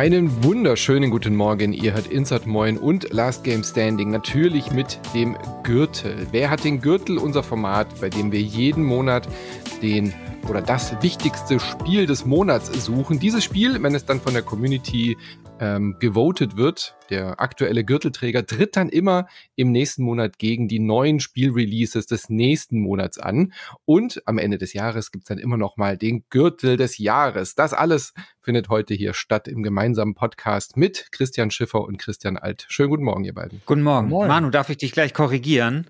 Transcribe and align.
Einen 0.00 0.42
wunderschönen 0.44 1.10
guten 1.10 1.36
Morgen. 1.36 1.72
Ihr 1.72 1.92
hört 1.92 2.06
Insert 2.06 2.46
Moin 2.46 2.78
und 2.78 3.12
Last 3.12 3.44
Game 3.44 3.62
Standing. 3.62 4.10
Natürlich 4.10 4.70
mit 4.70 4.98
dem 5.14 5.36
Gürtel. 5.62 6.26
Wer 6.30 6.48
hat 6.48 6.64
den 6.64 6.80
Gürtel? 6.80 7.18
Unser 7.18 7.42
Format, 7.42 8.00
bei 8.00 8.08
dem 8.08 8.32
wir 8.32 8.40
jeden 8.40 8.84
Monat 8.84 9.28
den 9.82 10.14
oder 10.48 10.62
das 10.62 10.94
wichtigste 11.02 11.60
Spiel 11.60 12.06
des 12.06 12.24
Monats 12.24 12.72
suchen. 12.82 13.18
Dieses 13.18 13.44
Spiel, 13.44 13.82
wenn 13.82 13.94
es 13.94 14.06
dann 14.06 14.20
von 14.20 14.32
der 14.32 14.42
Community 14.42 15.18
ähm, 15.60 15.96
gewotet 16.00 16.56
wird, 16.56 16.96
der 17.10 17.40
aktuelle 17.40 17.84
Gürtelträger 17.84 18.46
tritt 18.46 18.76
dann 18.76 18.88
immer 18.88 19.28
im 19.56 19.70
nächsten 19.70 20.02
Monat 20.02 20.38
gegen 20.38 20.68
die 20.68 20.78
neuen 20.78 21.20
Spielreleases 21.20 22.06
des 22.06 22.30
nächsten 22.30 22.80
Monats 22.80 23.18
an. 23.18 23.52
Und 23.84 24.22
am 24.26 24.38
Ende 24.38 24.56
des 24.58 24.72
Jahres 24.72 25.12
gibt's 25.12 25.28
dann 25.28 25.38
immer 25.38 25.58
noch 25.58 25.76
mal 25.76 25.98
den 25.98 26.24
Gürtel 26.30 26.76
des 26.78 26.98
Jahres. 26.98 27.54
Das 27.54 27.74
alles 27.74 28.14
findet 28.40 28.70
heute 28.70 28.94
hier 28.94 29.12
statt 29.12 29.46
im 29.46 29.62
gemeinsamen 29.62 30.14
Podcast 30.14 30.76
mit 30.78 31.12
Christian 31.12 31.50
Schiffer 31.50 31.82
und 31.82 31.98
Christian 31.98 32.38
Alt. 32.38 32.66
Schönen 32.68 32.90
guten 32.90 33.04
Morgen, 33.04 33.24
ihr 33.24 33.34
beiden. 33.34 33.60
Guten 33.66 33.82
Morgen. 33.82 34.08
Moin. 34.08 34.28
Manu, 34.28 34.50
darf 34.50 34.70
ich 34.70 34.78
dich 34.78 34.92
gleich 34.92 35.12
korrigieren? 35.12 35.86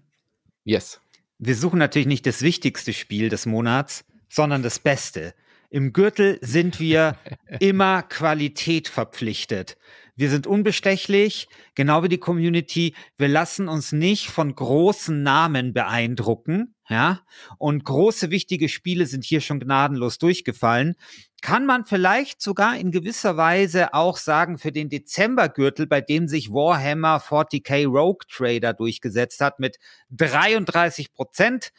Yes. 0.65 1.01
Wir 1.39 1.55
suchen 1.55 1.79
natürlich 1.79 2.09
nicht 2.09 2.27
das 2.27 2.43
wichtigste 2.43 2.93
Spiel 2.93 3.29
des 3.29 3.47
Monats, 3.47 4.05
sondern 4.29 4.63
das 4.63 4.79
Beste. 4.81 5.33
Im 5.71 5.93
Gürtel 5.93 6.39
sind 6.43 6.81
wir 6.81 7.17
immer 7.61 8.03
Qualität 8.03 8.89
verpflichtet. 8.89 9.77
Wir 10.17 10.29
sind 10.29 10.47
unbestechlich, 10.47 11.49
genau 11.75 12.03
wie 12.03 12.09
die 12.09 12.19
Community. 12.19 12.95
Wir 13.17 13.29
lassen 13.29 13.69
uns 13.69 13.93
nicht 13.93 14.29
von 14.29 14.55
großen 14.55 15.23
Namen 15.23 15.73
beeindrucken, 15.73 16.75
ja. 16.91 17.21
Und 17.57 17.85
große, 17.85 18.31
wichtige 18.31 18.69
Spiele 18.69 19.07
sind 19.07 19.25
hier 19.25 19.41
schon 19.41 19.61
gnadenlos 19.61 20.19
durchgefallen. 20.19 20.97
Kann 21.41 21.65
man 21.65 21.87
vielleicht 21.87 22.43
sogar 22.43 22.77
in 22.77 22.91
gewisser 22.91 23.39
Weise 23.39 23.95
auch 23.95 24.19
sagen 24.19 24.59
für 24.59 24.73
den 24.73 24.91
Dezembergürtel, 24.91 25.87
bei 25.87 26.03
dem 26.03 26.29
sich 26.29 26.51
Warhammer 26.51 27.19
40k 27.19 27.87
Rogue 27.87 28.27
Trader 28.29 28.75
durchgesetzt 28.75 29.41
hat 29.41 29.59
mit 29.59 29.79
33 30.11 31.15
Prozent. 31.15 31.71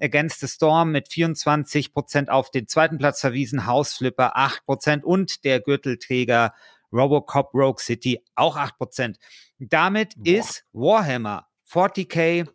Against 0.00 0.40
the 0.40 0.48
Storm 0.48 0.92
mit 0.92 1.08
24 1.08 1.92
Prozent 1.92 2.30
auf 2.30 2.50
den 2.50 2.68
zweiten 2.68 2.98
Platz 2.98 3.20
verwiesen, 3.20 3.66
Hausflipper 3.66 4.36
8 4.36 4.64
Prozent 4.64 5.04
und 5.04 5.44
der 5.44 5.60
Gürtelträger 5.60 6.52
Robocop 6.92 7.52
Rogue 7.54 7.80
City 7.80 8.22
auch 8.34 8.56
8 8.56 8.76
Prozent. 8.76 9.18
Damit 9.58 10.14
Boah. 10.16 10.38
ist 10.38 10.64
Warhammer 10.72 11.46
40k 11.70 12.48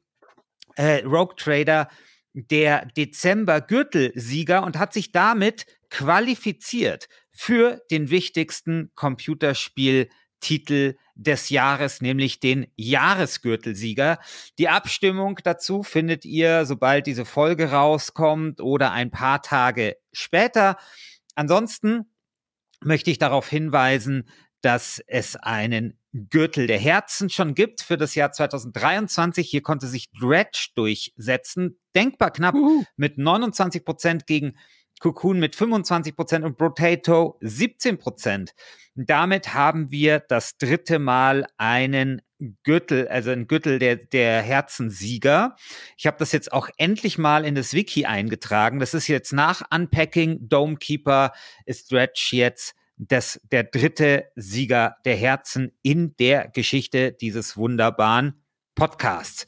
äh, 0.76 1.04
Rogue 1.04 1.36
Trader 1.36 1.88
der 2.34 2.86
Dezember 2.86 3.60
Gürtelsieger 3.62 4.64
und 4.64 4.78
hat 4.78 4.94
sich 4.94 5.12
damit 5.12 5.66
qualifiziert 5.90 7.10
für 7.32 7.82
den 7.92 8.10
wichtigsten 8.10 8.92
Computerspiel 8.96 10.10
Titel 10.42 10.98
des 11.16 11.50
Jahres, 11.50 12.02
nämlich 12.02 12.40
den 12.40 12.68
Jahresgürtelsieger. 12.76 14.20
Die 14.58 14.68
Abstimmung 14.68 15.40
dazu 15.44 15.84
findet 15.84 16.26
ihr, 16.26 16.66
sobald 16.66 17.08
diese 17.08 17.26
Folge 17.26 17.72
rauskommt 17.72 18.60
oder 18.60 18.92
ein 18.92 19.12
paar 19.12 19.42
Tage 19.42 19.96
später. 20.12 20.78
Ansonsten 21.36 22.12
möchte 22.84 23.12
ich 23.12 23.20
darauf 23.20 23.48
hinweisen, 23.48 24.28
dass 24.62 25.02
es 25.08 25.36
einen 25.36 25.98
Gürtel 26.14 26.68
der 26.68 26.78
Herzen 26.80 27.30
schon 27.30 27.56
gibt 27.56 27.82
für 27.82 27.98
das 27.98 28.16
Jahr 28.16 28.32
2023. 28.32 29.50
Hier 29.50 29.62
konnte 29.62 29.88
sich 29.88 30.12
Dredge 30.12 30.70
durchsetzen. 30.76 31.80
Denkbar 31.96 32.32
knapp 32.32 32.56
uh. 32.56 32.84
mit 32.98 33.18
29 33.18 33.86
Prozent 33.86 34.28
gegen 34.28 34.58
Cocoon 35.02 35.40
mit 35.40 35.56
25 35.56 36.16
Prozent 36.16 36.46
und 36.46 36.58
Potato 36.58 37.38
17 37.42 37.98
Prozent. 37.98 38.54
Damit 38.96 39.54
haben 39.54 39.90
wir 39.90 40.20
das 40.20 40.58
dritte 40.58 41.00
Mal 41.00 41.48
einen 41.58 42.22
Gürtel, 42.64 43.08
also 43.08 43.32
ein 43.32 43.48
Gürtel 43.48 43.80
der, 43.80 43.96
der 43.96 44.42
Herzensieger. 44.42 45.56
Ich 45.98 46.08
habe 46.08 46.18
das 46.20 46.32
jetzt 46.32 46.54
auch 46.54 46.70
endlich 46.78 47.18
mal 47.18 47.46
in 47.46 47.56
das 47.56 47.74
Wiki 47.74 48.06
eingetragen. 48.06 48.80
Das 48.80 48.94
ist 48.94 49.08
jetzt 49.08 49.34
nach 49.34 49.64
Unpacking 49.74 50.48
Domekeeper 50.48 51.34
ist 51.66 51.88
Stretch 51.88 52.34
jetzt 52.34 52.76
das, 52.98 53.42
der 53.52 53.64
dritte 53.64 54.26
Sieger 54.36 54.98
der 55.06 55.16
Herzen 55.16 55.72
in 55.82 56.16
der 56.18 56.48
Geschichte 56.48 57.12
dieses 57.12 57.58
wunderbaren 57.58 58.44
Podcasts. 58.76 59.48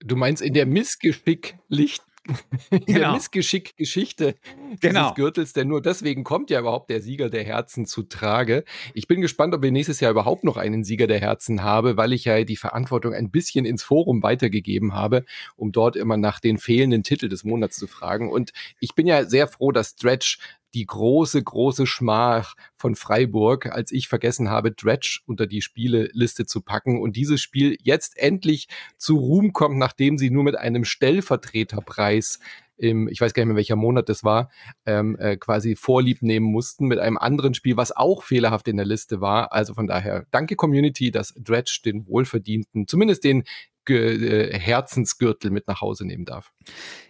Du 0.00 0.16
meinst 0.16 0.42
in 0.42 0.54
der 0.54 0.66
Missgeschicklicht 0.66 2.02
in 2.02 2.15
genau. 2.86 3.14
Missgeschick-Geschichte 3.14 4.36
dieses 4.66 4.80
genau. 4.80 5.14
Gürtels, 5.14 5.52
denn 5.52 5.68
nur 5.68 5.82
deswegen 5.82 6.24
kommt 6.24 6.50
ja 6.50 6.60
überhaupt 6.60 6.90
der 6.90 7.00
Sieger 7.00 7.30
der 7.30 7.44
Herzen 7.44 7.86
zu 7.86 8.02
Trage. 8.02 8.64
Ich 8.94 9.06
bin 9.06 9.20
gespannt, 9.20 9.54
ob 9.54 9.62
wir 9.62 9.72
nächstes 9.72 10.00
Jahr 10.00 10.10
überhaupt 10.10 10.44
noch 10.44 10.56
einen 10.56 10.84
Sieger 10.84 11.06
der 11.06 11.20
Herzen 11.20 11.62
haben, 11.62 11.96
weil 11.96 12.12
ich 12.12 12.24
ja 12.24 12.42
die 12.44 12.56
Verantwortung 12.56 13.14
ein 13.14 13.30
bisschen 13.30 13.64
ins 13.64 13.82
Forum 13.82 14.22
weitergegeben 14.22 14.94
habe, 14.94 15.24
um 15.56 15.72
dort 15.72 15.96
immer 15.96 16.16
nach 16.16 16.40
den 16.40 16.58
fehlenden 16.58 17.02
Titel 17.02 17.28
des 17.28 17.44
Monats 17.44 17.76
zu 17.76 17.86
fragen. 17.86 18.30
Und 18.30 18.52
ich 18.80 18.94
bin 18.94 19.06
ja 19.06 19.24
sehr 19.24 19.48
froh, 19.48 19.72
dass 19.72 19.90
Stretch 19.90 20.38
die 20.76 20.84
große, 20.84 21.42
große 21.42 21.86
Schmach 21.86 22.54
von 22.76 22.96
Freiburg, 22.96 23.64
als 23.66 23.92
ich 23.92 24.08
vergessen 24.08 24.50
habe, 24.50 24.72
Dredge 24.72 25.20
unter 25.24 25.46
die 25.46 25.62
Spieleliste 25.62 26.44
zu 26.44 26.60
packen 26.60 27.00
und 27.00 27.16
dieses 27.16 27.40
Spiel 27.40 27.78
jetzt 27.82 28.18
endlich 28.18 28.68
zu 28.98 29.16
Ruhm 29.16 29.54
kommt, 29.54 29.78
nachdem 29.78 30.18
sie 30.18 30.28
nur 30.28 30.44
mit 30.44 30.58
einem 30.58 30.84
Stellvertreterpreis 30.84 32.40
im, 32.76 33.08
ich 33.08 33.22
weiß 33.22 33.32
gar 33.32 33.42
nicht 33.42 33.48
mehr 33.48 33.56
welcher 33.56 33.74
Monat 33.76 34.10
das 34.10 34.22
war, 34.22 34.50
ähm, 34.84 35.16
äh, 35.18 35.38
quasi 35.38 35.76
vorlieb 35.76 36.20
nehmen 36.20 36.44
mussten 36.44 36.86
mit 36.86 36.98
einem 36.98 37.16
anderen 37.16 37.54
Spiel, 37.54 37.78
was 37.78 37.96
auch 37.96 38.22
fehlerhaft 38.22 38.68
in 38.68 38.76
der 38.76 38.84
Liste 38.84 39.22
war. 39.22 39.54
Also 39.54 39.72
von 39.72 39.86
daher, 39.86 40.26
danke 40.30 40.56
Community, 40.56 41.10
dass 41.10 41.32
Dredge 41.38 41.80
den 41.86 42.06
wohlverdienten, 42.06 42.86
zumindest 42.86 43.24
den 43.24 43.44
Herzensgürtel 43.88 45.50
mit 45.50 45.66
nach 45.68 45.80
Hause 45.80 46.06
nehmen 46.06 46.24
darf. 46.24 46.52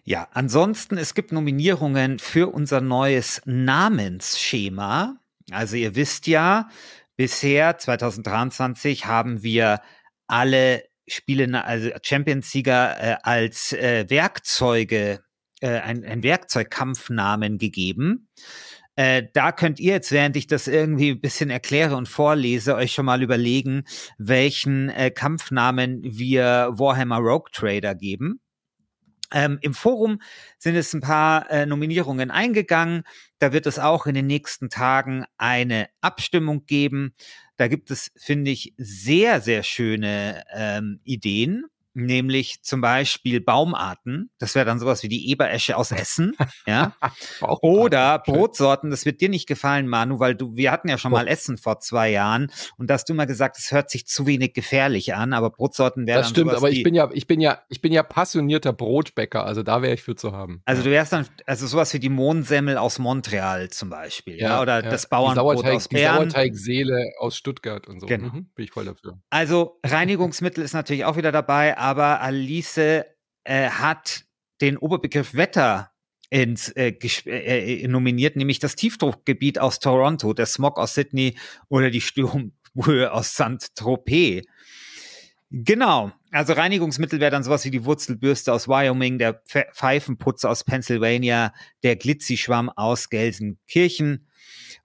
Ja, 0.04 0.28
ansonsten, 0.32 0.98
es 0.98 1.14
gibt 1.14 1.32
Nominierungen 1.32 2.18
für 2.18 2.52
unser 2.52 2.80
neues 2.80 3.42
Namensschema. 3.44 5.16
Also 5.50 5.76
ihr 5.76 5.94
wisst 5.94 6.26
ja, 6.26 6.68
bisher 7.16 7.78
2023 7.78 9.06
haben 9.06 9.42
wir 9.42 9.80
alle 10.26 10.84
Spiele, 11.08 11.64
also 11.64 11.90
Champions-Sieger 12.02 13.00
äh, 13.00 13.16
als 13.22 13.72
äh, 13.72 14.06
Werkzeuge, 14.08 15.20
äh, 15.60 15.68
ein, 15.68 16.04
ein 16.04 16.22
Werkzeugkampfnamen 16.22 17.58
gegeben. 17.58 18.28
Äh, 18.96 19.24
da 19.34 19.52
könnt 19.52 19.78
ihr 19.78 19.92
jetzt, 19.92 20.10
während 20.10 20.36
ich 20.36 20.46
das 20.46 20.66
irgendwie 20.66 21.10
ein 21.10 21.20
bisschen 21.20 21.50
erkläre 21.50 21.96
und 21.96 22.08
vorlese, 22.08 22.74
euch 22.74 22.92
schon 22.92 23.06
mal 23.06 23.22
überlegen, 23.22 23.84
welchen 24.18 24.88
äh, 24.88 25.10
Kampfnamen 25.10 26.00
wir 26.02 26.70
Warhammer 26.72 27.18
Rogue 27.18 27.50
Trader 27.52 27.94
geben. 27.94 28.40
Ähm, 29.32 29.58
Im 29.60 29.74
Forum 29.74 30.20
sind 30.58 30.76
es 30.76 30.94
ein 30.94 31.00
paar 31.00 31.50
äh, 31.50 31.66
Nominierungen 31.66 32.30
eingegangen. 32.30 33.02
Da 33.38 33.52
wird 33.52 33.66
es 33.66 33.78
auch 33.78 34.06
in 34.06 34.14
den 34.14 34.26
nächsten 34.26 34.70
Tagen 34.70 35.24
eine 35.36 35.88
Abstimmung 36.00 36.64
geben. 36.64 37.14
Da 37.56 37.68
gibt 37.68 37.90
es, 37.90 38.12
finde 38.16 38.50
ich, 38.50 38.72
sehr, 38.78 39.40
sehr 39.40 39.62
schöne 39.62 40.44
ähm, 40.54 41.00
Ideen 41.04 41.66
nämlich 41.96 42.62
zum 42.62 42.80
Beispiel 42.80 43.40
Baumarten. 43.40 44.30
Das 44.38 44.54
wäre 44.54 44.66
dann 44.66 44.78
sowas 44.78 45.02
wie 45.02 45.08
die 45.08 45.30
Eberesche 45.30 45.76
aus 45.76 45.90
Essen, 45.90 46.36
ja. 46.66 46.94
Oder 47.40 48.18
Brotsorten. 48.18 48.90
Das 48.90 49.06
wird 49.06 49.20
dir 49.20 49.28
nicht 49.28 49.48
gefallen, 49.48 49.88
Manu, 49.88 50.20
weil 50.20 50.34
du, 50.34 50.54
wir 50.54 50.70
hatten 50.70 50.88
ja 50.88 50.98
schon 50.98 51.10
mal 51.10 51.26
Essen 51.26 51.56
vor 51.56 51.80
zwei 51.80 52.10
Jahren 52.10 52.52
und 52.76 52.88
da 52.90 52.94
hast 52.94 53.08
du 53.08 53.14
mal 53.14 53.26
gesagt, 53.26 53.58
es 53.58 53.72
hört 53.72 53.90
sich 53.90 54.06
zu 54.06 54.26
wenig 54.26 54.52
gefährlich 54.52 55.14
an, 55.14 55.32
aber 55.32 55.50
Brotsorten 55.50 56.06
wären 56.06 56.18
Das 56.18 56.30
stimmt, 56.30 56.52
aber 56.52 56.70
ich 56.70 56.82
bin 56.82 56.94
ja, 56.94 57.08
ich 57.12 57.26
bin 57.26 57.40
ja, 57.40 57.62
ich 57.68 57.80
bin 57.80 57.92
ja 57.92 58.02
passionierter 58.02 58.72
Brotbäcker, 58.72 59.44
also 59.44 59.62
da 59.62 59.80
wäre 59.82 59.94
ich 59.94 60.02
für 60.02 60.16
zu 60.16 60.32
haben. 60.32 60.60
Also 60.66 60.82
du 60.82 60.90
wärst 60.90 61.12
dann, 61.12 61.26
also 61.46 61.66
sowas 61.66 61.94
wie 61.94 61.98
die 61.98 62.08
Mohnsemmel 62.10 62.76
aus 62.76 62.98
Montreal 62.98 63.70
zum 63.70 63.88
Beispiel, 63.88 64.38
ja, 64.38 64.48
ja 64.48 64.62
oder 64.62 64.84
ja. 64.84 64.90
das 64.90 65.08
Bauernbrot 65.08 65.58
Sauerteig, 65.58 65.76
aus 65.76 65.88
Bern. 65.88 66.16
Sauerteigseele 66.16 67.12
aus 67.18 67.36
Stuttgart 67.36 67.88
und 67.88 68.00
so. 68.00 68.06
Genau. 68.06 68.28
Mhm, 68.28 68.50
bin 68.54 68.64
ich 68.64 68.70
voll 68.70 68.84
dafür. 68.84 69.18
Also 69.30 69.78
Reinigungsmittel 69.84 70.62
ist 70.62 70.74
natürlich 70.74 71.04
auch 71.04 71.16
wieder 71.16 71.32
dabei, 71.32 71.76
aber 71.86 72.20
Alice 72.20 72.78
äh, 72.78 73.04
hat 73.44 74.24
den 74.60 74.76
Oberbegriff 74.76 75.34
Wetter 75.34 75.92
ins, 76.30 76.68
äh, 76.70 76.88
äh, 77.26 77.84
äh, 77.84 77.86
nominiert, 77.86 78.34
nämlich 78.34 78.58
das 78.58 78.74
Tiefdruckgebiet 78.74 79.60
aus 79.60 79.78
Toronto, 79.78 80.32
der 80.32 80.46
Smog 80.46 80.78
aus 80.78 80.94
Sydney 80.94 81.38
oder 81.68 81.90
die 81.90 82.00
Sturmhöhe 82.00 83.12
aus 83.12 83.34
St. 83.34 83.76
Tropez. 83.76 84.44
Genau. 85.50 86.10
Also 86.32 86.54
Reinigungsmittel 86.54 87.20
wäre 87.20 87.30
dann 87.30 87.44
sowas 87.44 87.64
wie 87.64 87.70
die 87.70 87.84
Wurzelbürste 87.84 88.52
aus 88.52 88.66
Wyoming, 88.66 89.18
der 89.18 89.40
Pfeifenputz 89.44 90.44
aus 90.44 90.64
Pennsylvania, 90.64 91.54
der 91.84 91.94
Glitzischwamm 91.94 92.68
aus 92.68 93.10
Gelsenkirchen 93.10 94.26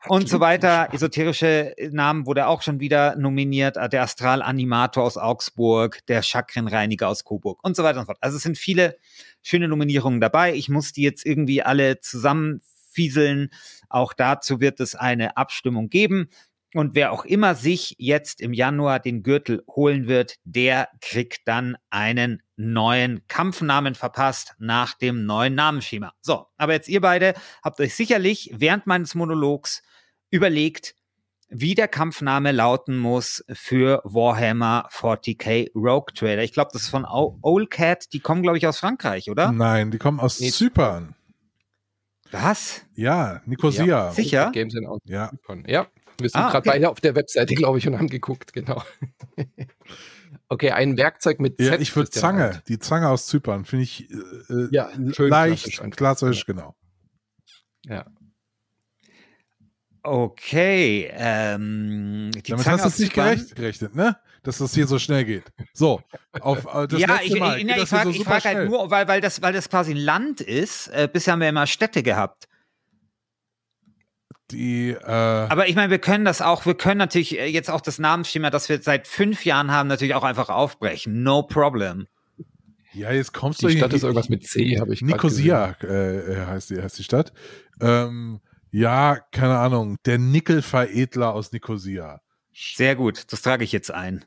und 0.07 0.29
so 0.29 0.39
weiter. 0.39 0.89
Esoterische 0.93 1.75
Namen 1.91 2.25
wurde 2.25 2.47
auch 2.47 2.61
schon 2.61 2.79
wieder 2.79 3.15
nominiert. 3.15 3.75
Der 3.91 4.03
Astralanimator 4.03 5.03
aus 5.03 5.17
Augsburg, 5.17 6.05
der 6.07 6.21
Chakrenreiniger 6.21 7.07
aus 7.07 7.23
Coburg 7.23 7.63
und 7.63 7.75
so 7.75 7.83
weiter 7.83 7.99
und 7.99 8.05
so 8.05 8.07
fort. 8.07 8.17
Also 8.21 8.37
es 8.37 8.43
sind 8.43 8.57
viele 8.57 8.97
schöne 9.41 9.67
Nominierungen 9.67 10.21
dabei. 10.21 10.53
Ich 10.53 10.69
muss 10.69 10.93
die 10.93 11.03
jetzt 11.03 11.25
irgendwie 11.25 11.61
alle 11.61 11.99
zusammenfieseln. 11.99 13.49
Auch 13.89 14.13
dazu 14.13 14.59
wird 14.59 14.79
es 14.79 14.95
eine 14.95 15.37
Abstimmung 15.37 15.89
geben. 15.89 16.29
Und 16.73 16.95
wer 16.95 17.11
auch 17.11 17.25
immer 17.25 17.53
sich 17.53 17.95
jetzt 17.97 18.39
im 18.39 18.53
Januar 18.53 19.01
den 19.01 19.23
Gürtel 19.23 19.61
holen 19.67 20.07
wird, 20.07 20.35
der 20.45 20.87
kriegt 21.01 21.45
dann 21.45 21.75
einen 21.89 22.41
neuen 22.55 23.27
Kampfnamen 23.27 23.93
verpasst 23.93 24.55
nach 24.57 24.93
dem 24.93 25.25
neuen 25.25 25.53
Namensschema. 25.53 26.13
So, 26.21 26.45
aber 26.57 26.71
jetzt 26.71 26.87
ihr 26.87 27.01
beide 27.01 27.33
habt 27.61 27.81
euch 27.81 27.93
sicherlich 27.93 28.51
während 28.53 28.87
meines 28.87 29.15
Monologs 29.15 29.81
überlegt, 30.31 30.95
wie 31.49 31.75
der 31.75 31.89
Kampfname 31.89 32.53
lauten 32.53 32.97
muss 32.97 33.43
für 33.51 34.01
Warhammer 34.05 34.87
40k 34.91 35.71
Rogue 35.75 36.13
Trader. 36.15 36.43
Ich 36.43 36.53
glaube, 36.53 36.71
das 36.73 36.83
ist 36.83 36.89
von 36.89 37.05
Old 37.05 37.69
Cat. 37.69 38.13
Die 38.13 38.21
kommen, 38.21 38.41
glaube 38.41 38.57
ich, 38.57 38.65
aus 38.65 38.79
Frankreich, 38.79 39.29
oder? 39.29 39.51
Nein, 39.51 39.91
die 39.91 39.97
kommen 39.97 40.19
aus 40.19 40.39
nee. 40.39 40.49
Zypern. 40.49 41.13
Was? 42.31 42.81
Ja, 42.95 43.41
Nicosia. 43.45 43.85
Ja, 43.85 44.11
sicher? 44.11 44.51
Games 44.53 44.71
sind 44.73 44.87
aus 44.87 45.01
ja. 45.03 45.29
Zypern. 45.29 45.65
Ja, 45.67 45.87
wir 46.17 46.29
sind 46.29 46.39
ah, 46.39 46.49
gerade 46.49 46.57
okay. 46.59 46.69
beide 46.69 46.89
auf 46.89 47.01
der 47.01 47.15
Webseite, 47.15 47.53
glaube 47.53 47.77
ich, 47.79 47.87
und 47.87 47.97
haben 47.97 48.07
geguckt, 48.07 48.53
genau. 48.53 48.81
okay, 50.47 50.71
ein 50.71 50.97
Werkzeug 50.97 51.41
mit 51.41 51.57
Z. 51.57 51.65
Ja, 51.65 51.79
ich 51.79 51.93
würde 51.95 52.09
Zange, 52.09 52.43
halt. 52.43 52.69
die 52.69 52.79
Zange 52.79 53.09
aus 53.09 53.27
Zypern, 53.27 53.65
finde 53.65 53.83
ich 53.83 54.09
äh, 54.09 54.67
ja, 54.71 54.89
schön 55.11 55.29
leicht, 55.29 55.65
klassisch, 55.65 55.95
klassisch 55.97 56.45
genau. 56.45 56.75
Ja. 57.85 58.05
Okay, 60.03 61.11
ähm, 61.13 62.31
die 62.33 62.41
Damit 62.41 62.65
Zange 62.65 62.83
hast 62.83 62.97
du 62.97 63.03
nicht 63.03 63.13
gerecht, 63.13 63.55
gerechnet, 63.55 63.95
ne? 63.95 64.17
Dass 64.41 64.57
das 64.57 64.73
hier 64.73 64.87
so 64.87 64.97
schnell 64.97 65.25
geht. 65.25 65.43
So, 65.73 66.01
auf 66.39 66.65
äh, 66.65 66.87
das 66.87 66.99
ja, 66.99 67.07
letzte 67.07 67.25
ich, 67.25 67.39
Mal. 67.39 67.59
Ich, 67.59 67.65
ich, 67.65 67.77
ich 67.77 67.89
frage 67.89 68.13
so 68.13 68.23
frag 68.23 68.43
halt 68.43 68.69
nur, 68.69 68.89
weil, 68.89 69.07
weil, 69.07 69.21
das, 69.21 69.43
weil 69.43 69.53
das 69.53 69.69
quasi 69.69 69.91
ein 69.91 69.97
Land 69.97 70.41
ist. 70.41 70.87
Äh, 70.87 71.07
bisher 71.11 71.33
haben 71.33 71.41
wir 71.41 71.49
immer 71.49 71.67
Städte 71.67 72.01
gehabt. 72.01 72.47
Die, 74.49 74.89
äh 74.89 75.05
Aber 75.05 75.69
ich 75.69 75.75
meine, 75.75 75.91
wir 75.91 75.99
können 75.99 76.25
das 76.25 76.41
auch, 76.41 76.65
wir 76.65 76.73
können 76.73 76.97
natürlich 76.97 77.37
äh, 77.37 77.45
jetzt 77.45 77.69
auch 77.69 77.81
das 77.81 77.99
Namensschema, 77.99 78.49
das 78.49 78.69
wir 78.69 78.81
seit 78.81 79.07
fünf 79.07 79.45
Jahren 79.45 79.71
haben, 79.71 79.87
natürlich 79.87 80.15
auch 80.15 80.23
einfach 80.23 80.49
aufbrechen. 80.49 81.21
No 81.21 81.43
problem. 81.43 82.07
Ja, 82.93 83.11
jetzt 83.11 83.33
kommst 83.33 83.61
die 83.61 83.67
du 83.67 83.71
Die 83.71 83.77
Stadt 83.77 83.93
ist 83.93 84.03
irgendwas 84.03 84.29
mit 84.29 84.45
C, 84.45 84.79
habe 84.79 84.93
ich 84.93 85.01
Nicosia 85.01 85.75
äh, 85.81 86.45
heißt, 86.45 86.71
die, 86.71 86.81
heißt 86.81 86.99
die 86.99 87.03
Stadt. 87.03 87.31
Ähm, 87.79 88.41
ja, 88.71 89.19
keine 89.31 89.57
Ahnung. 89.57 89.97
Der 90.05 90.17
Nickelveredler 90.17 91.33
aus 91.33 91.51
Nicosia. 91.51 92.19
Sehr 92.53 92.95
gut, 92.95 93.31
das 93.31 93.41
trage 93.41 93.63
ich 93.63 93.71
jetzt 93.71 93.91
ein. 93.91 94.25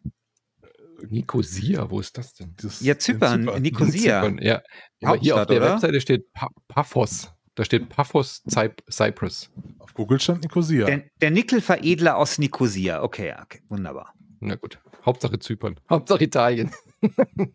Nicosia, 1.09 1.91
wo 1.91 2.01
ist 2.01 2.17
das 2.17 2.35
denn? 2.35 2.55
Das 2.61 2.81
ja, 2.81 2.99
Zypern, 2.99 3.45
Zypern. 3.45 3.63
Nicosia. 3.63 4.23
Zypern, 4.23 4.39
ja. 4.39 4.63
Aber 5.03 5.19
hier 5.19 5.37
auf 5.37 5.47
der 5.47 5.59
oder? 5.59 5.73
Webseite 5.75 6.01
steht 6.01 6.33
pa 6.33 6.49
Paphos. 6.69 7.31
Da 7.57 7.65
steht 7.65 7.89
Paphos 7.89 8.43
Cyprus. 8.91 9.51
Auf 9.79 9.95
Google 9.95 10.21
stand 10.21 10.43
Nicosia. 10.43 10.87
Der, 10.87 11.05
der 11.21 11.31
Nickelveredler 11.31 12.17
aus 12.17 12.39
Nicosia. 12.39 13.03
Okay, 13.03 13.35
okay, 13.41 13.61
wunderbar. 13.69 14.13
Na 14.41 14.57
gut. 14.57 14.81
Hauptsache 15.07 15.39
Zypern. 15.39 15.79
Hauptsache 15.89 16.25
Italien. 16.25 16.73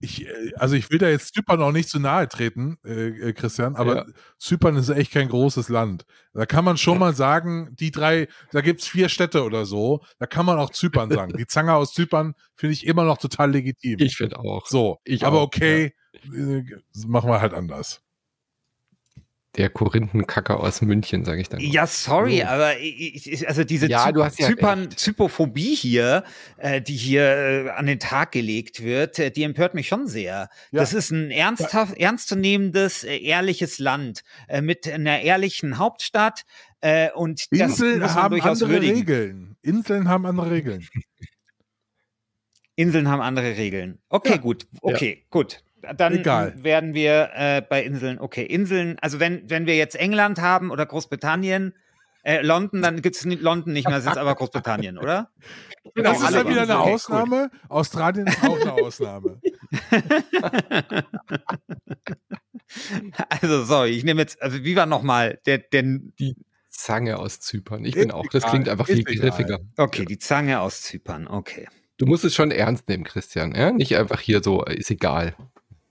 ich, 0.00 0.26
äh, 0.26 0.52
also 0.56 0.74
ich 0.74 0.90
will 0.90 0.98
da 0.98 1.08
jetzt 1.08 1.34
Zypern 1.34 1.62
auch 1.62 1.72
nicht 1.72 1.88
zu 1.88 2.00
nahe 2.00 2.28
treten, 2.28 2.78
äh, 2.84 3.08
äh, 3.08 3.32
Christian, 3.32 3.76
aber 3.76 3.96
ja. 3.96 4.06
Zypern 4.38 4.76
ist 4.76 4.88
echt 4.88 5.12
kein 5.12 5.28
großes 5.28 5.68
Land. 5.68 6.04
Da 6.32 6.46
kann 6.46 6.64
man 6.64 6.76
schon 6.78 6.98
mal 6.98 7.14
sagen, 7.14 7.76
die 7.78 7.90
drei, 7.90 8.28
da 8.50 8.62
gibt 8.62 8.80
es 8.80 8.88
vier 8.88 9.08
Städte 9.08 9.44
oder 9.44 9.66
so, 9.66 10.02
da 10.18 10.26
kann 10.26 10.46
man 10.46 10.58
auch 10.58 10.70
Zypern 10.70 11.10
sagen. 11.10 11.36
Die 11.36 11.46
Zange 11.46 11.74
aus 11.74 11.92
Zypern 11.92 12.34
finde 12.56 12.72
ich 12.72 12.86
immer 12.86 13.04
noch 13.04 13.18
total 13.18 13.52
legitim. 13.52 13.96
Ich 14.00 14.16
finde 14.16 14.38
auch. 14.38 14.66
So, 14.66 14.98
ich 15.04 15.24
aber 15.24 15.40
auch, 15.40 15.46
okay, 15.46 15.94
ja. 16.32 16.56
äh, 16.56 16.64
machen 17.06 17.30
wir 17.30 17.40
halt 17.40 17.54
anders 17.54 18.02
der 19.60 19.68
Korinthenkacker 19.68 20.58
aus 20.58 20.80
München, 20.80 21.26
sage 21.26 21.42
ich 21.42 21.50
dann. 21.50 21.60
Ja, 21.60 21.86
sorry, 21.86 22.42
aber 22.42 22.78
ich, 22.78 23.46
also 23.46 23.62
diese 23.62 23.88
ja, 23.88 24.10
Zy 24.10 24.18
ja 24.18 24.30
Zypern, 24.30 24.90
Zypophobie 24.90 25.74
hier, 25.74 26.24
äh, 26.56 26.80
die 26.80 26.96
hier 26.96 27.22
äh, 27.22 27.68
an 27.68 27.84
den 27.84 27.98
Tag 27.98 28.32
gelegt 28.32 28.82
wird, 28.82 29.18
äh, 29.18 29.30
die 29.30 29.42
empört 29.42 29.74
mich 29.74 29.86
schon 29.86 30.06
sehr. 30.06 30.48
Ja. 30.70 30.80
Das 30.80 30.94
ist 30.94 31.10
ein 31.10 31.30
ernsthaft, 31.30 31.98
ernstzunehmendes, 31.98 33.04
äh, 33.04 33.18
ehrliches 33.18 33.78
Land 33.78 34.22
äh, 34.48 34.62
mit 34.62 34.88
einer 34.88 35.20
ehrlichen 35.20 35.76
Hauptstadt 35.76 36.44
äh, 36.80 37.10
und 37.12 37.46
Inseln 37.50 38.02
haben 38.14 38.40
andere 38.40 38.70
würdigen. 38.70 38.96
Regeln. 38.96 39.56
Inseln 39.60 40.08
haben 40.08 40.24
andere 40.24 40.50
Regeln. 40.50 40.88
Inseln 42.76 43.08
haben 43.08 43.20
andere 43.20 43.58
Regeln. 43.58 43.98
Okay, 44.08 44.38
gut. 44.38 44.66
Okay, 44.80 45.26
gut 45.28 45.62
dann 45.96 46.18
Egal. 46.18 46.54
werden 46.62 46.94
wir 46.94 47.30
äh, 47.34 47.62
bei 47.66 47.82
Inseln, 47.82 48.18
okay, 48.18 48.44
Inseln, 48.44 48.96
also 49.00 49.20
wenn, 49.20 49.48
wenn 49.48 49.66
wir 49.66 49.76
jetzt 49.76 49.96
England 49.96 50.40
haben 50.40 50.70
oder 50.70 50.86
Großbritannien, 50.86 51.74
äh, 52.22 52.42
London, 52.42 52.82
dann 52.82 53.00
gibt 53.00 53.16
es 53.16 53.24
London 53.24 53.72
nicht 53.72 53.88
mehr, 53.88 53.98
es 53.98 54.06
ist 54.06 54.18
aber 54.18 54.34
Großbritannien, 54.34 54.98
oder? 54.98 55.30
Genau, 55.94 56.12
das 56.12 56.22
ist 56.22 56.34
dann 56.34 56.48
wieder 56.48 56.62
eine 56.62 56.80
okay, 56.80 56.92
Ausnahme. 56.92 57.50
Cool. 57.52 57.60
Australien 57.68 58.26
ist 58.26 58.42
auch 58.44 58.60
eine 58.60 58.72
Ausnahme. 58.72 59.40
also, 63.28 63.64
sorry, 63.64 63.90
ich 63.90 64.04
nehme 64.04 64.20
jetzt, 64.20 64.42
also 64.42 64.62
wie 64.62 64.76
war 64.76 64.86
nochmal 64.86 65.40
der, 65.46 65.58
der, 65.58 65.82
die 65.82 66.36
Zange 66.68 67.18
aus 67.18 67.40
Zypern. 67.40 67.84
Ich 67.84 67.94
bin 67.94 68.10
auch, 68.10 68.26
das 68.28 68.44
klingt 68.44 68.68
einfach 68.68 68.86
viel 68.86 69.04
griffiger. 69.04 69.58
Okay, 69.76 70.04
die 70.04 70.18
Zange 70.18 70.60
aus 70.60 70.82
Zypern, 70.82 71.26
okay. 71.26 71.68
Du 72.00 72.06
musst 72.06 72.24
es 72.24 72.34
schon 72.34 72.50
ernst 72.50 72.88
nehmen, 72.88 73.04
Christian. 73.04 73.54
Ja? 73.54 73.72
Nicht 73.72 73.94
einfach 73.96 74.20
hier 74.20 74.42
so, 74.42 74.64
ist 74.64 74.90
egal. 74.90 75.34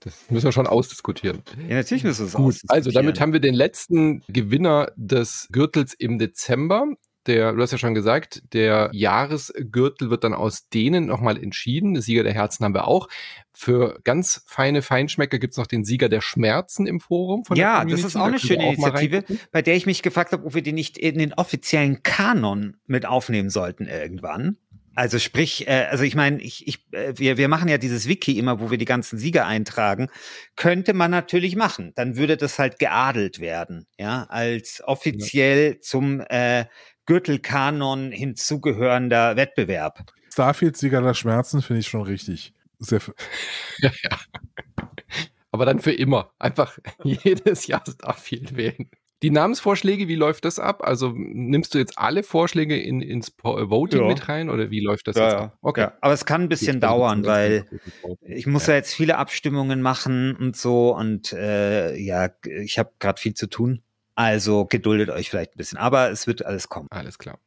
Das 0.00 0.30
müssen 0.30 0.46
wir 0.46 0.52
schon 0.52 0.66
ausdiskutieren. 0.66 1.42
Ja, 1.68 1.76
natürlich 1.76 2.04
müssen 2.04 2.20
wir 2.20 2.26
es 2.26 2.32
Gut, 2.32 2.56
also 2.68 2.90
damit 2.90 3.20
haben 3.20 3.32
wir 3.34 3.40
den 3.40 3.54
letzten 3.54 4.22
Gewinner 4.28 4.92
des 4.96 5.48
Gürtels 5.52 5.94
im 5.94 6.18
Dezember. 6.18 6.86
Der, 7.26 7.52
du 7.52 7.60
hast 7.60 7.70
ja 7.70 7.76
schon 7.76 7.94
gesagt, 7.94 8.42
der 8.54 8.88
Jahresgürtel 8.94 10.08
wird 10.08 10.24
dann 10.24 10.32
aus 10.32 10.70
denen 10.70 11.04
nochmal 11.04 11.36
entschieden. 11.36 11.92
Der 11.92 12.02
Sieger 12.02 12.22
der 12.22 12.32
Herzen 12.32 12.64
haben 12.64 12.74
wir 12.74 12.88
auch. 12.88 13.08
Für 13.52 14.00
ganz 14.04 14.42
feine 14.46 14.80
Feinschmecker 14.80 15.38
gibt 15.38 15.52
es 15.52 15.58
noch 15.58 15.66
den 15.66 15.84
Sieger 15.84 16.08
der 16.08 16.22
Schmerzen 16.22 16.86
im 16.86 16.98
Forum. 16.98 17.44
Von 17.44 17.58
ja, 17.58 17.84
das 17.84 18.04
ist 18.04 18.16
auch 18.16 18.24
eine 18.24 18.38
schöne 18.38 18.64
auch 18.64 18.72
Initiative, 18.72 19.24
bei 19.52 19.60
der 19.60 19.76
ich 19.76 19.84
mich 19.84 20.00
gefragt 20.00 20.32
habe, 20.32 20.46
ob 20.46 20.54
wir 20.54 20.62
die 20.62 20.72
nicht 20.72 20.96
in 20.96 21.18
den 21.18 21.34
offiziellen 21.34 22.02
Kanon 22.02 22.78
mit 22.86 23.04
aufnehmen 23.04 23.50
sollten 23.50 23.86
irgendwann. 23.86 24.56
Also 25.00 25.18
sprich, 25.18 25.66
äh, 25.66 25.86
also 25.90 26.04
ich 26.04 26.14
meine, 26.14 26.42
ich, 26.42 26.68
ich, 26.68 26.84
äh, 26.92 27.14
wir, 27.16 27.38
wir 27.38 27.48
machen 27.48 27.70
ja 27.70 27.78
dieses 27.78 28.06
Wiki 28.06 28.38
immer, 28.38 28.60
wo 28.60 28.70
wir 28.70 28.76
die 28.76 28.84
ganzen 28.84 29.18
Sieger 29.18 29.46
eintragen. 29.46 30.10
Könnte 30.56 30.92
man 30.92 31.10
natürlich 31.10 31.56
machen. 31.56 31.94
Dann 31.94 32.18
würde 32.18 32.36
das 32.36 32.58
halt 32.58 32.78
geadelt 32.78 33.40
werden, 33.40 33.86
ja, 33.98 34.24
als 34.24 34.82
offiziell 34.84 35.72
ja. 35.72 35.80
zum 35.80 36.20
äh, 36.28 36.66
Gürtelkanon 37.06 38.12
hinzugehörender 38.12 39.36
Wettbewerb. 39.36 40.04
Starfield-Sieger 40.34 41.00
der 41.00 41.14
Schmerzen 41.14 41.62
finde 41.62 41.80
ich 41.80 41.88
schon 41.88 42.02
richtig. 42.02 42.52
Sehr 42.78 43.00
ja, 43.78 43.90
ja. 44.02 44.18
Aber 45.50 45.64
dann 45.64 45.80
für 45.80 45.92
immer. 45.92 46.34
Einfach 46.38 46.78
jedes 47.04 47.68
Jahr 47.68 47.82
Starfield 47.90 48.54
wählen. 48.54 48.90
Die 49.22 49.30
Namensvorschläge, 49.30 50.08
wie 50.08 50.14
läuft 50.14 50.46
das 50.46 50.58
ab? 50.58 50.82
Also 50.82 51.12
nimmst 51.14 51.74
du 51.74 51.78
jetzt 51.78 51.98
alle 51.98 52.22
Vorschläge 52.22 52.80
in, 52.80 53.02
ins 53.02 53.28
äh, 53.28 53.42
Voting 53.42 54.02
ja. 54.02 54.08
mit 54.08 54.28
rein 54.28 54.48
oder 54.48 54.70
wie 54.70 54.80
läuft 54.80 55.08
das 55.08 55.16
ja, 55.16 55.24
jetzt 55.24 55.34
ab? 55.34 55.58
Okay. 55.60 55.80
Ja. 55.82 55.92
Aber 56.00 56.14
es 56.14 56.24
kann 56.24 56.42
ein 56.42 56.48
bisschen 56.48 56.80
dauern, 56.80 57.26
weil 57.26 57.66
ich 58.22 58.46
muss 58.46 58.66
ja. 58.66 58.74
jetzt 58.74 58.94
viele 58.94 59.18
Abstimmungen 59.18 59.82
machen 59.82 60.34
und 60.36 60.56
so 60.56 60.96
und 60.96 61.34
äh, 61.34 61.94
ja, 61.96 62.30
ich 62.46 62.78
habe 62.78 62.92
gerade 62.98 63.20
viel 63.20 63.34
zu 63.34 63.46
tun. 63.46 63.82
Also 64.14 64.64
geduldet 64.64 65.10
euch 65.10 65.28
vielleicht 65.30 65.54
ein 65.54 65.58
bisschen, 65.58 65.78
aber 65.78 66.10
es 66.10 66.26
wird 66.26 66.44
alles 66.44 66.68
kommen. 66.68 66.88
Alles 66.90 67.18
klar. 67.18 67.38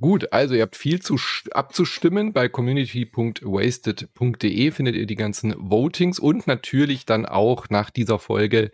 Gut, 0.00 0.32
also 0.32 0.54
ihr 0.54 0.62
habt 0.62 0.76
viel 0.76 1.02
zu 1.02 1.16
abzustimmen. 1.50 2.32
Bei 2.32 2.48
community.wasted.de 2.48 4.70
findet 4.70 4.94
ihr 4.94 5.06
die 5.06 5.16
ganzen 5.16 5.56
Votings 5.58 6.20
und 6.20 6.46
natürlich 6.46 7.04
dann 7.04 7.26
auch 7.26 7.68
nach 7.68 7.90
dieser 7.90 8.20
Folge 8.20 8.70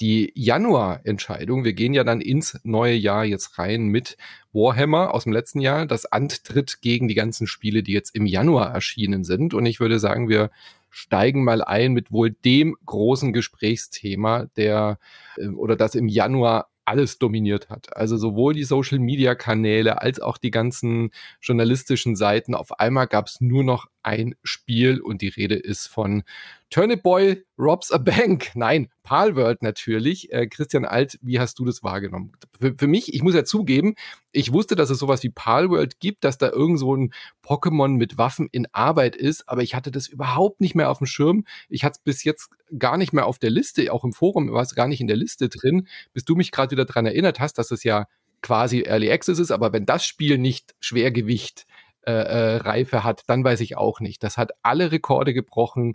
die 0.00 0.32
Januar-Entscheidung. 0.34 1.64
Wir 1.64 1.74
gehen 1.74 1.94
ja 1.94 2.04
dann 2.04 2.20
ins 2.20 2.58
neue 2.62 2.94
Jahr 2.94 3.24
jetzt 3.24 3.58
rein 3.58 3.86
mit 3.86 4.16
Warhammer 4.52 5.14
aus 5.14 5.24
dem 5.24 5.32
letzten 5.32 5.60
Jahr, 5.60 5.86
das 5.86 6.06
antritt 6.06 6.80
gegen 6.80 7.08
die 7.08 7.14
ganzen 7.14 7.46
Spiele, 7.46 7.82
die 7.82 7.92
jetzt 7.92 8.14
im 8.14 8.26
Januar 8.26 8.72
erschienen 8.72 9.24
sind. 9.24 9.54
Und 9.54 9.66
ich 9.66 9.80
würde 9.80 9.98
sagen, 9.98 10.28
wir 10.28 10.50
steigen 10.88 11.44
mal 11.44 11.62
ein 11.62 11.92
mit 11.92 12.10
wohl 12.10 12.30
dem 12.30 12.76
großen 12.84 13.32
Gesprächsthema, 13.32 14.46
der 14.56 14.98
äh, 15.36 15.48
oder 15.48 15.76
das 15.76 15.94
im 15.94 16.08
Januar 16.08 16.68
alles 16.84 17.18
dominiert 17.18 17.70
hat. 17.70 17.96
Also 17.96 18.16
sowohl 18.16 18.54
die 18.54 18.64
Social-Media-Kanäle 18.64 20.02
als 20.02 20.18
auch 20.18 20.38
die 20.38 20.50
ganzen 20.50 21.10
journalistischen 21.40 22.16
Seiten. 22.16 22.54
Auf 22.54 22.80
einmal 22.80 23.06
gab 23.06 23.28
es 23.28 23.40
nur 23.40 23.62
noch 23.62 23.86
ein 24.02 24.34
Spiel 24.42 25.00
und 25.00 25.22
die 25.22 25.28
Rede 25.28 25.56
ist 25.56 25.86
von 25.86 26.22
Turnip 26.70 27.02
Boy 27.02 27.44
Robs 27.58 27.90
a 27.90 27.98
Bank. 27.98 28.50
Nein, 28.54 28.88
Palworld 29.02 29.62
natürlich. 29.62 30.32
Äh, 30.32 30.46
Christian 30.46 30.84
Alt, 30.84 31.18
wie 31.20 31.40
hast 31.40 31.58
du 31.58 31.64
das 31.64 31.82
wahrgenommen? 31.82 32.32
Für, 32.60 32.74
für, 32.78 32.86
mich, 32.86 33.12
ich 33.12 33.22
muss 33.22 33.34
ja 33.34 33.44
zugeben, 33.44 33.96
ich 34.30 34.52
wusste, 34.52 34.76
dass 34.76 34.90
es 34.90 34.98
sowas 34.98 35.22
wie 35.22 35.30
Palworld 35.30 35.98
gibt, 35.98 36.24
dass 36.24 36.38
da 36.38 36.50
irgend 36.50 36.78
so 36.78 36.94
ein 36.94 37.12
Pokémon 37.44 37.96
mit 37.96 38.18
Waffen 38.18 38.48
in 38.52 38.66
Arbeit 38.72 39.16
ist, 39.16 39.48
aber 39.48 39.62
ich 39.62 39.74
hatte 39.74 39.90
das 39.90 40.06
überhaupt 40.06 40.60
nicht 40.60 40.74
mehr 40.74 40.90
auf 40.90 40.98
dem 40.98 41.08
Schirm. 41.08 41.44
Ich 41.68 41.84
hatte 41.84 41.98
es 41.98 42.04
bis 42.04 42.24
jetzt 42.24 42.50
gar 42.78 42.96
nicht 42.96 43.12
mehr 43.12 43.26
auf 43.26 43.38
der 43.38 43.50
Liste, 43.50 43.92
auch 43.92 44.04
im 44.04 44.12
Forum 44.12 44.52
war 44.52 44.62
es 44.62 44.74
gar 44.74 44.86
nicht 44.86 45.00
in 45.00 45.08
der 45.08 45.16
Liste 45.16 45.48
drin, 45.48 45.88
bis 46.12 46.24
du 46.24 46.36
mich 46.36 46.52
gerade 46.52 46.70
wieder 46.70 46.84
daran 46.84 47.06
erinnert 47.06 47.40
hast, 47.40 47.58
dass 47.58 47.72
es 47.72 47.82
ja 47.82 48.06
quasi 48.42 48.82
Early 48.82 49.10
Access 49.10 49.38
ist, 49.38 49.50
aber 49.50 49.72
wenn 49.72 49.86
das 49.86 50.04
Spiel 50.04 50.38
nicht 50.38 50.74
Schwergewicht 50.80 51.66
äh, 52.02 52.12
äh, 52.12 52.56
Reife 52.56 53.04
hat, 53.04 53.22
dann 53.26 53.44
weiß 53.44 53.60
ich 53.60 53.76
auch 53.76 54.00
nicht. 54.00 54.22
Das 54.22 54.36
hat 54.36 54.52
alle 54.62 54.92
Rekorde 54.92 55.34
gebrochen 55.34 55.94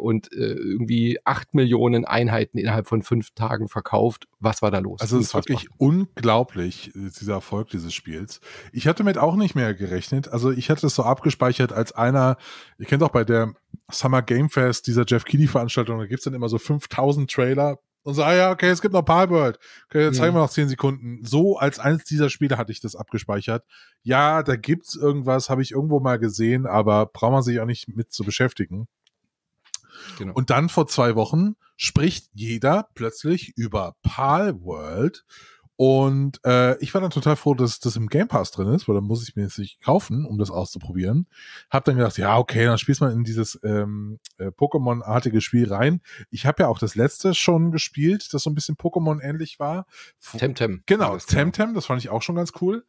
und 0.00 0.32
äh, 0.32 0.52
irgendwie 0.54 1.18
acht 1.24 1.54
Millionen 1.54 2.04
Einheiten 2.04 2.58
innerhalb 2.58 2.88
von 2.88 3.02
fünf 3.02 3.30
Tagen 3.32 3.68
verkauft. 3.68 4.26
Was 4.40 4.62
war 4.62 4.70
da 4.70 4.78
los? 4.78 5.00
Also 5.00 5.18
es 5.18 5.26
ist 5.26 5.34
wirklich 5.34 5.68
unglaublich, 5.78 6.88
äh, 6.96 7.10
dieser 7.20 7.34
Erfolg 7.34 7.68
dieses 7.70 7.94
Spiels. 7.94 8.40
Ich 8.72 8.88
hatte 8.88 9.04
mit 9.04 9.18
auch 9.18 9.36
nicht 9.36 9.54
mehr 9.54 9.74
gerechnet. 9.74 10.28
Also 10.28 10.50
ich 10.50 10.70
hatte 10.70 10.86
es 10.86 10.94
so 10.94 11.04
abgespeichert 11.04 11.72
als 11.72 11.92
einer, 11.92 12.36
ihr 12.78 12.86
kennt 12.86 13.02
auch 13.02 13.10
bei 13.10 13.24
der 13.24 13.52
Summer 13.90 14.22
Game 14.22 14.50
Fest, 14.50 14.86
dieser 14.86 15.04
Jeff 15.06 15.24
Keighley 15.24 15.46
Veranstaltung, 15.46 15.98
da 15.98 16.06
gibt 16.06 16.20
es 16.20 16.24
dann 16.24 16.34
immer 16.34 16.48
so 16.48 16.58
5000 16.58 17.30
Trailer 17.30 17.78
und 18.02 18.14
so, 18.14 18.22
ah 18.22 18.34
ja, 18.34 18.50
okay, 18.50 18.70
es 18.70 18.80
gibt 18.80 18.94
noch 18.94 19.02
Palworld. 19.02 19.58
Okay, 19.86 20.04
jetzt 20.04 20.16
zeigen 20.16 20.34
wir 20.34 20.40
noch 20.40 20.50
10 20.50 20.68
Sekunden. 20.68 21.24
So 21.24 21.58
als 21.58 21.78
eins 21.78 22.04
dieser 22.04 22.30
Spiele 22.30 22.56
hatte 22.56 22.72
ich 22.72 22.80
das 22.80 22.96
abgespeichert. 22.96 23.64
Ja, 24.02 24.42
da 24.42 24.56
gibt's 24.56 24.96
irgendwas, 24.96 25.50
habe 25.50 25.62
ich 25.62 25.72
irgendwo 25.72 26.00
mal 26.00 26.18
gesehen, 26.18 26.66
aber 26.66 27.06
braucht 27.06 27.32
man 27.32 27.42
sich 27.42 27.60
auch 27.60 27.66
nicht 27.66 27.88
mit 27.88 28.12
zu 28.12 28.24
beschäftigen. 28.24 28.88
Genau. 30.18 30.32
Und 30.32 30.50
dann 30.50 30.68
vor 30.68 30.86
zwei 30.86 31.14
Wochen 31.14 31.56
spricht 31.76 32.30
jeder 32.32 32.88
plötzlich 32.94 33.52
über 33.56 33.96
Palworld 34.02 35.24
und 35.80 36.44
äh, 36.44 36.76
ich 36.80 36.92
war 36.92 37.00
dann 37.00 37.08
total 37.08 37.36
froh, 37.36 37.54
dass 37.54 37.80
das 37.80 37.96
im 37.96 38.08
Game 38.08 38.28
Pass 38.28 38.50
drin 38.50 38.68
ist, 38.68 38.86
weil 38.86 38.96
dann 38.96 39.04
muss 39.04 39.26
ich 39.26 39.34
mir 39.34 39.44
jetzt 39.44 39.58
nicht 39.58 39.80
kaufen, 39.80 40.26
um 40.26 40.36
das 40.36 40.50
auszuprobieren. 40.50 41.26
Hab 41.70 41.86
dann 41.86 41.96
gedacht, 41.96 42.18
ja, 42.18 42.36
okay, 42.36 42.66
dann 42.66 42.76
spielst 42.76 43.00
man 43.00 43.12
in 43.12 43.24
dieses 43.24 43.58
ähm, 43.64 44.18
äh, 44.36 44.48
Pokémon-artige 44.48 45.40
Spiel 45.40 45.72
rein. 45.72 46.02
Ich 46.28 46.44
habe 46.44 46.64
ja 46.64 46.68
auch 46.68 46.78
das 46.78 46.96
letzte 46.96 47.32
schon 47.32 47.70
gespielt, 47.70 48.34
das 48.34 48.42
so 48.42 48.50
ein 48.50 48.54
bisschen 48.54 48.76
Pokémon-ähnlich 48.76 49.58
war. 49.58 49.86
Temtem. 50.36 50.82
Genau, 50.84 51.16
Temtem, 51.16 51.72
das 51.72 51.86
fand 51.86 52.02
ich 52.02 52.10
auch 52.10 52.20
schon 52.20 52.36
ganz 52.36 52.52
cool. 52.60 52.84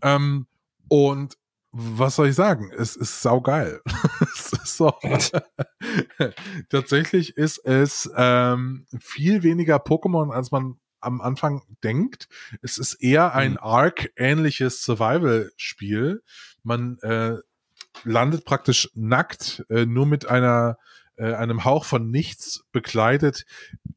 Ähm, 0.00 0.46
und 0.86 1.36
was 1.72 2.14
soll 2.14 2.28
ich 2.28 2.36
sagen? 2.36 2.70
Es 2.70 2.94
ist 2.94 3.22
saugeil. 3.22 3.80
es 4.36 4.52
ist 4.52 4.76
so. 4.76 4.94
Tatsächlich 6.68 7.36
ist 7.36 7.58
es 7.64 8.08
ähm, 8.16 8.86
viel 9.00 9.42
weniger 9.42 9.78
Pokémon, 9.78 10.30
als 10.32 10.52
man 10.52 10.76
am 11.00 11.20
Anfang 11.20 11.62
denkt. 11.82 12.28
Es 12.62 12.78
ist 12.78 12.94
eher 12.94 13.34
ein 13.34 13.52
mhm. 13.52 13.58
Arc-ähnliches 13.60 14.82
Survival-Spiel. 14.82 16.22
Man 16.62 16.98
äh, 17.00 17.36
landet 18.04 18.44
praktisch 18.44 18.90
nackt, 18.94 19.64
äh, 19.68 19.86
nur 19.86 20.06
mit 20.06 20.26
einer 20.26 20.78
äh, 21.16 21.34
einem 21.34 21.64
Hauch 21.64 21.84
von 21.84 22.10
nichts 22.10 22.64
bekleidet 22.72 23.44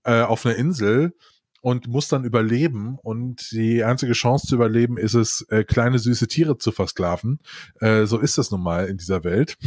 äh, 0.04 0.22
auf 0.22 0.46
einer 0.46 0.56
Insel 0.56 1.14
und 1.63 1.88
muss 1.88 2.10
dann 2.10 2.25
überleben. 2.25 2.98
Und 3.01 3.51
die 3.51 3.86
einzige 3.86 4.12
Chance 4.12 4.48
zu 4.48 4.55
überleben 4.55 4.98
ist 4.98 5.13
es, 5.13 5.46
äh, 5.50 5.63
kleine 5.63 5.98
süße 5.98 6.27
Tiere 6.27 6.58
zu 6.58 6.74
versklaven. 6.74 7.39
Äh, 7.79 8.05
so 8.05 8.20
ist 8.20 8.38
das 8.38 8.51
nun 8.51 8.62
mal 8.62 8.88
in 8.88 8.98
dieser 8.98 9.24
Welt. 9.24 9.58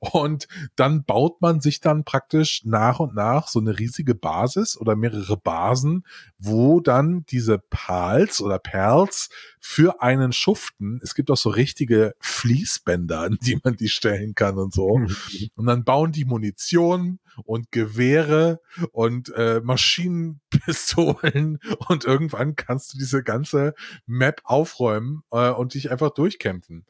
Und 0.00 0.48
dann 0.76 1.04
baut 1.04 1.40
man 1.40 1.60
sich 1.60 1.80
dann 1.80 2.04
praktisch 2.04 2.62
nach 2.66 3.00
und 3.00 3.14
nach 3.14 3.48
so 3.48 3.58
eine 3.58 3.78
riesige 3.78 4.14
Basis 4.14 4.76
oder 4.76 4.96
mehrere 4.96 5.38
Basen, 5.38 6.04
wo 6.38 6.80
dann 6.80 7.24
diese 7.30 7.58
Pals 7.58 8.42
oder 8.42 8.58
Perls 8.58 9.30
für 9.58 10.02
einen 10.02 10.34
schuften. 10.34 11.00
Es 11.02 11.14
gibt 11.14 11.30
auch 11.30 11.38
so 11.38 11.48
richtige 11.48 12.14
Fließbänder, 12.20 13.20
an 13.20 13.38
die 13.40 13.58
man 13.64 13.76
die 13.76 13.88
stellen 13.88 14.34
kann 14.34 14.58
und 14.58 14.74
so. 14.74 14.98
Mhm. 14.98 15.16
Und 15.54 15.64
dann 15.64 15.84
bauen 15.84 16.12
die 16.12 16.26
Munition 16.26 17.18
und 17.44 17.72
Gewehre 17.72 18.60
und 18.92 19.32
äh, 19.34 19.60
Maschinenpistolen 19.62 21.58
und 21.88 22.04
irgendwann 22.04 22.56
kannst 22.56 22.94
du 22.94 22.98
diese 22.98 23.22
ganze 23.22 23.74
Map 24.06 24.40
aufräumen 24.44 25.22
äh, 25.30 25.50
und 25.50 25.74
dich 25.74 25.90
einfach 25.90 26.10
durchkämpfen. 26.10 26.86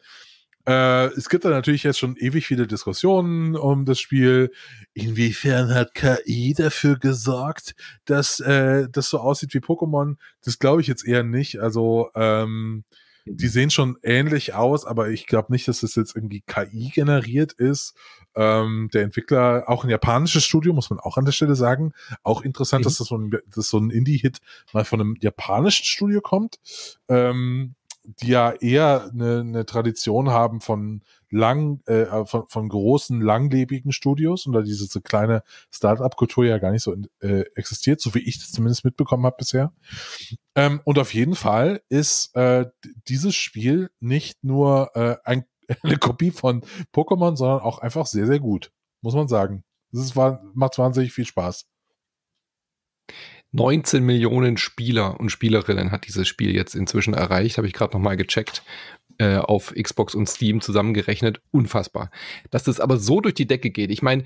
Äh, 0.66 1.06
es 1.16 1.28
gibt 1.28 1.44
da 1.44 1.50
natürlich 1.50 1.82
jetzt 1.84 1.98
schon 1.98 2.16
ewig 2.16 2.46
viele 2.46 2.66
Diskussionen 2.66 3.56
um 3.56 3.86
das 3.86 3.98
Spiel. 3.98 4.52
Inwiefern 4.92 5.74
hat 5.74 5.94
KI 5.94 6.54
dafür 6.56 6.98
gesorgt, 6.98 7.74
dass 8.04 8.40
äh, 8.40 8.86
das 8.90 9.08
so 9.08 9.18
aussieht 9.18 9.54
wie 9.54 9.58
Pokémon? 9.58 10.16
Das 10.44 10.58
glaube 10.58 10.82
ich 10.82 10.86
jetzt 10.86 11.06
eher 11.06 11.22
nicht. 11.22 11.60
Also 11.60 12.10
ähm, 12.14 12.84
die 13.26 13.48
sehen 13.48 13.70
schon 13.70 13.96
ähnlich 14.02 14.54
aus, 14.54 14.84
aber 14.84 15.10
ich 15.10 15.26
glaube 15.26 15.52
nicht, 15.52 15.68
dass 15.68 15.80
das 15.80 15.94
jetzt 15.94 16.16
irgendwie 16.16 16.42
KI 16.46 16.90
generiert 16.94 17.52
ist. 17.52 17.94
Ähm, 18.34 18.88
der 18.92 19.02
Entwickler, 19.02 19.64
auch 19.66 19.84
ein 19.84 19.90
japanisches 19.90 20.44
Studio, 20.44 20.72
muss 20.72 20.90
man 20.90 21.00
auch 21.00 21.16
an 21.16 21.24
der 21.24 21.32
Stelle 21.32 21.56
sagen. 21.56 21.92
Auch 22.22 22.42
interessant, 22.42 22.82
mhm. 22.82 22.84
dass 22.84 22.98
das 22.98 23.08
so 23.08 23.16
ein, 23.16 23.30
dass 23.46 23.68
so 23.68 23.78
ein 23.78 23.90
Indie-Hit 23.90 24.38
mal 24.72 24.84
von 24.84 25.00
einem 25.00 25.16
japanischen 25.20 25.84
Studio 25.84 26.20
kommt, 26.20 26.58
ähm, 27.08 27.74
die 28.04 28.28
ja 28.28 28.52
eher 28.52 29.10
eine, 29.12 29.40
eine 29.40 29.66
Tradition 29.66 30.30
haben 30.30 30.60
von 30.60 31.02
lang, 31.30 31.80
äh, 31.86 32.24
von, 32.24 32.48
von 32.48 32.68
großen, 32.68 33.20
langlebigen 33.20 33.92
Studios 33.92 34.46
und 34.46 34.52
da 34.52 34.62
diese 34.62 34.86
so 34.86 35.00
kleine 35.00 35.42
Start-up-Kultur 35.70 36.44
ja 36.44 36.58
gar 36.58 36.70
nicht 36.72 36.82
so 36.82 36.94
äh, 37.20 37.44
existiert, 37.54 38.00
so 38.00 38.14
wie 38.14 38.20
ich 38.20 38.38
das 38.38 38.52
zumindest 38.52 38.84
mitbekommen 38.84 39.24
habe 39.26 39.36
bisher. 39.38 39.72
Ähm, 40.54 40.80
und 40.84 40.98
auf 40.98 41.14
jeden 41.14 41.34
Fall 41.34 41.82
ist 41.88 42.34
äh, 42.34 42.66
dieses 43.08 43.34
Spiel 43.36 43.90
nicht 44.00 44.42
nur 44.42 44.90
äh, 44.94 45.16
ein, 45.24 45.44
eine 45.82 45.98
Kopie 45.98 46.30
von 46.30 46.62
Pokémon, 46.92 47.36
sondern 47.36 47.60
auch 47.60 47.78
einfach 47.78 48.06
sehr, 48.06 48.26
sehr 48.26 48.40
gut, 48.40 48.72
muss 49.02 49.14
man 49.14 49.28
sagen. 49.28 49.64
Das 49.92 50.02
ist, 50.02 50.14
macht 50.14 50.78
wahnsinnig 50.78 51.12
viel 51.12 51.26
Spaß. 51.26 51.66
19 53.52 54.04
Millionen 54.04 54.56
Spieler 54.56 55.18
und 55.18 55.30
Spielerinnen 55.30 55.90
hat 55.90 56.06
dieses 56.06 56.28
Spiel 56.28 56.54
jetzt 56.54 56.74
inzwischen 56.74 57.14
erreicht, 57.14 57.58
habe 57.58 57.66
ich 57.66 57.72
gerade 57.72 57.96
nochmal 57.96 58.16
gecheckt 58.16 58.62
äh, 59.18 59.36
auf 59.36 59.74
Xbox 59.74 60.14
und 60.14 60.28
Steam 60.28 60.60
zusammengerechnet. 60.60 61.40
Unfassbar. 61.50 62.10
Dass 62.50 62.64
das 62.64 62.80
aber 62.80 62.96
so 62.96 63.20
durch 63.20 63.34
die 63.34 63.46
Decke 63.46 63.70
geht. 63.70 63.90
Ich 63.90 64.02
meine, 64.02 64.24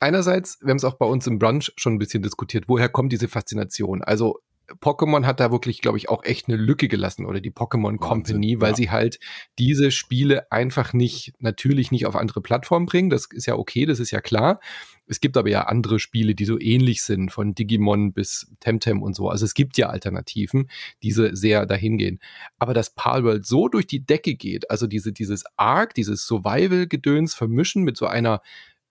einerseits, 0.00 0.58
wir 0.60 0.70
haben 0.70 0.76
es 0.76 0.84
auch 0.84 0.94
bei 0.94 1.06
uns 1.06 1.26
im 1.26 1.38
Brunch 1.38 1.72
schon 1.76 1.94
ein 1.94 1.98
bisschen 1.98 2.22
diskutiert, 2.22 2.64
woher 2.68 2.88
kommt 2.88 3.12
diese 3.12 3.28
Faszination? 3.28 4.02
Also 4.02 4.40
Pokémon 4.80 5.24
hat 5.24 5.40
da 5.40 5.50
wirklich, 5.50 5.80
glaube 5.80 5.98
ich, 5.98 6.08
auch 6.08 6.24
echt 6.24 6.48
eine 6.48 6.56
Lücke 6.56 6.88
gelassen 6.88 7.24
oder 7.24 7.40
die 7.40 7.50
Pokémon 7.50 7.96
Company, 7.96 8.60
weil 8.60 8.70
ja. 8.70 8.76
sie 8.76 8.90
halt 8.90 9.18
diese 9.58 9.90
Spiele 9.90 10.50
einfach 10.52 10.92
nicht, 10.92 11.32
natürlich 11.38 11.90
nicht 11.90 12.06
auf 12.06 12.16
andere 12.16 12.40
Plattformen 12.42 12.86
bringen. 12.86 13.10
Das 13.10 13.26
ist 13.26 13.46
ja 13.46 13.56
okay, 13.56 13.86
das 13.86 13.98
ist 13.98 14.10
ja 14.10 14.20
klar. 14.20 14.60
Es 15.06 15.20
gibt 15.20 15.38
aber 15.38 15.48
ja 15.48 15.62
andere 15.62 15.98
Spiele, 15.98 16.34
die 16.34 16.44
so 16.44 16.60
ähnlich 16.60 17.02
sind, 17.02 17.32
von 17.32 17.54
Digimon 17.54 18.12
bis 18.12 18.52
Temtem 18.60 19.02
und 19.02 19.14
so. 19.14 19.30
Also 19.30 19.46
es 19.46 19.54
gibt 19.54 19.78
ja 19.78 19.88
Alternativen, 19.88 20.68
die 21.02 21.12
sehr 21.12 21.64
dahin 21.64 21.96
gehen. 21.96 22.20
Aber 22.58 22.74
dass 22.74 22.94
Palworld 22.94 23.46
so 23.46 23.68
durch 23.68 23.86
die 23.86 24.04
Decke 24.04 24.34
geht, 24.34 24.70
also 24.70 24.86
diese, 24.86 25.12
dieses 25.12 25.44
Arc, 25.56 25.94
dieses 25.94 26.26
Survival-Gedöns 26.26 27.34
vermischen 27.34 27.84
mit 27.84 27.96
so 27.96 28.06
einer 28.06 28.42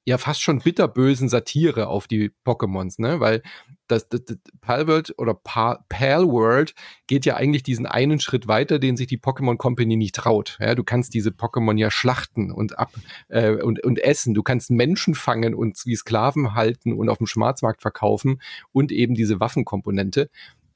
ja 0.07 0.17
fast 0.17 0.41
schon 0.41 0.59
bitterbösen 0.59 1.27
Satire 1.27 1.87
auf 1.89 2.07
die 2.07 2.31
Pokémons, 2.45 3.01
ne? 3.01 3.19
Weil 3.19 3.43
das, 3.87 4.07
das, 4.07 4.23
das 4.23 4.37
Palworld 4.61 5.13
oder 5.17 5.33
Pal, 5.33 5.79
Palworld 5.89 6.73
geht 7.07 7.25
ja 7.25 7.35
eigentlich 7.35 7.61
diesen 7.61 7.85
einen 7.85 8.21
Schritt 8.21 8.47
weiter, 8.47 8.79
den 8.79 8.95
sich 8.95 9.07
die 9.07 9.19
Pokémon 9.19 9.57
Company 9.57 9.97
nicht 9.97 10.15
traut. 10.15 10.57
Ja, 10.61 10.75
du 10.75 10.85
kannst 10.85 11.13
diese 11.13 11.31
Pokémon 11.31 11.77
ja 11.77 11.91
schlachten 11.91 12.51
und 12.53 12.79
ab 12.79 12.93
äh, 13.27 13.61
und, 13.61 13.83
und 13.83 13.99
essen. 13.99 14.33
Du 14.33 14.43
kannst 14.43 14.71
Menschen 14.71 15.13
fangen 15.13 15.53
und 15.53 15.77
wie 15.85 15.95
Sklaven 15.97 16.55
halten 16.55 16.93
und 16.93 17.09
auf 17.09 17.17
dem 17.17 17.27
Schwarzmarkt 17.27 17.81
verkaufen 17.81 18.41
und 18.71 18.93
eben 18.93 19.13
diese 19.13 19.41
Waffenkomponente. 19.41 20.29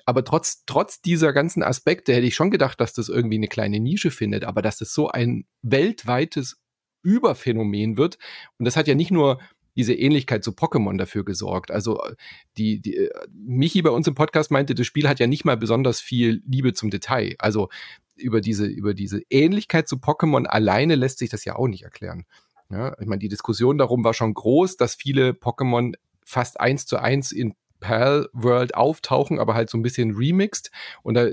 Aber 0.05 0.25
trotz, 0.25 0.65
trotz 0.65 1.01
dieser 1.01 1.31
ganzen 1.31 1.63
Aspekte 1.63 2.13
hätte 2.13 2.27
ich 2.27 2.35
schon 2.35 2.51
gedacht, 2.51 2.81
dass 2.81 2.91
das 2.91 3.07
irgendwie 3.07 3.37
eine 3.37 3.47
kleine 3.47 3.79
Nische 3.79 4.11
findet, 4.11 4.43
aber 4.43 4.61
dass 4.61 4.77
das 4.77 4.93
so 4.93 5.07
ein 5.07 5.45
weltweites 5.61 6.60
Überphänomen 7.01 7.97
wird. 7.97 8.17
Und 8.57 8.65
das 8.65 8.75
hat 8.75 8.87
ja 8.87 8.95
nicht 8.95 9.11
nur 9.11 9.39
diese 9.75 9.93
Ähnlichkeit 9.93 10.43
zu 10.43 10.51
Pokémon 10.51 10.97
dafür 10.97 11.23
gesorgt. 11.23 11.71
Also 11.71 12.01
äh, 12.03 12.15
die, 12.57 12.81
die 12.81 12.97
äh, 12.97 13.09
Michi 13.33 13.81
bei 13.81 13.89
uns 13.89 14.07
im 14.07 14.15
Podcast 14.15 14.51
meinte, 14.51 14.75
das 14.75 14.85
Spiel 14.87 15.07
hat 15.07 15.19
ja 15.19 15.27
nicht 15.27 15.45
mal 15.45 15.57
besonders 15.57 16.01
viel 16.01 16.41
Liebe 16.45 16.73
zum 16.73 16.89
Detail. 16.89 17.35
Also 17.39 17.69
über 18.15 18.41
diese, 18.41 18.65
über 18.65 18.93
diese 18.93 19.21
Ähnlichkeit 19.29 19.87
zu 19.87 19.95
Pokémon 19.97 20.45
alleine 20.45 20.95
lässt 20.95 21.19
sich 21.19 21.29
das 21.29 21.45
ja 21.45 21.55
auch 21.55 21.67
nicht 21.67 21.83
erklären. 21.83 22.25
Ja, 22.69 22.95
ich 22.99 23.07
meine, 23.07 23.19
die 23.19 23.29
Diskussion 23.29 23.77
darum 23.77 24.03
war 24.03 24.13
schon 24.13 24.33
groß, 24.33 24.77
dass 24.77 24.95
viele 24.95 25.31
Pokémon 25.31 25.93
fast 26.25 26.59
eins 26.59 26.85
zu 26.85 26.97
eins 26.97 27.31
in 27.31 27.53
Pal 27.81 28.29
World 28.31 28.75
auftauchen, 28.75 29.39
aber 29.39 29.55
halt 29.55 29.69
so 29.69 29.77
ein 29.77 29.81
bisschen 29.81 30.15
remixed. 30.15 30.71
Und 31.03 31.15
da 31.15 31.27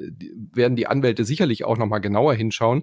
werden 0.52 0.74
die 0.74 0.88
Anwälte 0.88 1.24
sicherlich 1.24 1.64
auch 1.64 1.78
nochmal 1.78 2.00
genauer 2.00 2.34
hinschauen. 2.34 2.82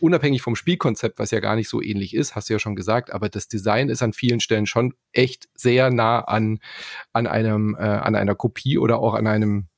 Unabhängig 0.00 0.42
vom 0.42 0.56
Spielkonzept, 0.56 1.18
was 1.18 1.30
ja 1.30 1.40
gar 1.40 1.56
nicht 1.56 1.70
so 1.70 1.80
ähnlich 1.80 2.14
ist, 2.14 2.34
hast 2.36 2.50
du 2.50 2.52
ja 2.52 2.58
schon 2.58 2.76
gesagt, 2.76 3.10
aber 3.10 3.30
das 3.30 3.48
Design 3.48 3.88
ist 3.88 4.02
an 4.02 4.12
vielen 4.12 4.40
Stellen 4.40 4.66
schon 4.66 4.92
echt 5.12 5.48
sehr 5.54 5.90
nah 5.90 6.20
an, 6.20 6.58
an 7.14 7.26
einem, 7.26 7.74
äh, 7.78 7.82
an 7.82 8.14
einer 8.14 8.34
Kopie 8.34 8.76
oder 8.76 8.98
auch 8.98 9.14
an 9.14 9.26
einem 9.26 9.68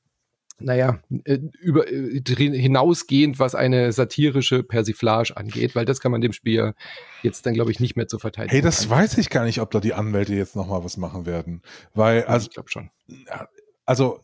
naja, 0.59 0.99
äh, 1.23 1.39
über, 1.59 1.91
äh, 1.91 2.21
hinausgehend, 2.21 3.39
was 3.39 3.55
eine 3.55 3.91
satirische 3.91 4.63
Persiflage 4.63 5.35
angeht, 5.35 5.75
weil 5.75 5.85
das 5.85 5.99
kann 5.99 6.11
man 6.11 6.21
dem 6.21 6.33
Spiel 6.33 6.73
jetzt 7.23 7.45
dann, 7.45 7.53
glaube 7.53 7.71
ich, 7.71 7.79
nicht 7.79 7.95
mehr 7.95 8.07
zu 8.07 8.19
verteidigen. 8.19 8.51
Hey, 8.51 8.61
das 8.61 8.81
kann. 8.81 8.97
weiß 8.97 9.17
ich 9.17 9.29
gar 9.29 9.45
nicht, 9.45 9.61
ob 9.61 9.71
da 9.71 9.79
die 9.79 9.93
Anwälte 9.93 10.33
jetzt 10.33 10.55
nochmal 10.55 10.83
was 10.83 10.97
machen 10.97 11.25
werden. 11.25 11.61
Weil, 11.93 12.23
also, 12.23 12.47
ich 12.47 12.53
glaube 12.53 12.69
schon. 12.69 12.89
Also, 13.85 14.19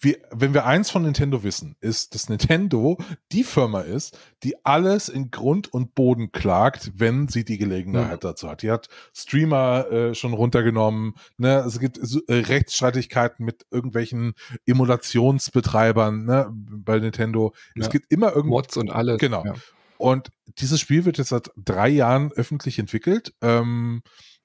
wir, 0.00 0.18
wenn 0.30 0.54
wir 0.54 0.64
eins 0.64 0.90
von 0.90 1.02
Nintendo 1.02 1.42
wissen, 1.42 1.76
ist, 1.80 2.14
dass 2.14 2.28
Nintendo 2.28 2.96
die 3.32 3.44
Firma 3.44 3.82
ist, 3.82 4.18
die 4.42 4.64
alles 4.64 5.08
in 5.10 5.30
Grund 5.30 5.72
und 5.72 5.94
Boden 5.94 6.32
klagt, 6.32 6.92
wenn 6.96 7.28
sie 7.28 7.44
die 7.44 7.58
Gelegenheit 7.58 8.22
mhm. 8.22 8.28
dazu 8.28 8.48
hat. 8.48 8.62
Die 8.62 8.70
hat 8.70 8.88
Streamer 9.14 9.90
äh, 9.90 10.14
schon 10.14 10.32
runtergenommen. 10.32 11.14
Ne? 11.36 11.58
Es 11.66 11.78
gibt 11.78 11.98
äh, 11.98 12.32
Rechtsstreitigkeiten 12.32 13.44
mit 13.44 13.66
irgendwelchen 13.70 14.32
Emulationsbetreibern 14.66 16.24
ne? 16.24 16.48
bei 16.50 16.98
Nintendo. 16.98 17.52
Ja. 17.74 17.82
Es 17.82 17.90
gibt 17.90 18.10
immer 18.10 18.34
irgendwo 18.34 18.56
Mods 18.56 18.78
und 18.78 18.90
alles. 18.90 19.18
Genau. 19.18 19.44
Ja. 19.44 19.54
Und 19.98 20.30
dieses 20.58 20.80
Spiel 20.80 21.04
wird 21.04 21.18
jetzt 21.18 21.28
seit 21.28 21.50
drei 21.56 21.90
Jahren 21.90 22.32
öffentlich 22.32 22.78
entwickelt. 22.78 23.34
Ähm, 23.42 24.02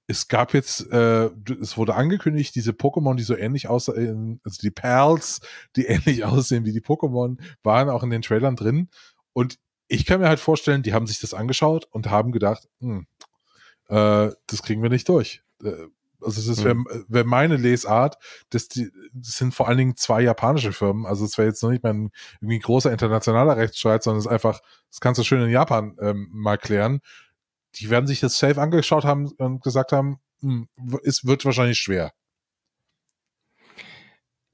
es 0.07 0.27
gab 0.27 0.53
jetzt, 0.53 0.91
äh, 0.91 1.29
es 1.59 1.77
wurde 1.77 1.95
angekündigt, 1.95 2.55
diese 2.55 2.71
Pokémon, 2.71 3.15
die 3.15 3.24
so 3.24 3.35
ähnlich 3.35 3.67
aussehen, 3.67 4.39
also 4.43 4.59
die 4.62 4.71
Perls, 4.71 5.41
die 5.75 5.85
ähnlich 5.85 6.24
aussehen 6.25 6.65
wie 6.65 6.74
die 6.74 6.81
Pokémon, 6.81 7.38
waren 7.63 7.89
auch 7.89 8.03
in 8.03 8.09
den 8.09 8.21
Trailern 8.21 8.55
drin. 8.55 8.89
Und 9.33 9.57
ich 9.88 10.05
kann 10.05 10.21
mir 10.21 10.27
halt 10.27 10.39
vorstellen, 10.39 10.83
die 10.83 10.93
haben 10.93 11.07
sich 11.07 11.19
das 11.19 11.33
angeschaut 11.33 11.88
und 11.91 12.09
haben 12.09 12.31
gedacht, 12.31 12.67
hm, 12.79 13.07
äh, 13.88 14.31
das 14.47 14.63
kriegen 14.63 14.81
wir 14.81 14.89
nicht 14.89 15.09
durch. 15.09 15.41
Äh, 15.63 15.88
also 16.21 16.50
das 16.50 16.63
wäre 16.63 16.75
hm. 16.75 17.05
wär 17.07 17.25
meine 17.25 17.57
Lesart. 17.57 18.17
Das, 18.50 18.67
die, 18.67 18.89
das 19.13 19.33
sind 19.33 19.53
vor 19.53 19.67
allen 19.67 19.77
Dingen 19.77 19.95
zwei 19.95 20.21
japanische 20.21 20.74
Firmen. 20.74 21.05
Also 21.05 21.25
es 21.25 21.38
wäre 21.38 21.47
jetzt 21.47 21.62
noch 21.62 21.69
nicht 21.69 21.83
mal 21.83 21.93
ein 21.93 22.12
irgendwie 22.41 22.59
großer 22.59 22.91
internationaler 22.91 23.57
Rechtsstreit, 23.57 24.01
sondern 24.01 24.19
es 24.19 24.25
ist 24.25 24.31
einfach, 24.31 24.59
das 24.89 25.00
kannst 25.01 25.19
du 25.19 25.24
schön 25.24 25.43
in 25.43 25.51
Japan 25.51 25.97
ähm, 26.00 26.29
mal 26.31 26.57
klären 26.57 27.01
die 27.79 27.89
werden 27.89 28.08
sich 28.08 28.20
das 28.20 28.38
safe 28.38 28.62
angeschaut 28.62 29.05
haben 29.05 29.32
und 29.38 29.63
gesagt 29.63 29.91
haben, 29.91 30.20
hm, 30.41 30.67
es 31.03 31.25
wird 31.25 31.46
wahrscheinlich 31.46 31.79
schwer. 31.79 32.12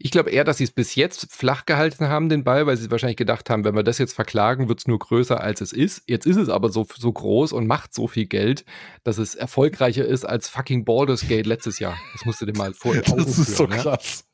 Ich 0.04 0.10
glaube 0.10 0.32
eher, 0.32 0.44
dass 0.44 0.58
sie 0.58 0.64
es 0.64 0.72
bis 0.72 0.96
jetzt 0.96 1.32
flach 1.32 1.68
gehalten 1.68 2.08
haben, 2.08 2.28
den 2.28 2.44
Ball, 2.44 2.66
weil 2.66 2.76
sie 2.76 2.90
wahrscheinlich 2.90 3.18
gedacht 3.18 3.52
haben, 3.52 3.64
wenn 3.64 3.76
wir 3.76 3.84
das 3.84 4.00
jetzt 4.00 4.14
verklagen, 4.14 4.68
wird 4.68 4.80
es 4.80 4.88
nur 4.88 4.98
größer, 4.98 5.40
als 5.40 5.62
es 5.62 5.74
ist. 5.74 6.02
Jetzt 6.08 6.26
ist 6.26 6.38
es 6.38 6.50
aber 6.50 6.70
so, 6.70 6.88
so 6.98 7.12
groß 7.12 7.54
und 7.54 7.68
macht 7.68 7.94
so 7.94 8.08
viel 8.08 8.26
Geld, 8.26 8.66
dass 9.04 9.20
es 9.20 9.36
erfolgreicher 9.36 10.04
ist 10.04 10.26
als 10.26 10.50
fucking 10.50 10.86
Baldur's 10.86 11.28
Gate 11.28 11.46
letztes 11.46 11.78
Jahr. 11.78 11.96
Das 12.14 12.26
musst 12.26 12.42
du 12.42 12.48
dir 12.48 12.58
mal 12.58 12.74
vorstellen. 12.74 13.18
Das 13.26 13.38
ist 13.38 13.58
so 13.58 13.68
krass. 13.68 14.26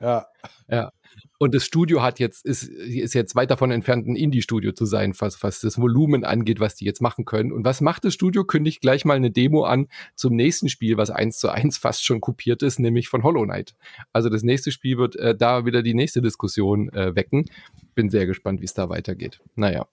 Ja. 0.00 0.26
Ja. 0.68 0.92
Und 1.42 1.54
das 1.54 1.64
Studio 1.64 2.02
hat 2.02 2.18
jetzt, 2.18 2.44
ist, 2.44 2.64
ist 2.64 3.14
jetzt 3.14 3.34
weit 3.34 3.50
davon 3.50 3.70
entfernt, 3.70 4.06
ein 4.06 4.14
Indie-Studio 4.14 4.72
zu 4.72 4.84
sein, 4.84 5.14
was, 5.20 5.42
was 5.42 5.60
das 5.60 5.80
Volumen 5.80 6.22
angeht, 6.22 6.60
was 6.60 6.74
die 6.74 6.84
jetzt 6.84 7.00
machen 7.00 7.24
können. 7.24 7.50
Und 7.50 7.64
was 7.64 7.80
macht 7.80 8.04
das 8.04 8.12
Studio? 8.12 8.44
Kündigt 8.44 8.82
gleich 8.82 9.06
mal 9.06 9.16
eine 9.16 9.30
Demo 9.30 9.64
an 9.64 9.88
zum 10.14 10.36
nächsten 10.36 10.68
Spiel, 10.68 10.98
was 10.98 11.08
eins 11.08 11.38
zu 11.38 11.48
eins 11.48 11.78
fast 11.78 12.04
schon 12.04 12.20
kopiert 12.20 12.62
ist, 12.62 12.78
nämlich 12.78 13.08
von 13.08 13.22
Hollow 13.22 13.44
Knight. 13.44 13.74
Also 14.12 14.28
das 14.28 14.42
nächste 14.42 14.70
Spiel 14.70 14.98
wird 14.98 15.16
äh, 15.16 15.34
da 15.34 15.64
wieder 15.64 15.82
die 15.82 15.94
nächste 15.94 16.20
Diskussion 16.20 16.90
äh, 16.90 17.16
wecken. 17.16 17.46
Bin 17.94 18.10
sehr 18.10 18.26
gespannt, 18.26 18.60
wie 18.60 18.66
es 18.66 18.74
da 18.74 18.90
weitergeht. 18.90 19.40
Naja. 19.54 19.86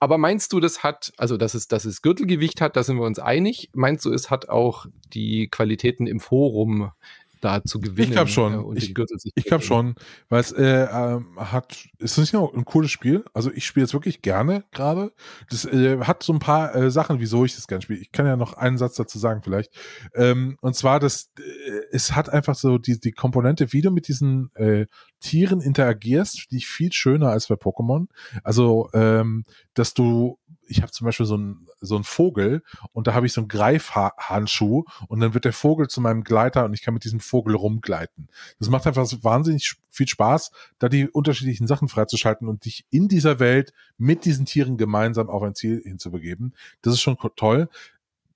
Aber 0.00 0.16
meinst 0.16 0.54
du, 0.54 0.58
das 0.58 0.82
hat, 0.82 1.12
also 1.18 1.36
dass 1.36 1.52
es, 1.52 1.68
dass 1.68 1.84
es 1.84 2.00
Gürtelgewicht 2.00 2.62
hat, 2.62 2.76
da 2.76 2.82
sind 2.82 2.96
wir 2.96 3.04
uns 3.04 3.18
einig. 3.18 3.68
Meinst 3.74 4.06
du, 4.06 4.10
es 4.10 4.30
hat 4.30 4.48
auch 4.48 4.86
die 5.12 5.48
Qualitäten 5.48 6.06
im 6.06 6.18
Forum 6.18 6.92
da 7.40 7.62
zu 7.64 7.80
gewinnen. 7.80 8.08
Ich 8.08 8.12
glaube 8.12 8.30
schon. 8.30 8.76
Äh, 8.76 8.78
ich, 8.78 8.94
ich 9.34 9.44
glaube 9.44 9.64
schon, 9.64 9.94
weil 10.28 10.40
es 10.40 10.52
äh, 10.52 10.84
äh, 10.84 11.20
hat, 11.36 11.76
es 11.98 12.18
ist 12.18 12.32
ja 12.32 12.38
auch 12.38 12.54
ein 12.54 12.64
cooles 12.64 12.90
Spiel. 12.90 13.24
Also 13.32 13.50
ich 13.52 13.66
spiele 13.66 13.84
es 13.84 13.92
wirklich 13.92 14.22
gerne 14.22 14.64
gerade. 14.72 15.12
Das 15.50 15.64
äh, 15.64 15.98
hat 16.00 16.22
so 16.22 16.32
ein 16.32 16.38
paar 16.38 16.74
äh, 16.74 16.90
Sachen, 16.90 17.20
wieso 17.20 17.44
ich 17.44 17.54
das 17.54 17.66
gerne 17.66 17.82
spiele. 17.82 18.00
Ich 18.00 18.12
kann 18.12 18.26
ja 18.26 18.36
noch 18.36 18.54
einen 18.54 18.78
Satz 18.78 18.96
dazu 18.96 19.18
sagen 19.18 19.42
vielleicht. 19.42 19.72
Ähm, 20.14 20.58
und 20.60 20.74
zwar, 20.74 21.00
dass 21.00 21.30
äh, 21.38 21.80
es 21.90 22.14
hat 22.14 22.30
einfach 22.30 22.54
so 22.54 22.78
die, 22.78 22.98
die 23.00 23.12
Komponente, 23.12 23.72
wie 23.72 23.82
du 23.82 23.90
mit 23.90 24.08
diesen 24.08 24.50
äh, 24.54 24.86
Tieren 25.20 25.60
interagierst, 25.60 26.50
die 26.50 26.60
viel 26.60 26.92
schöner 26.92 27.30
als 27.30 27.48
bei 27.48 27.56
Pokémon. 27.56 28.06
Also, 28.44 28.88
ähm, 28.94 29.44
dass 29.74 29.94
du 29.94 30.38
ich 30.68 30.82
habe 30.82 30.92
zum 30.92 31.04
Beispiel 31.04 31.26
so 31.26 31.34
einen 31.34 31.66
so 31.80 31.94
einen 31.94 32.04
Vogel 32.04 32.62
und 32.92 33.06
da 33.06 33.14
habe 33.14 33.26
ich 33.26 33.32
so 33.32 33.40
einen 33.40 33.48
Greifhandschuh 33.48 34.84
und 35.08 35.20
dann 35.20 35.34
wird 35.34 35.44
der 35.44 35.52
Vogel 35.52 35.88
zu 35.88 36.00
meinem 36.00 36.24
Gleiter 36.24 36.64
und 36.64 36.74
ich 36.74 36.82
kann 36.82 36.94
mit 36.94 37.04
diesem 37.04 37.20
Vogel 37.20 37.54
rumgleiten. 37.54 38.28
Das 38.58 38.68
macht 38.68 38.86
einfach 38.86 39.06
so 39.06 39.22
wahnsinnig 39.24 39.76
viel 39.90 40.08
Spaß, 40.08 40.50
da 40.78 40.88
die 40.88 41.08
unterschiedlichen 41.08 41.66
Sachen 41.66 41.88
freizuschalten 41.88 42.48
und 42.48 42.64
dich 42.64 42.84
in 42.90 43.08
dieser 43.08 43.40
Welt 43.40 43.72
mit 43.96 44.24
diesen 44.24 44.46
Tieren 44.46 44.76
gemeinsam 44.76 45.30
auf 45.30 45.42
ein 45.42 45.54
Ziel 45.54 45.80
hinzubegeben. 45.82 46.54
Das 46.82 46.94
ist 46.94 47.00
schon 47.00 47.16
toll. 47.36 47.68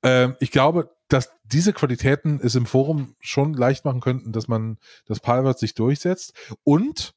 Ähm, 0.03 0.37
ich 0.41 0.51
glaube, 0.51 0.91
dass 1.09 1.31
diese 1.45 1.73
Qualitäten 1.73 2.41
es 2.43 2.55
im 2.55 2.67
Forum 2.67 3.15
schon 3.21 3.55
leicht 3.55 3.85
machen 3.85 4.01
könnten, 4.01 4.33
dass 4.33 4.49
man 4.49 4.79
das 5.07 5.21
Palworld 5.21 5.59
sich 5.59 5.75
durchsetzt 5.75 6.33
und 6.65 7.15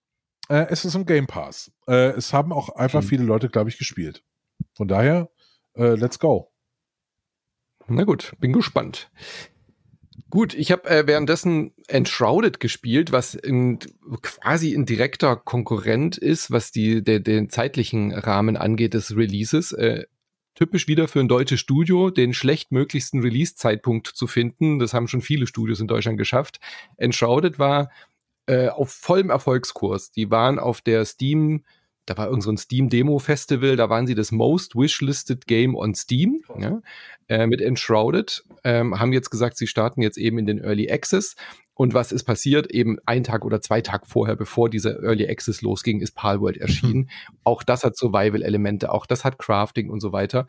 äh, 0.49 0.67
es 0.69 0.85
ist 0.85 0.95
im 0.95 1.05
Game 1.05 1.27
Pass. 1.27 1.71
Äh, 1.87 2.11
es 2.11 2.33
haben 2.33 2.51
auch 2.51 2.69
einfach 2.69 3.01
mhm. 3.01 3.07
viele 3.07 3.23
Leute, 3.23 3.49
glaube 3.49 3.69
ich, 3.69 3.77
gespielt. 3.77 4.23
Von 4.73 4.87
daher, 4.87 5.29
äh, 5.75 5.95
let's 5.95 6.19
go. 6.19 6.51
Na 7.87 8.03
gut, 8.03 8.33
bin 8.39 8.53
gespannt. 8.53 9.11
Gut, 10.29 10.53
ich 10.53 10.71
habe 10.71 10.89
äh, 10.89 11.07
währenddessen 11.07 11.71
Enshrouded 11.87 12.59
gespielt, 12.59 13.11
was 13.11 13.35
in, 13.35 13.79
quasi 14.21 14.73
ein 14.73 14.85
direkter 14.85 15.35
Konkurrent 15.35 16.17
ist, 16.17 16.51
was 16.51 16.71
die, 16.71 17.03
de, 17.03 17.19
den 17.19 17.49
zeitlichen 17.49 18.11
Rahmen 18.11 18.57
angeht 18.57 18.95
des 18.95 19.15
Releases. 19.15 19.71
Äh, 19.71 20.05
typisch 20.55 20.87
wieder 20.87 21.07
für 21.07 21.19
ein 21.19 21.27
deutsches 21.27 21.59
Studio, 21.59 22.09
den 22.09 22.33
schlechtmöglichsten 22.33 23.21
Release-Zeitpunkt 23.21 24.07
zu 24.07 24.25
finden. 24.25 24.79
Das 24.79 24.93
haben 24.93 25.07
schon 25.07 25.21
viele 25.21 25.47
Studios 25.47 25.79
in 25.79 25.87
Deutschland 25.87 26.17
geschafft. 26.17 26.59
Enshrouded 26.97 27.59
war 27.59 27.91
äh, 28.47 28.69
auf 28.69 28.91
vollem 28.91 29.29
Erfolgskurs. 29.29 30.11
Die 30.11 30.31
waren 30.31 30.59
auf 30.59 30.81
der 30.81 31.05
Steam 31.05 31.63
da 32.05 32.17
war 32.17 32.27
irgend 32.27 32.43
so 32.43 32.51
ein 32.51 32.57
Steam-Demo-Festival, 32.57 33.75
da 33.75 33.89
waren 33.89 34.07
sie 34.07 34.15
das 34.15 34.31
Most 34.31 34.75
Wishlisted 34.75 35.47
Game 35.47 35.75
on 35.75 35.95
Steam 35.95 36.43
ja, 36.59 36.81
äh, 37.27 37.47
mit 37.47 37.61
Enshrouded, 37.61 38.43
ähm, 38.63 38.99
haben 38.99 39.13
jetzt 39.13 39.29
gesagt, 39.29 39.57
sie 39.57 39.67
starten 39.67 40.01
jetzt 40.01 40.17
eben 40.17 40.37
in 40.37 40.45
den 40.45 40.59
Early 40.59 40.91
Access 40.91 41.35
und 41.77 41.93
was 41.93 42.13
ist 42.13 42.23
passiert? 42.23 42.71
Eben 42.71 42.97
ein 43.05 43.25
Tag 43.25 43.43
oder 43.43 43.61
zwei 43.61 43.81
Tage 43.81 44.05
vorher, 44.05 44.37
bevor 44.37 44.69
dieser 44.69 45.03
Early 45.03 45.27
Access 45.27 45.61
losging, 45.61 45.99
ist 45.99 46.15
Palworld 46.15 46.55
erschienen. 46.55 46.99
Mhm. 46.99 47.09
Auch 47.43 47.63
das 47.63 47.83
hat 47.83 47.97
Survival-Elemente, 47.97 48.91
auch 48.91 49.05
das 49.05 49.25
hat 49.25 49.37
Crafting 49.37 49.89
und 49.89 49.99
so 49.99 50.13
weiter. 50.13 50.47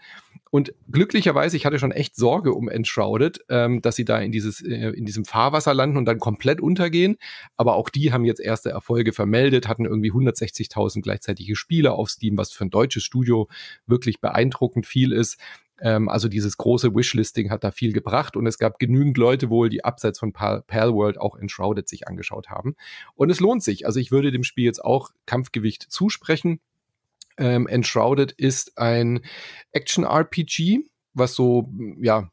Und 0.50 0.72
glücklicherweise, 0.90 1.56
ich 1.56 1.66
hatte 1.66 1.80
schon 1.80 1.90
echt 1.90 2.14
Sorge 2.14 2.54
um 2.54 2.68
Enshrouded, 2.68 3.40
ähm, 3.48 3.82
dass 3.82 3.96
sie 3.96 4.04
da 4.04 4.20
in, 4.20 4.30
dieses, 4.30 4.62
äh, 4.62 4.90
in 4.90 5.04
diesem 5.04 5.24
Fahrwasser 5.24 5.74
landen 5.74 5.96
und 5.96 6.04
dann 6.04 6.20
komplett 6.20 6.60
untergehen. 6.60 7.16
Aber 7.56 7.74
auch 7.74 7.88
die 7.88 8.12
haben 8.12 8.24
jetzt 8.24 8.40
erste 8.40 8.70
Erfolge 8.70 9.12
vermeldet, 9.12 9.66
hatten 9.66 9.84
irgendwie 9.84 10.12
160.000 10.12 11.02
gleichzeitige 11.02 11.56
Spiele 11.56 11.92
auf 11.92 12.08
Steam, 12.08 12.38
was 12.38 12.52
für 12.52 12.64
ein 12.64 12.70
deutsches 12.70 13.02
Studio 13.02 13.48
wirklich 13.88 14.20
beeindruckend 14.20 14.86
viel 14.86 15.10
ist. 15.10 15.38
Ähm, 15.80 16.08
also 16.08 16.28
dieses 16.28 16.56
große 16.56 16.94
Wishlisting 16.94 17.50
hat 17.50 17.64
da 17.64 17.70
viel 17.70 17.92
gebracht 17.92 18.36
und 18.36 18.46
es 18.46 18.58
gab 18.58 18.78
genügend 18.78 19.18
Leute 19.18 19.50
wohl, 19.50 19.68
die 19.68 19.84
abseits 19.84 20.18
von 20.18 20.32
Pal 20.32 20.62
Palworld 20.66 21.18
auch 21.18 21.36
Enshrouded 21.36 21.88
sich 21.88 22.08
angeschaut 22.08 22.48
haben. 22.48 22.76
Und 23.14 23.30
es 23.30 23.40
lohnt 23.40 23.62
sich. 23.62 23.86
Also 23.86 24.00
ich 24.00 24.10
würde 24.10 24.32
dem 24.32 24.44
Spiel 24.44 24.64
jetzt 24.64 24.84
auch 24.84 25.10
Kampfgewicht 25.26 25.82
zusprechen. 25.90 26.60
Ähm, 27.38 27.66
Enshrouded 27.66 28.32
ist 28.32 28.78
ein 28.78 29.20
Action-RPG, 29.72 30.80
was 31.12 31.34
so, 31.34 31.70
ja, 32.00 32.30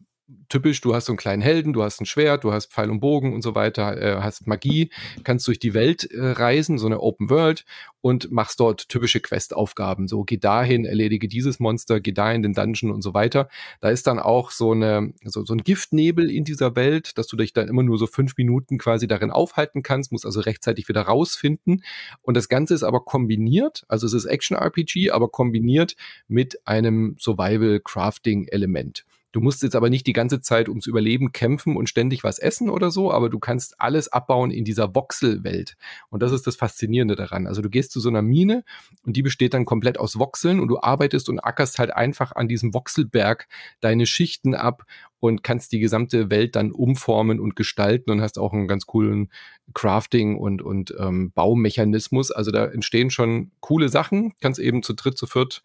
typisch, 0.49 0.81
du 0.81 0.95
hast 0.95 1.05
so 1.05 1.11
einen 1.11 1.17
kleinen 1.17 1.41
Helden, 1.41 1.73
du 1.73 1.83
hast 1.83 1.99
ein 2.01 2.05
Schwert, 2.05 2.43
du 2.43 2.53
hast 2.53 2.71
Pfeil 2.71 2.89
und 2.89 2.99
Bogen 2.99 3.33
und 3.33 3.41
so 3.41 3.55
weiter, 3.55 4.01
äh, 4.01 4.21
hast 4.21 4.47
Magie, 4.47 4.89
kannst 5.23 5.47
durch 5.47 5.59
die 5.59 5.73
Welt 5.73 6.09
äh, 6.11 6.31
reisen, 6.31 6.77
so 6.77 6.85
eine 6.85 7.01
Open 7.01 7.29
World 7.29 7.65
und 8.01 8.31
machst 8.31 8.59
dort 8.59 8.89
typische 8.89 9.19
Questaufgaben. 9.19 10.07
So, 10.07 10.23
geh 10.23 10.37
dahin, 10.37 10.85
erledige 10.85 11.27
dieses 11.27 11.59
Monster, 11.59 11.99
geh 11.99 12.11
da 12.11 12.31
in 12.31 12.41
den 12.41 12.53
Dungeon 12.53 12.91
und 12.91 13.01
so 13.01 13.13
weiter. 13.13 13.49
Da 13.81 13.89
ist 13.89 14.07
dann 14.07 14.19
auch 14.19 14.51
so 14.51 14.71
eine, 14.71 15.13
so, 15.23 15.43
so 15.45 15.53
ein 15.53 15.63
Giftnebel 15.63 16.29
in 16.31 16.43
dieser 16.43 16.75
Welt, 16.75 17.17
dass 17.17 17.27
du 17.27 17.35
dich 17.35 17.53
dann 17.53 17.67
immer 17.67 17.83
nur 17.83 17.97
so 17.97 18.07
fünf 18.07 18.37
Minuten 18.37 18.77
quasi 18.77 19.07
darin 19.07 19.31
aufhalten 19.31 19.83
kannst, 19.83 20.11
musst 20.11 20.25
also 20.25 20.39
rechtzeitig 20.39 20.87
wieder 20.87 21.01
rausfinden. 21.01 21.83
Und 22.21 22.35
das 22.35 22.49
Ganze 22.49 22.73
ist 22.73 22.83
aber 22.83 23.01
kombiniert, 23.01 23.83
also 23.87 24.05
es 24.05 24.13
ist 24.13 24.25
Action-RPG, 24.25 25.11
aber 25.11 25.29
kombiniert 25.29 25.95
mit 26.27 26.65
einem 26.65 27.15
Survival-Crafting-Element. 27.19 29.05
Du 29.33 29.41
musst 29.41 29.63
jetzt 29.63 29.75
aber 29.75 29.89
nicht 29.89 30.05
die 30.05 30.13
ganze 30.13 30.41
Zeit 30.41 30.69
ums 30.69 30.85
Überleben 30.85 31.31
kämpfen 31.31 31.75
und 31.75 31.89
ständig 31.89 32.23
was 32.23 32.37
essen 32.37 32.69
oder 32.69 32.91
so, 32.91 33.11
aber 33.11 33.29
du 33.29 33.39
kannst 33.39 33.81
alles 33.81 34.07
abbauen 34.07 34.51
in 34.51 34.63
dieser 34.63 34.93
Voxelwelt. 34.93 35.75
Und 36.09 36.21
das 36.21 36.31
ist 36.31 36.45
das 36.45 36.55
Faszinierende 36.55 37.15
daran. 37.15 37.47
Also 37.47 37.63
du 37.63 37.69
gehst 37.71 37.91
zu 37.91 37.99
so 37.99 38.09
einer 38.09 38.21
Mine 38.21 38.63
und 39.03 39.17
die 39.17 39.23
besteht 39.23 39.55
dann 39.55 39.65
komplett 39.65 39.99
aus 39.99 40.19
Voxeln 40.19 40.59
und 40.59 40.67
du 40.67 40.79
arbeitest 40.79 41.29
und 41.29 41.39
ackerst 41.39 41.79
halt 41.79 41.95
einfach 41.95 42.31
an 42.33 42.47
diesem 42.47 42.75
Voxelberg 42.75 43.47
deine 43.81 44.05
Schichten 44.05 44.53
ab 44.53 44.83
und 45.19 45.41
kannst 45.41 45.71
die 45.71 45.79
gesamte 45.79 46.29
Welt 46.29 46.55
dann 46.55 46.71
umformen 46.71 47.39
und 47.39 47.55
gestalten 47.55 48.11
und 48.11 48.21
hast 48.21 48.37
auch 48.37 48.53
einen 48.53 48.67
ganz 48.67 48.85
coolen 48.85 49.31
Crafting 49.73 50.37
und, 50.37 50.61
und 50.61 50.93
ähm, 50.99 51.31
Baumechanismus. 51.31 52.29
Also 52.29 52.51
da 52.51 52.65
entstehen 52.65 53.09
schon 53.09 53.51
coole 53.61 53.89
Sachen. 53.89 54.33
Kannst 54.41 54.59
eben 54.59 54.83
zu 54.83 54.93
dritt, 54.93 55.17
zu 55.17 55.25
viert 55.25 55.63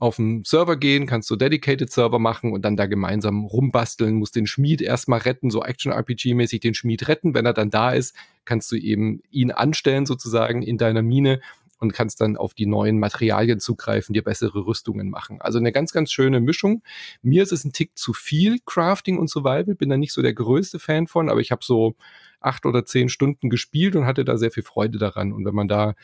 auf 0.00 0.16
den 0.16 0.44
Server 0.44 0.76
gehen, 0.76 1.06
kannst 1.06 1.28
so 1.28 1.36
Dedicated 1.36 1.92
Server 1.92 2.18
machen 2.18 2.52
und 2.52 2.62
dann 2.62 2.76
da 2.76 2.86
gemeinsam 2.86 3.44
rumbasteln, 3.44 4.14
musst 4.14 4.34
den 4.34 4.46
Schmied 4.46 4.80
erstmal 4.80 5.20
retten, 5.20 5.50
so 5.50 5.62
Action-RPG-mäßig 5.62 6.60
den 6.60 6.74
Schmied 6.74 7.06
retten. 7.06 7.34
Wenn 7.34 7.44
er 7.44 7.52
dann 7.52 7.70
da 7.70 7.92
ist, 7.92 8.16
kannst 8.46 8.72
du 8.72 8.76
eben 8.76 9.22
ihn 9.30 9.50
anstellen 9.52 10.06
sozusagen 10.06 10.62
in 10.62 10.78
deiner 10.78 11.02
Mine 11.02 11.40
und 11.80 11.92
kannst 11.92 12.22
dann 12.22 12.38
auf 12.38 12.54
die 12.54 12.64
neuen 12.64 12.98
Materialien 12.98 13.60
zugreifen, 13.60 14.14
dir 14.14 14.24
bessere 14.24 14.64
Rüstungen 14.66 15.10
machen. 15.10 15.40
Also 15.42 15.58
eine 15.58 15.70
ganz, 15.70 15.92
ganz 15.92 16.10
schöne 16.10 16.40
Mischung. 16.40 16.82
Mir 17.22 17.42
ist 17.42 17.52
es 17.52 17.64
ein 17.64 17.72
Tick 17.72 17.96
zu 17.96 18.14
viel 18.14 18.58
Crafting 18.64 19.18
und 19.18 19.28
Survival, 19.28 19.74
bin 19.74 19.90
da 19.90 19.98
nicht 19.98 20.12
so 20.12 20.22
der 20.22 20.34
größte 20.34 20.78
Fan 20.78 21.08
von, 21.08 21.28
aber 21.28 21.40
ich 21.40 21.50
habe 21.50 21.62
so 21.62 21.94
acht 22.40 22.64
oder 22.64 22.86
zehn 22.86 23.10
Stunden 23.10 23.50
gespielt 23.50 23.96
und 23.96 24.06
hatte 24.06 24.24
da 24.24 24.38
sehr 24.38 24.50
viel 24.50 24.62
Freude 24.62 24.98
daran. 24.98 25.32
Und 25.32 25.44
wenn 25.44 25.54
man 25.54 25.68
da 25.68 25.94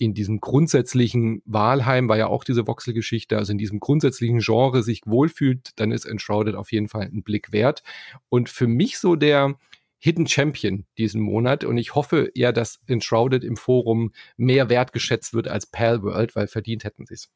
in 0.00 0.14
diesem 0.14 0.40
grundsätzlichen 0.40 1.42
Wahlheim 1.44 2.08
war 2.08 2.16
ja 2.16 2.26
auch 2.26 2.42
diese 2.42 2.66
Voxel-Geschichte, 2.66 3.36
also 3.36 3.52
in 3.52 3.58
diesem 3.58 3.80
grundsätzlichen 3.80 4.38
Genre 4.38 4.82
sich 4.82 5.02
wohlfühlt, 5.04 5.72
dann 5.76 5.92
ist 5.92 6.06
Enshrouded 6.06 6.54
auf 6.54 6.72
jeden 6.72 6.88
Fall 6.88 7.02
ein 7.02 7.22
Blick 7.22 7.52
wert. 7.52 7.82
Und 8.30 8.48
für 8.48 8.66
mich 8.66 8.98
so 8.98 9.14
der, 9.14 9.56
Hidden 10.02 10.26
Champion 10.26 10.86
diesen 10.96 11.20
Monat 11.20 11.62
und 11.62 11.76
ich 11.76 11.94
hoffe 11.94 12.30
ja, 12.34 12.52
dass 12.52 12.80
Enshrouded 12.86 13.44
im 13.44 13.58
Forum 13.58 14.12
mehr 14.38 14.70
wertgeschätzt 14.70 15.34
wird 15.34 15.46
als 15.46 15.66
Palworld, 15.66 16.34
weil 16.34 16.46
verdient 16.46 16.84
hätten 16.84 17.04
sie 17.04 17.14
es. 17.14 17.30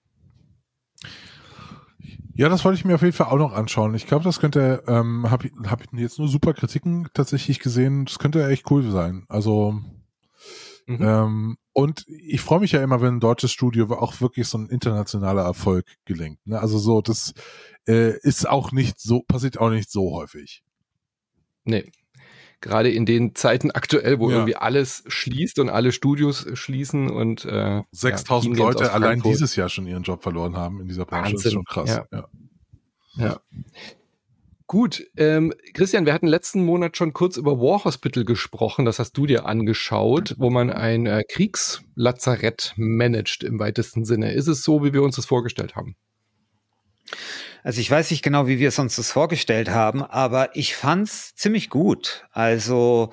Ja, 2.33 2.49
das 2.49 2.65
wollte 2.65 2.79
ich 2.79 2.87
mir 2.87 2.95
auf 2.95 3.03
jeden 3.03 3.13
Fall 3.13 3.27
auch 3.27 3.37
noch 3.37 3.53
anschauen. 3.53 3.95
Ich 3.95 4.07
glaube, 4.07 4.25
das 4.25 4.41
könnte, 4.41 4.83
ähm, 4.87 5.31
habe 5.31 5.51
hab 5.67 5.83
ich 5.83 6.01
jetzt 6.01 6.19
nur 6.19 6.29
super 6.29 6.55
Kritiken 6.55 7.07
tatsächlich 7.13 7.61
gesehen. 7.61 8.07
Das 8.07 8.19
könnte 8.19 8.49
echt 8.49 8.71
cool 8.71 8.91
sein. 8.91 9.27
Also, 9.29 9.83
mhm. 10.87 10.99
ähm, 11.01 11.57
und 11.73 12.05
ich 12.09 12.41
freue 12.41 12.61
mich 12.61 12.73
ja 12.73 12.83
immer, 12.83 13.01
wenn 13.01 13.17
ein 13.17 13.21
deutsches 13.21 13.53
Studio 13.53 13.93
auch 13.93 14.21
wirklich 14.21 14.47
so 14.47 14.59
ein 14.59 14.69
internationaler 14.69 15.43
Erfolg 15.43 15.87
gelingt. 16.05 16.39
Ne? 16.47 16.61
Also 16.61 16.79
so, 16.79 17.01
das 17.01 17.35
äh, 17.89 18.17
ist 18.21 18.49
auch 18.49 18.73
nicht 18.73 19.01
so, 19.01 19.23
passiert 19.23 19.59
auch 19.59 19.71
nicht 19.71 19.91
so 19.91 20.13
häufig. 20.13 20.63
Nee, 21.65 21.91
gerade 22.61 22.91
in 22.91 23.07
den 23.07 23.35
Zeiten 23.35 23.71
aktuell, 23.71 24.19
wo 24.19 24.31
ja. 24.31 24.37
irgendwie 24.37 24.57
alles 24.57 25.05
schließt 25.07 25.59
und 25.59 25.69
alle 25.69 25.93
Studios 25.93 26.47
schließen 26.55 27.11
und 27.11 27.45
äh, 27.45 27.83
6000 27.93 28.57
ja, 28.57 28.65
Leute 28.65 28.93
allein 28.93 29.21
dieses 29.21 29.55
Jahr 29.55 29.69
schon 29.69 29.87
ihren 29.87 30.03
Job 30.03 30.23
verloren 30.23 30.57
haben 30.57 30.81
in 30.81 30.89
dieser 30.89 31.05
Branche. 31.05 31.33
Wahnsinn. 31.33 31.37
Das 31.37 31.45
ist 31.47 31.53
schon 31.53 31.65
krass. 31.65 31.91
Ja. 31.91 32.07
ja. 32.11 32.29
ja. 33.17 33.41
Gut, 34.75 35.07
ähm, 35.17 35.55
Christian, 35.73 36.05
wir 36.05 36.13
hatten 36.13 36.27
letzten 36.27 36.65
Monat 36.65 36.97
schon 36.97 37.13
kurz 37.13 37.37
über 37.37 37.61
War 37.61 37.85
Hospital 37.85 38.25
gesprochen, 38.25 38.85
das 38.85 38.99
hast 38.99 39.13
du 39.13 39.25
dir 39.25 39.47
angeschaut, 39.47 40.35
wo 40.37 40.51
man 40.51 40.69
ein 40.69 41.07
äh, 41.07 41.23
Kriegslazarett 41.23 42.73
managt 42.75 43.45
im 43.45 43.61
weitesten 43.61 44.05
Sinne. 44.05 44.33
Ist 44.33 44.49
es 44.49 44.65
so, 44.65 44.83
wie 44.83 44.93
wir 44.93 45.05
uns 45.05 45.15
das 45.15 45.27
vorgestellt 45.27 45.77
haben? 45.77 45.95
Also 47.63 47.81
ich 47.81 47.89
weiß 47.89 48.11
nicht 48.11 48.25
genau, 48.25 48.49
wie 48.49 48.59
wir 48.59 48.67
es 48.67 48.81
uns 48.81 48.97
das 48.97 49.13
vorgestellt 49.13 49.71
haben, 49.71 50.03
aber 50.03 50.57
ich 50.57 50.75
fand's 50.75 51.37
ziemlich 51.37 51.71
gut. 51.71 52.27
Also 52.33 53.13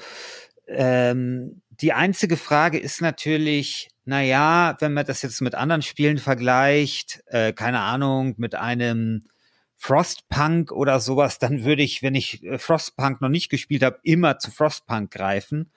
ähm, 0.67 1.61
die 1.69 1.93
einzige 1.93 2.37
Frage 2.37 2.79
ist 2.79 3.01
natürlich, 3.01 3.89
na 4.03 4.23
ja, 4.23 4.77
wenn 4.79 4.93
man 4.93 5.05
das 5.05 5.21
jetzt 5.21 5.39
mit 5.41 5.53
anderen 5.53 5.83
Spielen 5.83 6.17
vergleicht, 6.17 7.21
äh, 7.27 7.53
keine 7.53 7.81
Ahnung, 7.81 8.33
mit 8.37 8.55
einem 8.55 9.27
Frostpunk 9.83 10.71
oder 10.71 10.99
sowas, 10.99 11.39
dann 11.39 11.63
würde 11.63 11.81
ich, 11.81 12.03
wenn 12.03 12.13
ich 12.13 12.43
äh, 12.43 12.59
Frostpunk 12.59 13.19
noch 13.19 13.29
nicht 13.29 13.49
gespielt 13.49 13.81
habe, 13.81 13.99
immer 14.03 14.37
zu 14.37 14.51
Frostpunk 14.51 15.09
greifen. 15.09 15.71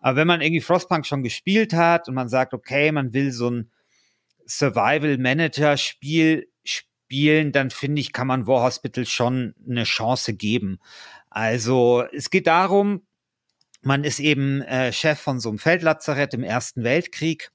Aber 0.00 0.14
wenn 0.14 0.28
man 0.28 0.40
irgendwie 0.40 0.60
Frostpunk 0.60 1.04
schon 1.04 1.24
gespielt 1.24 1.72
hat 1.72 2.06
und 2.06 2.14
man 2.14 2.28
sagt, 2.28 2.54
okay, 2.54 2.92
man 2.92 3.12
will 3.12 3.32
so 3.32 3.50
ein 3.50 3.72
Survival 4.46 5.18
Manager 5.18 5.76
Spiel 5.76 6.46
spielen, 6.62 7.50
dann 7.50 7.70
finde 7.70 8.00
ich, 8.00 8.12
kann 8.12 8.28
man 8.28 8.46
War 8.46 8.62
Hospital 8.62 9.04
schon 9.04 9.56
eine 9.68 9.82
Chance 9.82 10.34
geben. 10.34 10.78
Also 11.28 12.04
es 12.12 12.30
geht 12.30 12.46
darum, 12.46 13.02
man 13.82 14.04
ist 14.04 14.20
eben 14.20 14.62
äh, 14.62 14.92
Chef 14.92 15.18
von 15.18 15.40
so 15.40 15.48
einem 15.48 15.58
Feldlazarett 15.58 16.34
im 16.34 16.44
Ersten 16.44 16.84
Weltkrieg 16.84 17.50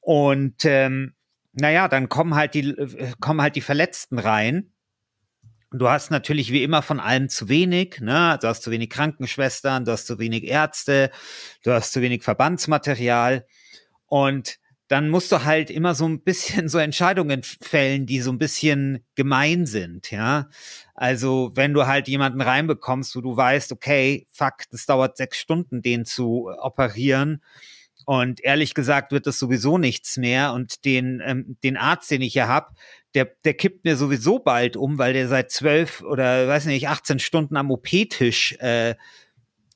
und 0.00 0.66
ähm, 0.66 1.14
naja, 1.54 1.88
dann 1.88 2.10
kommen 2.10 2.34
halt 2.34 2.52
die 2.52 2.68
äh, 2.68 3.12
kommen 3.18 3.40
halt 3.40 3.56
die 3.56 3.62
Verletzten 3.62 4.18
rein. 4.18 4.72
Du 5.72 5.88
hast 5.88 6.10
natürlich 6.10 6.52
wie 6.52 6.62
immer 6.62 6.80
von 6.80 7.00
allem 7.00 7.28
zu 7.28 7.48
wenig, 7.48 8.00
ne? 8.00 8.38
Du 8.40 8.46
hast 8.46 8.62
zu 8.62 8.70
wenig 8.70 8.88
Krankenschwestern, 8.88 9.84
du 9.84 9.92
hast 9.92 10.06
zu 10.06 10.18
wenig 10.18 10.44
Ärzte, 10.44 11.10
du 11.64 11.72
hast 11.72 11.92
zu 11.92 12.00
wenig 12.00 12.22
Verbandsmaterial 12.22 13.44
und 14.06 14.58
dann 14.88 15.10
musst 15.10 15.32
du 15.32 15.44
halt 15.44 15.70
immer 15.70 15.94
so 15.94 16.06
ein 16.06 16.22
bisschen 16.22 16.68
so 16.68 16.78
Entscheidungen 16.78 17.42
fällen, 17.42 18.06
die 18.06 18.20
so 18.20 18.30
ein 18.30 18.38
bisschen 18.38 19.04
gemein 19.16 19.66
sind, 19.66 20.10
ja. 20.10 20.48
Also, 20.94 21.50
wenn 21.54 21.74
du 21.74 21.86
halt 21.86 22.08
jemanden 22.08 22.40
reinbekommst, 22.40 23.16
wo 23.16 23.20
du 23.20 23.36
weißt, 23.36 23.72
okay, 23.72 24.26
fuck, 24.32 24.62
das 24.70 24.86
dauert 24.86 25.16
sechs 25.16 25.38
Stunden, 25.38 25.82
den 25.82 26.04
zu 26.04 26.48
operieren. 26.60 27.42
Und 28.06 28.40
ehrlich 28.44 28.72
gesagt 28.72 29.10
wird 29.10 29.26
das 29.26 29.38
sowieso 29.38 29.78
nichts 29.78 30.16
mehr. 30.16 30.52
Und 30.52 30.84
den, 30.84 31.20
ähm, 31.24 31.56
den 31.64 31.76
Arzt, 31.76 32.10
den 32.10 32.22
ich 32.22 32.34
hier 32.34 32.48
hab, 32.48 32.72
der, 33.16 33.32
der 33.44 33.54
kippt 33.54 33.84
mir 33.84 33.96
sowieso 33.96 34.38
bald 34.38 34.76
um, 34.76 34.98
weil 34.98 35.14
der 35.14 35.26
seit 35.26 35.50
zwölf 35.50 36.02
oder 36.02 36.46
weiß 36.46 36.66
nicht, 36.66 36.86
18 36.86 37.18
Stunden 37.18 37.56
am 37.56 37.70
OP-Tisch 37.70 38.56
äh, 38.60 38.94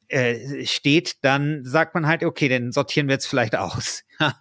äh, 0.08 0.66
steht, 0.66 1.24
dann 1.24 1.64
sagt 1.64 1.94
man 1.94 2.06
halt, 2.06 2.22
okay, 2.22 2.48
dann 2.48 2.70
sortieren 2.70 3.08
wir 3.08 3.14
jetzt 3.14 3.26
vielleicht 3.26 3.56
aus. 3.56 4.04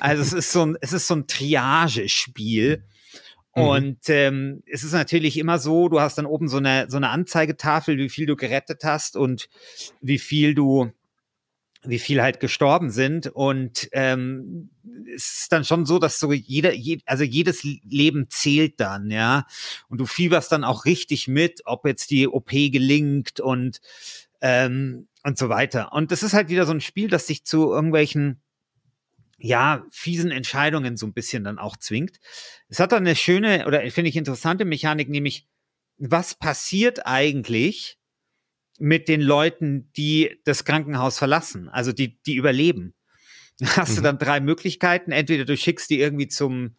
Also 0.00 0.22
es 0.22 0.32
ist 0.32 0.52
so 0.52 0.64
ein, 0.64 0.78
es 0.80 0.94
ist 0.94 1.06
so 1.06 1.14
ein 1.14 1.26
Triage-Spiel. 1.26 2.82
Mhm. 3.54 3.62
Und 3.62 3.98
ähm, 4.08 4.62
es 4.66 4.82
ist 4.82 4.92
natürlich 4.92 5.36
immer 5.36 5.58
so, 5.58 5.88
du 5.90 6.00
hast 6.00 6.16
dann 6.16 6.24
oben 6.24 6.48
so 6.48 6.56
eine, 6.56 6.86
so 6.88 6.96
eine 6.96 7.10
Anzeigetafel, 7.10 7.98
wie 7.98 8.08
viel 8.08 8.24
du 8.24 8.36
gerettet 8.36 8.82
hast 8.84 9.16
und 9.16 9.48
wie 10.00 10.18
viel 10.18 10.54
du, 10.54 10.90
wie 11.82 11.98
viel 11.98 12.22
halt 12.22 12.40
gestorben 12.40 12.90
sind. 12.90 13.26
Und 13.26 13.88
ähm, 13.92 14.70
es 15.14 15.40
ist 15.42 15.52
dann 15.52 15.64
schon 15.64 15.86
so, 15.86 15.98
dass 15.98 16.18
so 16.18 16.32
jeder, 16.32 16.74
je, 16.74 17.00
also 17.06 17.24
jedes 17.24 17.62
Leben 17.64 18.28
zählt 18.28 18.80
dann, 18.80 19.10
ja. 19.10 19.46
Und 19.88 19.98
du 19.98 20.06
fieberst 20.06 20.52
dann 20.52 20.64
auch 20.64 20.84
richtig 20.84 21.28
mit, 21.28 21.62
ob 21.64 21.86
jetzt 21.86 22.10
die 22.10 22.28
OP 22.28 22.50
gelingt 22.50 23.40
und 23.40 23.80
ähm, 24.40 25.08
und 25.22 25.38
so 25.38 25.48
weiter. 25.48 25.92
Und 25.92 26.12
das 26.12 26.22
ist 26.22 26.32
halt 26.32 26.48
wieder 26.48 26.66
so 26.66 26.72
ein 26.72 26.80
Spiel, 26.80 27.08
das 27.08 27.26
sich 27.26 27.44
zu 27.44 27.70
irgendwelchen 27.70 28.40
ja, 29.42 29.86
fiesen 29.90 30.30
Entscheidungen 30.30 30.96
so 30.96 31.06
ein 31.06 31.14
bisschen 31.14 31.44
dann 31.44 31.58
auch 31.58 31.76
zwingt. 31.76 32.20
Es 32.68 32.78
hat 32.78 32.92
dann 32.92 33.06
eine 33.06 33.16
schöne 33.16 33.66
oder 33.66 33.80
finde 33.90 34.10
ich 34.10 34.16
interessante 34.16 34.64
Mechanik, 34.64 35.08
nämlich 35.08 35.46
was 35.96 36.34
passiert 36.34 37.06
eigentlich 37.06 37.98
mit 38.80 39.08
den 39.08 39.20
Leuten, 39.20 39.90
die 39.96 40.40
das 40.44 40.64
Krankenhaus 40.64 41.18
verlassen, 41.18 41.68
also 41.68 41.92
die, 41.92 42.20
die 42.22 42.34
überleben. 42.34 42.94
Hast 43.62 43.92
mhm. 43.92 43.96
du 43.96 44.02
dann 44.02 44.18
drei 44.18 44.40
Möglichkeiten. 44.40 45.12
Entweder 45.12 45.44
du 45.44 45.56
schickst 45.56 45.90
die 45.90 46.00
irgendwie 46.00 46.28
zum, 46.28 46.76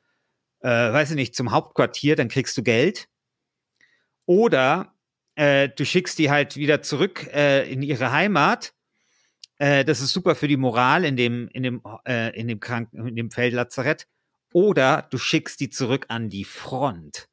äh, 0.62 0.68
weiß 0.68 1.12
ich 1.12 1.16
nicht, 1.16 1.36
zum 1.36 1.52
Hauptquartier, 1.52 2.16
dann 2.16 2.28
kriegst 2.28 2.58
du 2.58 2.64
Geld. 2.64 3.08
Oder 4.26 4.96
äh, 5.36 5.70
du 5.70 5.86
schickst 5.86 6.18
die 6.20 6.32
halt 6.32 6.58
wieder 6.58 6.82
zurück 6.82 7.28
äh, 7.34 7.72
in 7.72 7.82
ihre 7.82 8.12
Heimat 8.12 8.74
äh, 9.62 9.86
das 9.86 10.02
ist 10.02 10.12
super 10.12 10.34
für 10.34 10.48
die 10.48 10.58
Moral 10.58 11.06
in 11.06 11.16
dem, 11.16 11.48
in 11.50 11.62
dem, 11.62 11.84
äh, 12.08 12.36
in 12.36 12.48
dem 12.48 12.60
Kranken, 12.60 13.08
in 13.08 13.16
dem 13.16 13.30
Feldlazarett. 13.30 14.08
Oder 14.54 15.08
du 15.12 15.20
schickst 15.20 15.60
die 15.60 15.70
zurück 15.70 16.08
an 16.10 16.30
die 16.30 16.46
Front. 16.46 17.30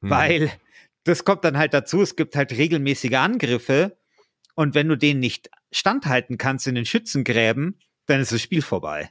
Mhm. 0.00 0.10
Weil 0.10 0.52
das 1.06 1.24
kommt 1.24 1.44
dann 1.44 1.56
halt 1.56 1.72
dazu, 1.72 2.02
es 2.02 2.16
gibt 2.16 2.36
halt 2.36 2.52
regelmäßige 2.52 3.14
Angriffe. 3.14 3.98
Und 4.54 4.74
wenn 4.74 4.88
du 4.88 4.96
denen 4.96 5.20
nicht 5.20 5.50
standhalten 5.70 6.38
kannst 6.38 6.66
in 6.66 6.74
den 6.74 6.86
Schützengräben, 6.86 7.78
dann 8.06 8.20
ist 8.20 8.32
das 8.32 8.42
Spiel 8.42 8.62
vorbei. 8.62 9.10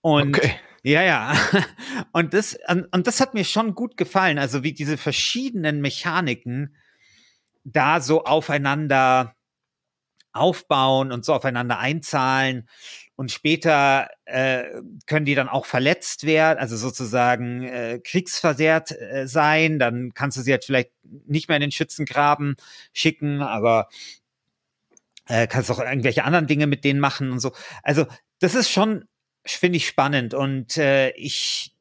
Und 0.00 0.36
okay. 0.36 0.56
ja, 0.82 1.02
ja. 1.02 1.34
Und 2.12 2.34
das, 2.34 2.58
und 2.68 3.06
das 3.06 3.20
hat 3.20 3.34
mir 3.34 3.44
schon 3.44 3.74
gut 3.74 3.96
gefallen. 3.96 4.38
Also 4.38 4.62
wie 4.62 4.72
diese 4.72 4.96
verschiedenen 4.96 5.80
Mechaniken 5.80 6.74
da 7.64 8.00
so 8.00 8.24
aufeinander 8.24 9.36
aufbauen 10.32 11.12
und 11.12 11.24
so 11.24 11.34
aufeinander 11.34 11.78
einzahlen. 11.78 12.68
Und 13.20 13.30
später 13.30 14.08
äh, 14.24 14.64
können 15.04 15.26
die 15.26 15.34
dann 15.34 15.50
auch 15.50 15.66
verletzt 15.66 16.24
werden, 16.24 16.58
also 16.58 16.74
sozusagen 16.78 17.64
äh, 17.64 18.00
kriegsversehrt 18.02 18.92
äh, 18.92 19.28
sein. 19.28 19.78
Dann 19.78 20.14
kannst 20.14 20.38
du 20.38 20.40
sie 20.40 20.52
halt 20.52 20.64
vielleicht 20.64 20.92
nicht 21.02 21.46
mehr 21.46 21.58
in 21.58 21.60
den 21.60 21.70
Schützengraben 21.70 22.56
schicken, 22.94 23.42
aber 23.42 23.90
äh, 25.28 25.46
kannst 25.46 25.70
auch 25.70 25.80
irgendwelche 25.80 26.24
anderen 26.24 26.46
Dinge 26.46 26.66
mit 26.66 26.82
denen 26.82 26.98
machen 26.98 27.30
und 27.30 27.40
so. 27.40 27.52
Also 27.82 28.06
das 28.38 28.54
ist 28.54 28.70
schon, 28.70 29.04
finde 29.44 29.76
ich, 29.76 29.86
spannend. 29.86 30.32
Und 30.32 30.78
äh, 30.78 31.10
ich, 31.10 31.76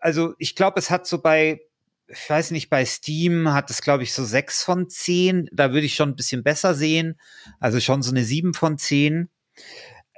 also 0.00 0.34
ich 0.38 0.56
glaube, 0.56 0.80
es 0.80 0.90
hat 0.90 1.06
so 1.06 1.22
bei 1.22 1.60
ich 2.08 2.28
weiß 2.28 2.50
nicht, 2.50 2.68
bei 2.68 2.84
Steam 2.84 3.52
hat 3.52 3.70
es, 3.70 3.80
glaube 3.80 4.02
ich, 4.02 4.12
so 4.12 4.24
sechs 4.24 4.64
von 4.64 4.88
zehn. 4.88 5.48
Da 5.52 5.72
würde 5.72 5.86
ich 5.86 5.94
schon 5.94 6.08
ein 6.08 6.16
bisschen 6.16 6.42
besser 6.42 6.74
sehen. 6.74 7.16
Also 7.60 7.78
schon 7.78 8.02
so 8.02 8.10
eine 8.10 8.24
sieben 8.24 8.54
von 8.54 8.76
zehn. 8.76 9.30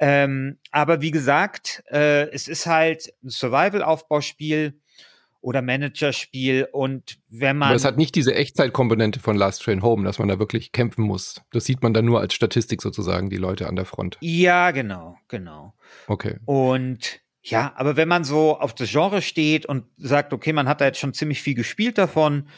Ähm, 0.05 0.59
aber 0.73 1.01
wie 1.01 1.13
gesagt, 1.13 1.85
äh, 1.89 2.29
es 2.33 2.49
ist 2.49 2.67
halt 2.67 3.15
ein 3.23 3.31
Survival-Aufbauspiel 3.31 4.75
oder 5.41 5.63
Managerspiel 5.63 6.67
und 6.73 7.21
wenn 7.29 7.57
man. 7.57 7.69
Aber 7.69 7.77
es 7.77 7.85
hat 7.85 7.99
nicht 7.99 8.17
diese 8.17 8.35
Echtzeitkomponente 8.35 9.21
von 9.21 9.37
Last 9.37 9.63
Train 9.63 9.81
Home, 9.81 10.03
dass 10.05 10.19
man 10.19 10.27
da 10.27 10.41
wirklich 10.41 10.73
kämpfen 10.73 11.03
muss. 11.05 11.41
Das 11.53 11.67
sieht 11.67 11.85
man 11.85 11.95
dann 11.95 12.05
nur 12.05 12.19
als 12.19 12.35
Statistik 12.35 12.83
sozusagen, 12.83 13.31
die 13.31 13.37
Leute 13.37 13.69
an 13.69 13.77
der 13.77 13.85
Front. 13.85 14.19
Ja, 14.21 14.73
genau, 14.73 15.17
genau. 15.29 15.73
Okay. 16.09 16.35
Und 16.47 17.21
ja, 17.41 17.73
aber 17.77 17.97
wenn 17.97 18.09
man 18.09 18.25
so 18.25 18.59
auf 18.59 18.75
das 18.75 18.91
Genre 18.91 19.23
steht 19.23 19.67
und 19.67 19.85
sagt, 19.99 20.33
okay, 20.33 20.53
man 20.53 20.69
hat 20.69 20.81
da 20.81 20.87
jetzt 20.87 20.99
schon 20.99 21.15
ziemlich 21.15 21.41
viel 21.43 21.55
gespielt 21.55 21.97
davon, 21.97 22.49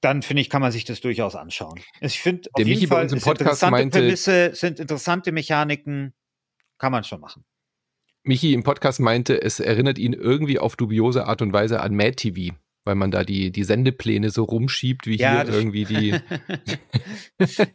dann 0.00 0.22
finde 0.22 0.40
ich, 0.40 0.48
kann 0.48 0.62
man 0.62 0.72
sich 0.72 0.86
das 0.86 1.02
durchaus 1.02 1.34
anschauen. 1.34 1.80
Ich 2.00 2.18
finde 2.18 2.48
auf 2.54 2.66
jeden 2.66 2.88
Fall 2.88 3.04
ist 3.04 3.12
interessante 3.12 3.70
meinte, 3.70 3.98
Prämisse, 3.98 4.54
sind 4.54 4.80
interessante 4.80 5.32
Mechaniken, 5.32 6.14
kann 6.82 6.90
man 6.90 7.04
schon 7.04 7.20
machen. 7.20 7.44
Michi 8.24 8.54
im 8.54 8.64
Podcast 8.64 8.98
meinte, 8.98 9.40
es 9.40 9.60
erinnert 9.60 9.98
ihn 9.98 10.12
irgendwie 10.12 10.58
auf 10.58 10.74
dubiose 10.74 11.26
Art 11.26 11.40
und 11.40 11.52
Weise 11.52 11.80
an 11.80 11.94
Mad 11.94 12.16
TV, 12.16 12.56
weil 12.84 12.96
man 12.96 13.12
da 13.12 13.22
die, 13.22 13.52
die 13.52 13.62
Sendepläne 13.62 14.30
so 14.30 14.42
rumschiebt, 14.42 15.06
wie 15.06 15.16
ja, 15.16 15.44
hier 15.44 15.54
irgendwie 15.54 15.84
die. 15.84 16.20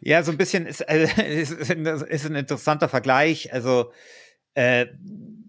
ja, 0.02 0.22
so 0.22 0.30
ein 0.30 0.36
bisschen 0.36 0.66
ist, 0.66 0.82
äh, 0.82 1.08
ist, 1.40 1.52
ist 1.52 2.26
ein 2.26 2.34
interessanter 2.34 2.90
Vergleich. 2.90 3.50
Also 3.50 3.92
äh, 4.52 4.88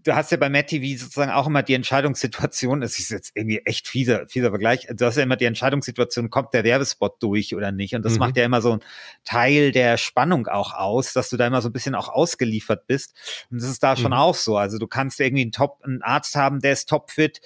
du 0.04 0.16
hast 0.16 0.32
ja 0.32 0.38
bei 0.38 0.50
Matt 0.50 0.68
TV 0.68 1.00
sozusagen 1.00 1.32
auch 1.32 1.48
immer 1.48 1.64
die 1.64 1.74
Entscheidungssituation, 1.74 2.82
das 2.82 3.00
ist 3.00 3.10
jetzt 3.10 3.32
irgendwie 3.36 3.60
echt 3.66 3.88
fieser, 3.88 4.28
fieser 4.28 4.50
Vergleich, 4.50 4.88
du 4.90 5.06
hast 5.06 5.18
ja 5.18 5.24
immer 5.24 5.36
die 5.36 5.46
Entscheidungssituation, 5.46 6.30
kommt 6.30 6.54
der 6.54 6.64
Werbespot 6.64 7.22
durch 7.22 7.56
oder 7.56 7.72
nicht? 7.72 7.96
Und 7.96 8.04
das 8.04 8.14
mhm. 8.14 8.20
macht 8.20 8.38
ja 8.38 8.46
immer 8.46 8.62
so 8.62 8.74
ein 8.74 8.80
Teil 9.26 9.72
der 9.72 9.98
Spannung 9.98 10.48
auch 10.48 10.74
aus, 10.74 11.14
dass 11.14 11.30
du 11.30 11.38
da 11.38 11.48
immer 11.48 11.62
so 11.62 11.70
ein 11.70 11.74
bisschen 11.74 11.96
auch 11.96 12.10
ausgeliefert 12.10 12.88
bist. 12.88 13.16
Und 13.50 13.62
das 13.62 13.70
ist 13.70 13.84
da 13.84 13.96
mhm. 13.96 13.98
schon 13.98 14.14
auch 14.14 14.36
so. 14.36 14.58
Also 14.58 14.78
du 14.78 14.88
kannst 14.88 15.20
irgendwie 15.20 15.44
einen 15.44 15.52
Top, 15.52 15.82
einen 15.84 16.02
Arzt 16.02 16.36
haben, 16.36 16.62
der 16.62 16.74
ist 16.74 16.90
topfit, 16.90 17.42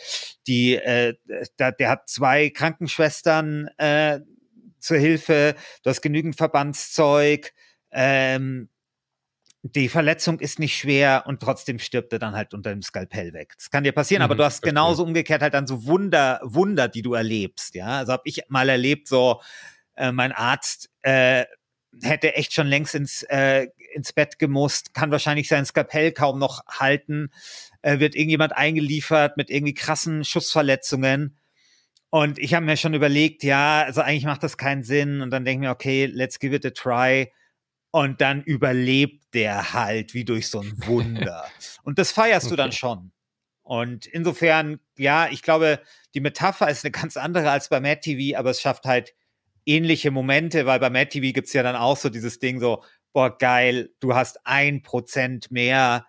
die, 0.47 0.75
äh, 0.75 1.15
der, 1.59 1.71
der 1.71 1.89
hat 1.89 2.09
zwei 2.09 2.49
Krankenschwestern 2.49 3.69
äh, 3.77 4.19
zur 4.79 4.97
Hilfe, 4.97 5.55
du 5.83 5.89
hast 5.89 6.01
genügend 6.01 6.35
Verbandszeug, 6.35 7.53
ähm, 7.91 8.69
die 9.65 9.87
Verletzung 9.87 10.41
ist 10.41 10.59
nicht 10.59 10.75
schwer 10.75 11.23
und 11.25 11.39
trotzdem 11.39 11.79
stirbt 11.79 12.11
er 12.11 12.19
dann 12.19 12.35
halt 12.35 12.53
unter 12.53 12.69
dem 12.69 12.81
Skalpell 12.81 13.31
weg. 13.31 13.53
Das 13.55 13.71
kann 13.71 13.85
dir 13.85 13.93
passieren, 13.93 14.19
mhm, 14.19 14.25
aber 14.25 14.35
du 14.35 14.43
hast 14.43 14.61
okay. 14.61 14.69
genauso 14.69 15.03
umgekehrt 15.03 15.41
halt 15.41 15.53
dann 15.53 15.67
so 15.67 15.85
Wunder, 15.85 16.41
Wunder, 16.43 16.89
die 16.89 17.01
du 17.01 17.13
erlebst. 17.13 17.73
Ja, 17.73 17.99
also 17.99 18.11
habe 18.11 18.23
ich 18.25 18.41
mal 18.49 18.67
erlebt, 18.67 19.07
so 19.07 19.41
äh, 19.95 20.11
mein 20.11 20.33
Arzt 20.33 20.89
äh, 21.01 21.45
hätte 22.01 22.35
echt 22.35 22.53
schon 22.53 22.67
längst 22.67 22.93
ins 22.93 23.23
äh, 23.23 23.67
ins 23.93 24.11
Bett 24.11 24.37
gemusst, 24.37 24.93
kann 24.93 25.11
wahrscheinlich 25.11 25.47
sein 25.47 25.65
Skalpell 25.65 26.11
kaum 26.11 26.39
noch 26.39 26.65
halten, 26.67 27.29
äh, 27.83 27.99
wird 27.99 28.15
irgendjemand 28.15 28.53
eingeliefert 28.57 29.37
mit 29.37 29.49
irgendwie 29.49 29.75
krassen 29.75 30.25
Schussverletzungen. 30.25 31.37
Und 32.09 32.37
ich 32.37 32.53
habe 32.53 32.65
mir 32.65 32.75
schon 32.75 32.93
überlegt, 32.93 33.43
ja, 33.43 33.83
also 33.83 34.01
eigentlich 34.01 34.25
macht 34.25 34.43
das 34.43 34.57
keinen 34.57 34.83
Sinn. 34.83 35.21
Und 35.21 35.31
dann 35.31 35.45
denke 35.45 35.63
ich 35.63 35.67
mir, 35.67 35.71
okay, 35.71 36.05
let's 36.05 36.39
give 36.39 36.53
it 36.53 36.65
a 36.65 36.69
try 36.71 37.31
und 37.93 38.21
dann 38.21 38.41
überlebt 38.41 39.35
der 39.35 39.71
halt 39.73 40.15
wie 40.15 40.25
durch 40.25 40.49
so 40.49 40.61
ein 40.61 40.73
Wunder. 40.87 41.45
und 41.83 41.99
das 41.99 42.11
feierst 42.11 42.47
okay. 42.47 42.53
du 42.53 42.55
dann 42.57 42.71
schon. 42.71 43.11
Und 43.61 44.07
insofern, 44.07 44.79
ja, 44.97 45.29
ich 45.29 45.43
glaube, 45.43 45.79
die 46.15 46.19
Metapher 46.19 46.69
ist 46.69 46.83
eine 46.83 46.91
ganz 46.91 47.17
andere 47.17 47.51
als 47.51 47.69
bei 47.69 47.79
Mad 47.79 48.01
TV, 48.01 48.37
aber 48.37 48.49
es 48.49 48.61
schafft 48.61 48.85
halt 48.85 49.13
ähnliche 49.65 50.09
Momente, 50.09 50.65
weil 50.65 50.79
bei 50.79 50.89
Mad 50.89 51.09
TV 51.11 51.33
gibt 51.33 51.47
es 51.47 51.53
ja 51.53 51.61
dann 51.61 51.75
auch 51.75 51.95
so 51.95 52.09
dieses 52.09 52.39
Ding 52.39 52.59
so, 52.59 52.83
boah, 53.13 53.37
geil, 53.37 53.91
du 53.99 54.15
hast 54.15 54.39
ein 54.43 54.81
Prozent 54.81 55.51
mehr 55.51 56.07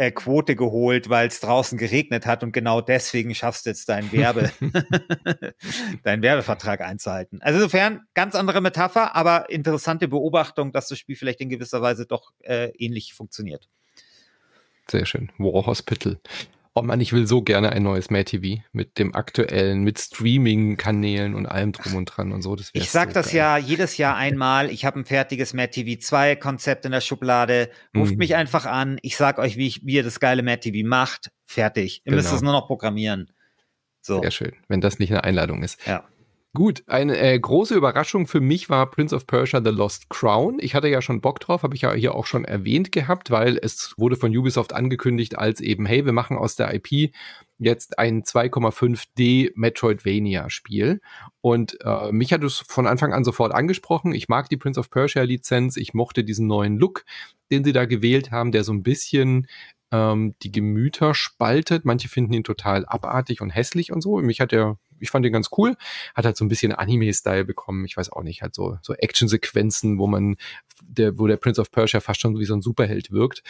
äh, 0.00 0.12
Quote 0.12 0.56
geholt, 0.56 1.10
weil 1.10 1.28
es 1.28 1.40
draußen 1.40 1.76
geregnet 1.76 2.24
hat 2.24 2.42
und 2.42 2.52
genau 2.52 2.80
deswegen 2.80 3.34
schaffst 3.34 3.66
du 3.66 3.70
jetzt 3.70 3.86
deinen 3.90 4.10
Werbe, 4.12 4.50
deinen 6.04 6.22
Werbevertrag 6.22 6.80
einzuhalten. 6.80 7.42
Also 7.42 7.58
insofern 7.58 8.06
ganz 8.14 8.34
andere 8.34 8.62
Metapher, 8.62 9.14
aber 9.14 9.50
interessante 9.50 10.08
Beobachtung, 10.08 10.72
dass 10.72 10.88
das 10.88 10.98
Spiel 10.98 11.16
vielleicht 11.16 11.42
in 11.42 11.50
gewisser 11.50 11.82
Weise 11.82 12.06
doch 12.06 12.32
äh, 12.40 12.70
ähnlich 12.78 13.12
funktioniert. 13.12 13.68
Sehr 14.90 15.04
schön. 15.04 15.30
War 15.36 15.66
Hospital. 15.66 16.18
Oh 16.80 16.82
Mann, 16.82 17.02
ich 17.02 17.12
will 17.12 17.26
so 17.26 17.42
gerne 17.42 17.72
ein 17.72 17.82
neues 17.82 18.08
Mad 18.08 18.24
TV 18.24 18.62
mit 18.72 18.98
dem 18.98 19.14
aktuellen, 19.14 19.82
mit 19.82 19.98
Streaming-Kanälen 19.98 21.34
und 21.34 21.44
allem 21.44 21.72
drum 21.72 21.94
und 21.94 22.06
dran 22.06 22.32
und 22.32 22.40
so. 22.40 22.56
Ich 22.72 22.90
sag 22.90 23.08
so 23.08 23.14
das 23.16 23.26
geil. 23.26 23.36
ja 23.36 23.58
jedes 23.58 23.98
Jahr 23.98 24.16
einmal. 24.16 24.70
Ich 24.70 24.86
habe 24.86 24.98
ein 24.98 25.04
fertiges 25.04 25.52
Mad 25.52 25.72
TV 25.72 26.00
2 26.00 26.36
Konzept 26.36 26.86
in 26.86 26.92
der 26.92 27.02
Schublade. 27.02 27.68
Ruft 27.94 28.12
mhm. 28.12 28.16
mich 28.16 28.34
einfach 28.34 28.64
an. 28.64 28.98
Ich 29.02 29.18
sag 29.18 29.38
euch, 29.38 29.58
wie, 29.58 29.66
ich, 29.66 29.84
wie 29.84 29.96
ihr 29.96 30.02
das 30.02 30.20
geile 30.20 30.42
Mad 30.42 30.60
TV 30.60 30.88
macht. 30.88 31.30
Fertig. 31.44 31.98
Ihr 31.98 32.12
genau. 32.12 32.16
müsst 32.16 32.32
es 32.32 32.40
nur 32.40 32.52
noch 32.54 32.66
programmieren. 32.66 33.30
So. 34.00 34.22
Sehr 34.22 34.30
schön, 34.30 34.52
wenn 34.68 34.80
das 34.80 34.98
nicht 34.98 35.10
eine 35.10 35.24
Einladung 35.24 35.62
ist. 35.62 35.86
Ja. 35.86 36.08
Gut, 36.52 36.82
eine 36.88 37.16
äh, 37.16 37.38
große 37.38 37.76
Überraschung 37.76 38.26
für 38.26 38.40
mich 38.40 38.68
war 38.68 38.90
Prince 38.90 39.14
of 39.14 39.28
Persia 39.28 39.62
The 39.62 39.70
Lost 39.70 40.10
Crown. 40.10 40.58
Ich 40.58 40.74
hatte 40.74 40.88
ja 40.88 41.00
schon 41.00 41.20
Bock 41.20 41.38
drauf, 41.38 41.62
habe 41.62 41.76
ich 41.76 41.82
ja 41.82 41.92
hier 41.92 42.16
auch 42.16 42.26
schon 42.26 42.44
erwähnt 42.44 42.90
gehabt, 42.90 43.30
weil 43.30 43.56
es 43.62 43.94
wurde 43.96 44.16
von 44.16 44.36
Ubisoft 44.36 44.72
angekündigt 44.72 45.38
als 45.38 45.60
eben, 45.60 45.86
hey, 45.86 46.04
wir 46.04 46.12
machen 46.12 46.36
aus 46.36 46.56
der 46.56 46.74
IP 46.74 47.12
jetzt 47.58 48.00
ein 48.00 48.24
2,5D 48.24 49.52
Metroidvania-Spiel. 49.54 51.00
Und 51.40 51.78
äh, 51.84 52.10
mich 52.10 52.32
hat 52.32 52.42
es 52.42 52.64
von 52.66 52.88
Anfang 52.88 53.12
an 53.12 53.22
sofort 53.22 53.54
angesprochen. 53.54 54.12
Ich 54.12 54.28
mag 54.28 54.48
die 54.48 54.56
Prince 54.56 54.80
of 54.80 54.90
Persia-Lizenz, 54.90 55.76
ich 55.76 55.94
mochte 55.94 56.24
diesen 56.24 56.48
neuen 56.48 56.78
Look, 56.78 57.04
den 57.52 57.62
sie 57.62 57.72
da 57.72 57.84
gewählt 57.84 58.32
haben, 58.32 58.50
der 58.50 58.64
so 58.64 58.72
ein 58.72 58.82
bisschen 58.82 59.46
ähm, 59.92 60.34
die 60.42 60.50
Gemüter 60.50 61.14
spaltet. 61.14 61.84
Manche 61.84 62.08
finden 62.08 62.32
ihn 62.32 62.44
total 62.44 62.86
abartig 62.86 63.40
und 63.40 63.50
hässlich 63.50 63.92
und 63.92 64.00
so. 64.00 64.16
Mich 64.16 64.40
hat 64.40 64.52
er 64.52 64.78
ich 65.00 65.10
fand 65.10 65.24
den 65.24 65.32
ganz 65.32 65.48
cool. 65.56 65.76
Hat 66.14 66.24
halt 66.24 66.36
so 66.36 66.44
ein 66.44 66.48
bisschen 66.48 66.72
Anime-Style 66.72 67.44
bekommen. 67.44 67.84
Ich 67.84 67.96
weiß 67.96 68.10
auch 68.12 68.22
nicht, 68.22 68.42
halt 68.42 68.54
so, 68.54 68.78
so 68.82 68.94
Action-Sequenzen, 68.94 69.98
wo 69.98 70.06
man, 70.06 70.36
der, 70.82 71.18
wo 71.18 71.26
der 71.26 71.36
Prince 71.36 71.60
of 71.60 71.70
Persia 71.70 72.00
fast 72.00 72.20
schon 72.20 72.38
wie 72.38 72.44
so 72.44 72.54
ein 72.54 72.62
Superheld 72.62 73.10
wirkt. 73.10 73.42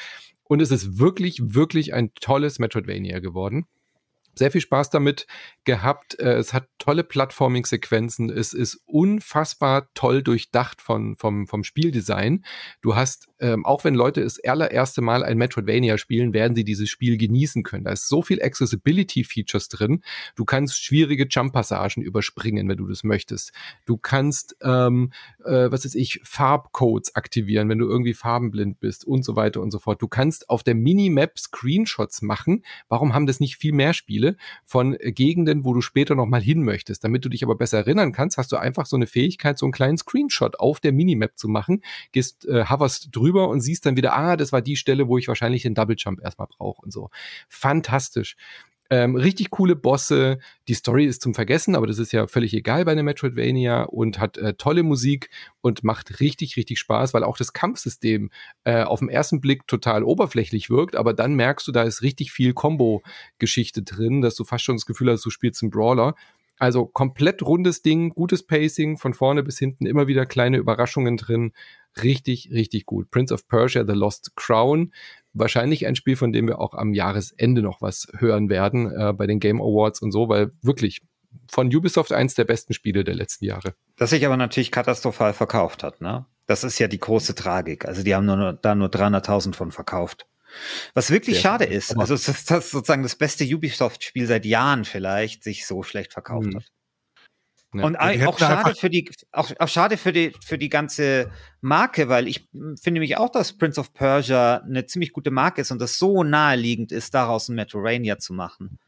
Und 0.45 0.61
es 0.61 0.71
ist 0.71 0.99
wirklich, 0.99 1.41
wirklich 1.55 1.95
ein 1.95 2.13
tolles 2.15 2.59
Metroidvania 2.59 3.21
geworden 3.21 3.67
sehr 4.35 4.51
viel 4.51 4.61
Spaß 4.61 4.91
damit 4.91 5.27
gehabt. 5.65 6.19
Äh, 6.19 6.35
es 6.35 6.53
hat 6.53 6.69
tolle 6.79 7.05
Plattforming-Sequenzen. 7.05 8.31
Es 8.31 8.53
ist 8.53 8.81
unfassbar 8.87 9.89
toll 9.95 10.23
durchdacht 10.23 10.81
von, 10.81 11.17
vom, 11.17 11.47
vom 11.47 11.65
Spieldesign. 11.65 12.45
Du 12.81 12.97
hast, 12.97 13.29
ähm, 13.41 13.65
auch 13.65 13.85
wenn 13.85 13.95
Leute 13.95 14.23
das 14.23 14.43
allererste 14.45 15.01
Mal 15.01 15.25
ein 15.25 15.39
Metroidvania 15.39 15.99
spielen, 15.99 16.33
werden 16.33 16.55
sie 16.55 16.65
dieses 16.65 16.89
Spiel 16.89 17.17
genießen 17.17 17.63
können. 17.63 17.85
Da 17.85 17.93
ist 17.93 18.09
so 18.09 18.23
viel 18.23 18.43
Accessibility-Features 18.43 19.69
drin. 19.69 20.03
Du 20.37 20.45
kannst 20.45 20.83
schwierige 20.83 21.27
Jump-Passagen 21.29 22.03
überspringen, 22.03 22.69
wenn 22.69 22.77
du 22.77 22.87
das 22.87 23.05
möchtest. 23.05 23.53
Du 23.87 23.97
kannst, 23.97 24.57
ähm, 24.63 25.13
äh, 25.45 25.71
was 25.71 25.85
weiß 25.85 25.95
ich, 25.95 26.21
Farbcodes 26.23 27.17
aktivieren, 27.17 27.69
wenn 27.69 27.79
du 27.79 27.89
irgendwie 27.89 28.15
farbenblind 28.15 28.81
bist 28.81 29.05
und 29.05 29.25
so 29.25 29.37
weiter 29.37 29.61
und 29.61 29.71
so 29.71 29.79
fort. 29.79 30.03
Du 30.03 30.09
kannst 30.09 30.49
auf 30.51 30.63
der 30.63 30.75
Minimap 30.75 31.39
Screenshots 31.39 32.23
machen. 32.23 32.65
Warum 32.89 33.15
haben 33.15 33.27
das 33.27 33.41
nicht 33.41 33.57
viel 33.57 33.73
mehr 33.73 33.95
Spiele? 33.95 34.37
von 34.65 34.95
äh, 34.99 35.13
Gegenden, 35.13 35.65
wo 35.65 35.75
du 35.75 35.81
später 35.81 36.15
noch 36.15 36.27
mal 36.27 36.41
hin 36.41 36.63
möchtest. 36.63 37.05
Damit 37.05 37.25
du 37.25 37.29
dich 37.29 37.43
aber 37.43 37.57
besser 37.57 37.79
erinnern 37.79 38.13
kannst, 38.13 38.39
hast 38.39 38.53
du 38.53 38.57
einfach 38.57 38.87
so 38.87 38.97
eine 38.97 39.07
Fähigkeit, 39.07 39.59
so 39.59 39.67
einen 39.67 39.73
kleinen 39.73 39.99
Screenshot 39.99 40.59
auf 40.59 40.81
der 40.81 40.93
Minimap 40.93 41.37
zu 41.37 41.49
machen, 41.49 41.83
gehst, 42.13 42.47
äh, 42.47 42.67
hoverst 42.67 43.09
drüber 43.13 43.30
und 43.39 43.61
siehst 43.61 43.87
dann 43.87 43.97
wieder, 43.97 44.17
ah, 44.17 44.37
das 44.37 44.53
war 44.53 44.63
die 44.63 44.77
Stelle, 44.77 45.09
wo 45.09 45.19
ich 45.19 45.29
wahrscheinlich 45.29 45.63
den 45.63 45.75
Double 45.75 45.97
Jump 45.99 46.21
erstmal 46.21 46.49
brauche 46.49 46.83
und 46.83 46.93
so. 46.93 47.11
Fantastisch. 47.49 48.37
Ähm, 48.93 49.15
richtig 49.15 49.51
coole 49.51 49.77
Bosse. 49.77 50.41
Die 50.67 50.75
Story 50.75 51.05
ist 51.05 51.23
zum 51.23 51.33
Vergessen, 51.33 51.77
aber 51.77 51.87
das 51.87 52.01
ist 52.01 52.11
ja 52.11 52.27
völlig 52.27 52.53
egal 52.55 52.85
bei 52.85 52.91
einem 52.93 53.05
Metroidvania 53.05 53.85
und 53.85 54.19
hat 54.19 54.37
äh, 54.37 54.55
tolle 54.55 54.83
Musik 54.83 55.31
und 55.61 55.85
macht 55.85 56.19
richtig, 56.19 56.57
richtig 56.57 56.81
Spaß, 56.81 57.15
weil 57.15 57.23
auch 57.23 57.37
das 57.37 57.53
Kampfsystem 57.53 58.31
äh, 58.65 58.83
auf 58.83 58.99
den 58.99 59.09
ersten 59.09 59.41
Blick 59.41 59.69
total 59.69 60.03
oberflächlich 60.03 60.71
wirkt, 60.71 60.97
aber 60.97 61.15
dann 61.15 61.35
merkst 61.35 61.69
du, 61.69 61.73
da 61.73 61.85
ist 61.85 62.03
richtig 62.03 62.33
viel 62.33 62.53
Combo-Geschichte 62.53 63.85
drin, 63.85 64.23
dass 64.23 64.35
du 64.35 64.43
fast 64.43 64.65
schon 64.65 64.75
das 64.75 64.87
Gefühl 64.87 65.13
hast, 65.13 65.25
du 65.25 65.31
spielst 65.31 65.63
einen 65.63 65.71
Brawler. 65.71 66.17
Also 66.59 66.85
komplett 66.85 67.43
rundes 67.43 67.83
Ding, 67.83 68.11
gutes 68.11 68.43
Pacing, 68.43 68.99
von 68.99 69.15
vorne 69.15 69.43
bis 69.43 69.59
hinten 69.59 69.87
immer 69.87 70.09
wieder 70.09 70.27
kleine 70.27 70.59
Überraschungen 70.59 71.17
drin. 71.17 71.53
Richtig, 72.03 72.51
richtig 72.53 72.87
gut. 72.87 73.11
Prince 73.11 73.33
of 73.33 73.47
Persia, 73.49 73.85
The 73.87 73.93
Lost 73.93 74.37
Crown, 74.37 74.93
wahrscheinlich 75.33 75.87
ein 75.87 75.97
Spiel, 75.97 76.17
von 76.17 76.33
dem 76.33 76.47
wir 76.49 76.61
auch 76.61 76.75
am 76.75 76.95
Jahresende 76.95 77.63
noch 77.63 77.81
was 77.81 78.09
hören 78.19 78.49
werden 78.49 78.91
äh, 78.91 79.13
bei 79.13 79.27
den 79.27 79.41
Game 79.41 79.61
Awards 79.61 80.03
und 80.03 80.13
so, 80.13 80.29
weil 80.29 80.53
wirklich 80.63 81.03
von 81.49 81.75
Ubisoft 81.75 82.13
eins 82.13 82.35
der 82.35 82.45
besten 82.45 82.73
Spiele 82.73 83.05
der 83.05 83.15
letzten 83.15 83.45
Jahre. 83.45 83.75
Das 83.97 84.11
sich 84.11 84.25
aber 84.27 84.37
natürlich 84.37 84.73
katastrophal 84.73 85.33
verkauft 85.33 85.83
hat, 85.83 86.01
ne? 86.01 86.27
Das 86.47 86.65
ist 86.65 86.81
ja 86.81 86.89
die 86.89 86.99
große 86.99 87.37
Tragik. 87.37 87.85
Also 87.87 88.03
die 88.03 88.13
haben 88.13 88.27
nur, 88.27 88.55
da 88.55 88.75
nur 88.75 88.89
300.000 88.89 89.55
von 89.55 89.71
verkauft. 89.71 90.27
Was 90.95 91.13
wirklich 91.13 91.37
Sehr 91.37 91.43
schade 91.43 91.65
ist. 91.65 91.97
Also 91.97 92.15
dass 92.15 92.45
das 92.45 92.71
sozusagen 92.71 93.05
das 93.05 93.15
beste 93.15 93.45
Ubisoft-Spiel 93.45 94.27
seit 94.27 94.45
Jahren 94.45 94.85
vielleicht 94.85 95.45
sich 95.45 95.65
so 95.65 95.85
schlecht 95.85 96.13
verkauft 96.13 96.49
mhm. 96.49 96.57
hat. 96.57 96.73
Ja. 97.73 97.85
Und 97.85 97.97
auch 97.97 98.39
schade 98.39 98.75
für 98.75 98.91
die, 98.91 99.11
auch, 99.31 99.51
auch 99.59 99.69
schade 99.69 99.97
für 99.97 100.13
die, 100.13 100.33
für 100.45 100.59
die 100.59 100.69
ganze 100.69 101.31
Marke, 101.61 102.09
weil 102.09 102.27
ich 102.27 102.49
finde 102.81 103.01
mich 103.01 103.17
auch, 103.17 103.31
dass 103.31 103.57
Prince 103.57 103.79
of 103.79 103.93
Persia 103.95 104.57
eine 104.57 104.87
ziemlich 104.87 105.13
gute 105.13 105.31
Marke 105.31 105.61
ist 105.61 105.71
und 105.71 105.81
das 105.81 105.99
so 105.99 106.25
naheliegend 106.25 106.91
ist, 106.91 107.15
daraus 107.15 107.49
ein 107.49 107.55
Metroidvania 107.55 108.19
zu 108.19 108.33
machen. 108.33 108.79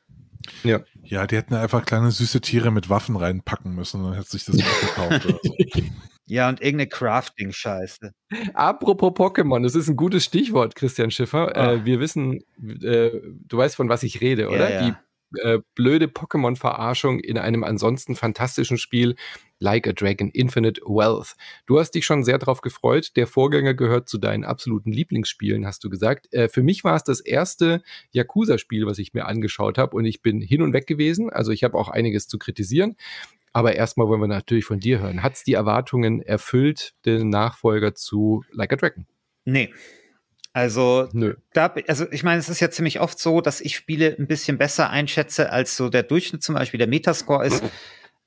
Ja. 0.64 0.80
Ja, 1.04 1.26
die 1.26 1.36
hätten 1.36 1.54
einfach 1.54 1.84
kleine 1.84 2.10
süße 2.10 2.40
Tiere 2.40 2.72
mit 2.72 2.88
Waffen 2.88 3.16
reinpacken 3.16 3.74
müssen, 3.74 4.02
dann 4.02 4.14
hätte 4.14 4.30
sich 4.30 4.44
das 4.44 4.56
gekauft. 4.56 5.26
Oder 5.26 5.38
so. 5.42 5.56
Ja, 6.26 6.48
und 6.48 6.62
irgendeine 6.62 6.88
Crafting-Scheiße. 6.88 8.12
Apropos 8.54 9.12
Pokémon, 9.12 9.62
das 9.62 9.74
ist 9.74 9.88
ein 9.88 9.96
gutes 9.96 10.24
Stichwort, 10.24 10.76
Christian 10.76 11.10
Schiffer. 11.10 11.54
Äh, 11.54 11.84
wir 11.84 12.00
wissen, 12.00 12.44
äh, 12.62 13.10
du 13.46 13.56
weißt, 13.58 13.76
von 13.76 13.88
was 13.88 14.02
ich 14.02 14.20
rede, 14.20 14.48
oder? 14.48 14.70
Ja, 14.70 14.80
ja. 14.80 14.86
Die 14.86 14.94
äh, 15.42 15.58
blöde 15.74 16.06
Pokémon-Verarschung 16.06 17.20
in 17.20 17.38
einem 17.38 17.64
ansonsten 17.64 18.16
fantastischen 18.16 18.78
Spiel 18.78 19.16
Like 19.58 19.86
a 19.86 19.92
Dragon 19.92 20.28
Infinite 20.30 20.80
Wealth. 20.82 21.34
Du 21.66 21.78
hast 21.78 21.92
dich 21.92 22.04
schon 22.04 22.24
sehr 22.24 22.38
darauf 22.38 22.62
gefreut. 22.62 23.12
Der 23.16 23.26
Vorgänger 23.26 23.74
gehört 23.74 24.08
zu 24.08 24.18
deinen 24.18 24.44
absoluten 24.44 24.90
Lieblingsspielen, 24.90 25.66
hast 25.66 25.84
du 25.84 25.90
gesagt. 25.90 26.32
Äh, 26.32 26.48
für 26.48 26.62
mich 26.62 26.82
war 26.84 26.96
es 26.96 27.04
das 27.04 27.20
erste 27.20 27.82
Yakuza-Spiel, 28.10 28.86
was 28.86 28.98
ich 28.98 29.14
mir 29.14 29.26
angeschaut 29.26 29.78
habe 29.78 29.96
und 29.96 30.04
ich 30.04 30.20
bin 30.20 30.40
hin 30.40 30.62
und 30.62 30.72
weg 30.72 30.86
gewesen. 30.86 31.30
Also 31.30 31.52
ich 31.52 31.62
habe 31.62 31.78
auch 31.78 31.88
einiges 31.88 32.26
zu 32.26 32.38
kritisieren. 32.38 32.96
Aber 33.52 33.74
erstmal 33.74 34.08
wollen 34.08 34.20
wir 34.20 34.28
natürlich 34.28 34.64
von 34.64 34.80
dir 34.80 35.00
hören. 35.00 35.22
Hat 35.22 35.34
es 35.34 35.44
die 35.44 35.52
Erwartungen 35.52 36.22
erfüllt, 36.22 36.94
den 37.04 37.28
Nachfolger 37.28 37.94
zu 37.94 38.44
Like 38.50 38.72
a 38.72 38.76
Dragon? 38.76 39.06
Nee. 39.44 39.70
Also, 40.52 41.08
Nö. 41.12 41.34
Da, 41.54 41.74
also 41.88 42.06
ich 42.10 42.22
meine, 42.24 42.38
es 42.38 42.48
ist 42.48 42.60
ja 42.60 42.70
ziemlich 42.70 43.00
oft 43.00 43.18
so, 43.18 43.40
dass 43.40 43.60
ich 43.60 43.74
Spiele 43.76 44.14
ein 44.18 44.26
bisschen 44.26 44.58
besser 44.58 44.90
einschätze, 44.90 45.50
als 45.50 45.76
so 45.76 45.88
der 45.88 46.02
Durchschnitt 46.02 46.42
zum 46.42 46.54
Beispiel 46.54 46.78
der 46.78 46.88
Metascore 46.88 47.46
ist. 47.46 47.62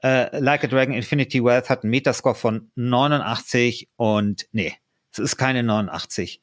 äh, 0.03 0.37
like 0.39 0.63
a 0.63 0.67
Dragon 0.67 0.93
Infinity 0.93 1.43
Wealth 1.43 1.69
hat 1.69 1.83
einen 1.83 1.91
Metascore 1.91 2.35
von 2.35 2.71
89 2.75 3.89
und 3.95 4.47
nee, 4.51 4.73
es 5.11 5.19
ist 5.19 5.37
keine 5.37 5.63
89. 5.63 6.41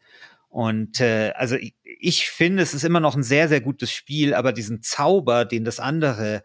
Und 0.49 1.01
äh, 1.01 1.33
also 1.35 1.57
ich, 1.57 1.75
ich 1.83 2.29
finde, 2.29 2.63
es 2.63 2.75
ist 2.75 2.85
immer 2.85 3.01
noch 3.01 3.17
ein 3.17 3.23
sehr, 3.23 3.49
sehr 3.49 3.61
gutes 3.61 3.91
Spiel, 3.91 4.35
aber 4.35 4.53
diesen 4.53 4.83
Zauber, 4.83 5.45
den 5.45 5.65
das 5.65 5.81
andere 5.81 6.45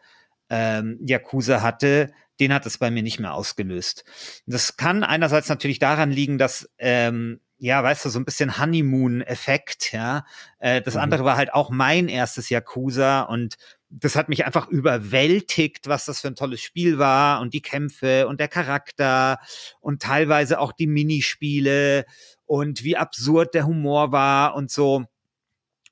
ähm, 0.49 0.97
Yakuza 1.05 1.61
hatte, 1.61 2.11
den 2.39 2.53
hat 2.53 2.65
es 2.65 2.77
bei 2.77 2.89
mir 2.89 3.03
nicht 3.03 3.19
mehr 3.19 3.33
ausgelöst. 3.33 4.05
Das 4.45 4.77
kann 4.77 5.03
einerseits 5.03 5.49
natürlich 5.49 5.79
daran 5.79 6.11
liegen, 6.11 6.37
dass 6.37 6.69
ähm, 6.77 7.41
ja, 7.59 7.81
weißt 7.81 8.05
du, 8.05 8.09
so 8.09 8.19
ein 8.19 8.25
bisschen 8.25 8.59
Honeymoon-Effekt, 8.59 9.91
ja. 9.91 10.25
Äh, 10.59 10.81
das 10.81 10.93
mhm. 10.95 11.01
andere 11.01 11.25
war 11.25 11.37
halt 11.37 11.53
auch 11.53 11.69
mein 11.69 12.07
erstes 12.07 12.49
Yakuza 12.49 13.21
und 13.21 13.55
das 13.89 14.15
hat 14.15 14.29
mich 14.29 14.45
einfach 14.45 14.67
überwältigt, 14.67 15.87
was 15.87 16.05
das 16.05 16.21
für 16.21 16.27
ein 16.27 16.35
tolles 16.35 16.61
Spiel 16.61 16.97
war 16.97 17.41
und 17.41 17.53
die 17.53 17.61
Kämpfe 17.61 18.27
und 18.27 18.39
der 18.39 18.49
Charakter 18.49 19.39
und 19.79 20.01
teilweise 20.01 20.59
auch 20.59 20.71
die 20.71 20.87
Minispiele 20.87 22.05
und 22.45 22.83
wie 22.83 22.97
absurd 22.97 23.53
der 23.53 23.65
Humor 23.65 24.11
war 24.11 24.55
und 24.55 24.69
so. 24.69 25.05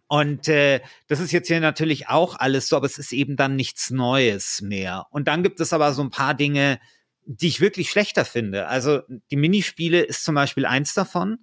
Und 0.08 0.48
äh, 0.50 0.82
das 1.08 1.20
ist 1.20 1.32
jetzt 1.32 1.48
hier 1.48 1.60
natürlich 1.60 2.10
auch 2.10 2.36
alles 2.38 2.68
so, 2.68 2.76
aber 2.76 2.86
es 2.86 2.98
ist 2.98 3.12
eben 3.12 3.38
dann 3.38 3.56
nichts 3.56 3.90
Neues 3.90 4.62
mehr. 4.62 5.08
Und 5.10 5.28
dann 5.28 5.42
gibt 5.42 5.60
es 5.60 5.74
aber 5.74 5.94
so 5.94 6.04
ein 6.04 6.12
paar 6.12 6.36
Dinge, 6.36 6.80
die 7.26 7.48
ich 7.48 7.60
wirklich 7.60 7.90
schlechter 7.90 8.24
finde. 8.24 8.68
Also 8.68 9.02
die 9.32 9.36
Minispiele 9.36 10.02
ist 10.02 10.24
zum 10.24 10.36
Beispiel 10.36 10.66
eins 10.66 10.94
davon. 10.94 11.40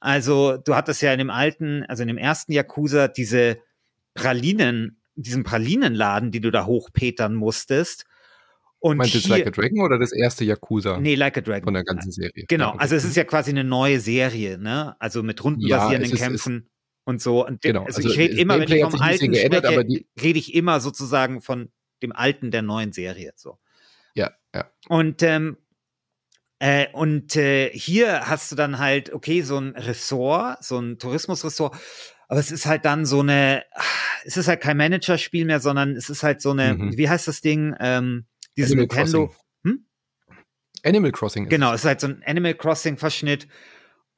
Also 0.00 0.56
du 0.56 0.74
hattest 0.74 1.02
ja 1.02 1.12
in 1.12 1.18
dem 1.18 1.30
alten, 1.30 1.84
also 1.84 2.02
in 2.02 2.08
dem 2.08 2.18
ersten 2.18 2.52
Yakuza 2.52 3.08
diese 3.08 3.58
Pralinen, 4.14 5.00
diesen 5.14 5.44
Pralinenladen, 5.44 6.30
die 6.30 6.40
du 6.40 6.50
da 6.50 6.66
hochpetern 6.66 7.34
musstest. 7.34 8.04
Und 8.78 8.98
Meinst 8.98 9.14
du 9.14 9.18
jetzt 9.18 9.28
Like 9.28 9.46
a 9.46 9.50
Dragon 9.50 9.80
oder 9.80 9.98
das 9.98 10.12
erste 10.12 10.44
Yakuza? 10.44 11.00
Nee, 11.00 11.14
Like 11.14 11.38
a 11.38 11.40
Dragon. 11.40 11.64
Von 11.64 11.74
der 11.74 11.84
ganzen 11.84 12.12
Serie. 12.12 12.44
Genau, 12.46 12.72
also 12.72 12.94
es 12.94 13.04
ist 13.04 13.16
ja 13.16 13.24
quasi 13.24 13.50
eine 13.50 13.64
neue 13.64 14.00
Serie, 14.00 14.58
ne? 14.58 14.94
Also 15.00 15.22
mit 15.22 15.42
rundenbasierenden 15.42 16.10
ja, 16.12 16.16
Kämpfen 16.16 16.68
und 17.04 17.22
so. 17.22 17.46
Und 17.46 17.62
genau, 17.62 17.84
also, 17.84 17.98
also 17.98 18.10
ich 18.10 18.18
rede 18.18 18.36
immer, 18.36 18.58
wenn 18.60 18.70
ich 18.70 18.82
vom 18.82 19.00
alten 19.00 19.32
geändert, 19.32 19.66
spreche, 19.66 20.04
rede 20.22 20.38
ich 20.38 20.54
immer 20.54 20.80
sozusagen 20.80 21.40
von 21.40 21.70
dem 22.02 22.12
alten 22.12 22.50
der 22.50 22.62
neuen 22.62 22.92
Serie. 22.92 23.32
So. 23.36 23.58
Ja, 24.14 24.32
ja. 24.54 24.70
Und 24.88 25.22
ähm, 25.22 25.56
äh, 26.58 26.86
und 26.92 27.36
äh, 27.36 27.70
hier 27.70 28.28
hast 28.28 28.50
du 28.50 28.56
dann 28.56 28.78
halt, 28.78 29.12
okay, 29.12 29.42
so 29.42 29.58
ein 29.58 29.76
Ressort, 29.76 30.64
so 30.64 30.78
ein 30.78 30.98
Tourismusressort, 30.98 31.76
aber 32.28 32.40
es 32.40 32.50
ist 32.50 32.66
halt 32.66 32.84
dann 32.84 33.04
so 33.04 33.20
eine, 33.20 33.64
es 34.24 34.36
ist 34.36 34.48
halt 34.48 34.62
kein 34.62 34.76
Managerspiel 34.76 35.44
mehr, 35.44 35.60
sondern 35.60 35.96
es 35.96 36.08
ist 36.08 36.22
halt 36.22 36.40
so 36.40 36.50
eine, 36.50 36.74
mhm. 36.74 36.96
wie 36.96 37.08
heißt 37.08 37.28
das 37.28 37.40
Ding? 37.40 37.74
Ähm, 37.78 38.26
dieses 38.56 38.72
Animal 38.72 38.86
Nintendo. 38.86 39.26
Crossing. 39.26 39.44
Hm? 39.64 39.86
Animal 40.82 41.12
Crossing. 41.12 41.48
Genau, 41.48 41.72
es 41.72 41.82
ist 41.82 41.86
halt 41.86 42.00
so 42.00 42.08
ein 42.08 42.22
Animal 42.24 42.54
Crossing-Verschnitt. 42.54 43.46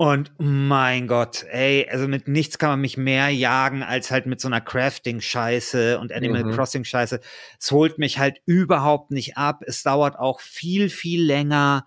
Und 0.01 0.31
mein 0.38 1.09
Gott, 1.09 1.44
ey, 1.51 1.88
also 1.90 2.07
mit 2.07 2.29
nichts 2.29 2.59
kann 2.59 2.70
man 2.70 2.81
mich 2.81 2.96
mehr 2.96 3.31
jagen 3.31 3.83
als 3.83 4.12
halt 4.12 4.27
mit 4.27 4.40
so 4.40 4.46
einer 4.46 4.61
Crafting-Scheiße 4.61 5.98
und 5.98 6.12
Animal 6.12 6.44
mhm. 6.44 6.53
Crossing-Scheiße. 6.53 7.18
Es 7.59 7.72
holt 7.72 7.98
mich 7.98 8.20
halt 8.20 8.40
überhaupt 8.46 9.11
nicht 9.11 9.37
ab. 9.37 9.62
Es 9.66 9.83
dauert 9.83 10.16
auch 10.16 10.38
viel, 10.38 10.88
viel 10.88 11.24
länger 11.24 11.85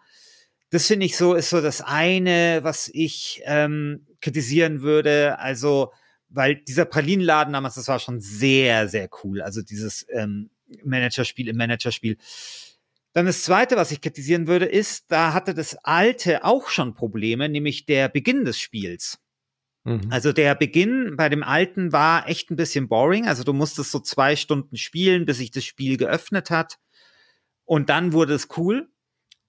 das 0.71 0.87
finde 0.87 1.05
ich 1.05 1.17
so, 1.17 1.35
ist 1.35 1.49
so 1.49 1.61
das 1.61 1.81
eine, 1.81 2.61
was 2.63 2.89
ich 2.93 3.41
ähm, 3.45 4.07
kritisieren 4.21 4.81
würde. 4.81 5.37
Also, 5.37 5.91
weil 6.29 6.55
dieser 6.55 6.85
Pralinenladen 6.85 7.53
damals, 7.53 7.75
das 7.75 7.89
war 7.89 7.99
schon 7.99 8.21
sehr, 8.21 8.87
sehr 8.87 9.09
cool. 9.23 9.41
Also 9.41 9.61
dieses 9.61 10.05
ähm, 10.09 10.49
Managerspiel 10.83 11.49
im 11.49 11.57
Managerspiel. 11.57 12.17
Dann 13.11 13.25
das 13.25 13.43
zweite, 13.43 13.75
was 13.75 13.91
ich 13.91 13.99
kritisieren 13.99 14.47
würde, 14.47 14.65
ist, 14.65 15.11
da 15.11 15.33
hatte 15.33 15.53
das 15.53 15.75
alte 15.83 16.45
auch 16.45 16.69
schon 16.69 16.93
Probleme, 16.93 17.49
nämlich 17.49 17.85
der 17.85 18.07
Beginn 18.07 18.45
des 18.45 18.57
Spiels. 18.57 19.19
Mhm. 19.83 20.07
Also 20.09 20.31
der 20.31 20.55
Beginn 20.55 21.17
bei 21.17 21.27
dem 21.27 21.43
alten 21.43 21.91
war 21.91 22.29
echt 22.29 22.49
ein 22.49 22.55
bisschen 22.55 22.87
boring. 22.87 23.27
Also 23.27 23.43
du 23.43 23.51
musstest 23.51 23.91
so 23.91 23.99
zwei 23.99 24.37
Stunden 24.37 24.77
spielen, 24.77 25.25
bis 25.25 25.39
sich 25.39 25.51
das 25.51 25.65
Spiel 25.65 25.97
geöffnet 25.97 26.49
hat. 26.49 26.77
Und 27.65 27.89
dann 27.89 28.13
wurde 28.13 28.33
es 28.35 28.47
cool. 28.55 28.87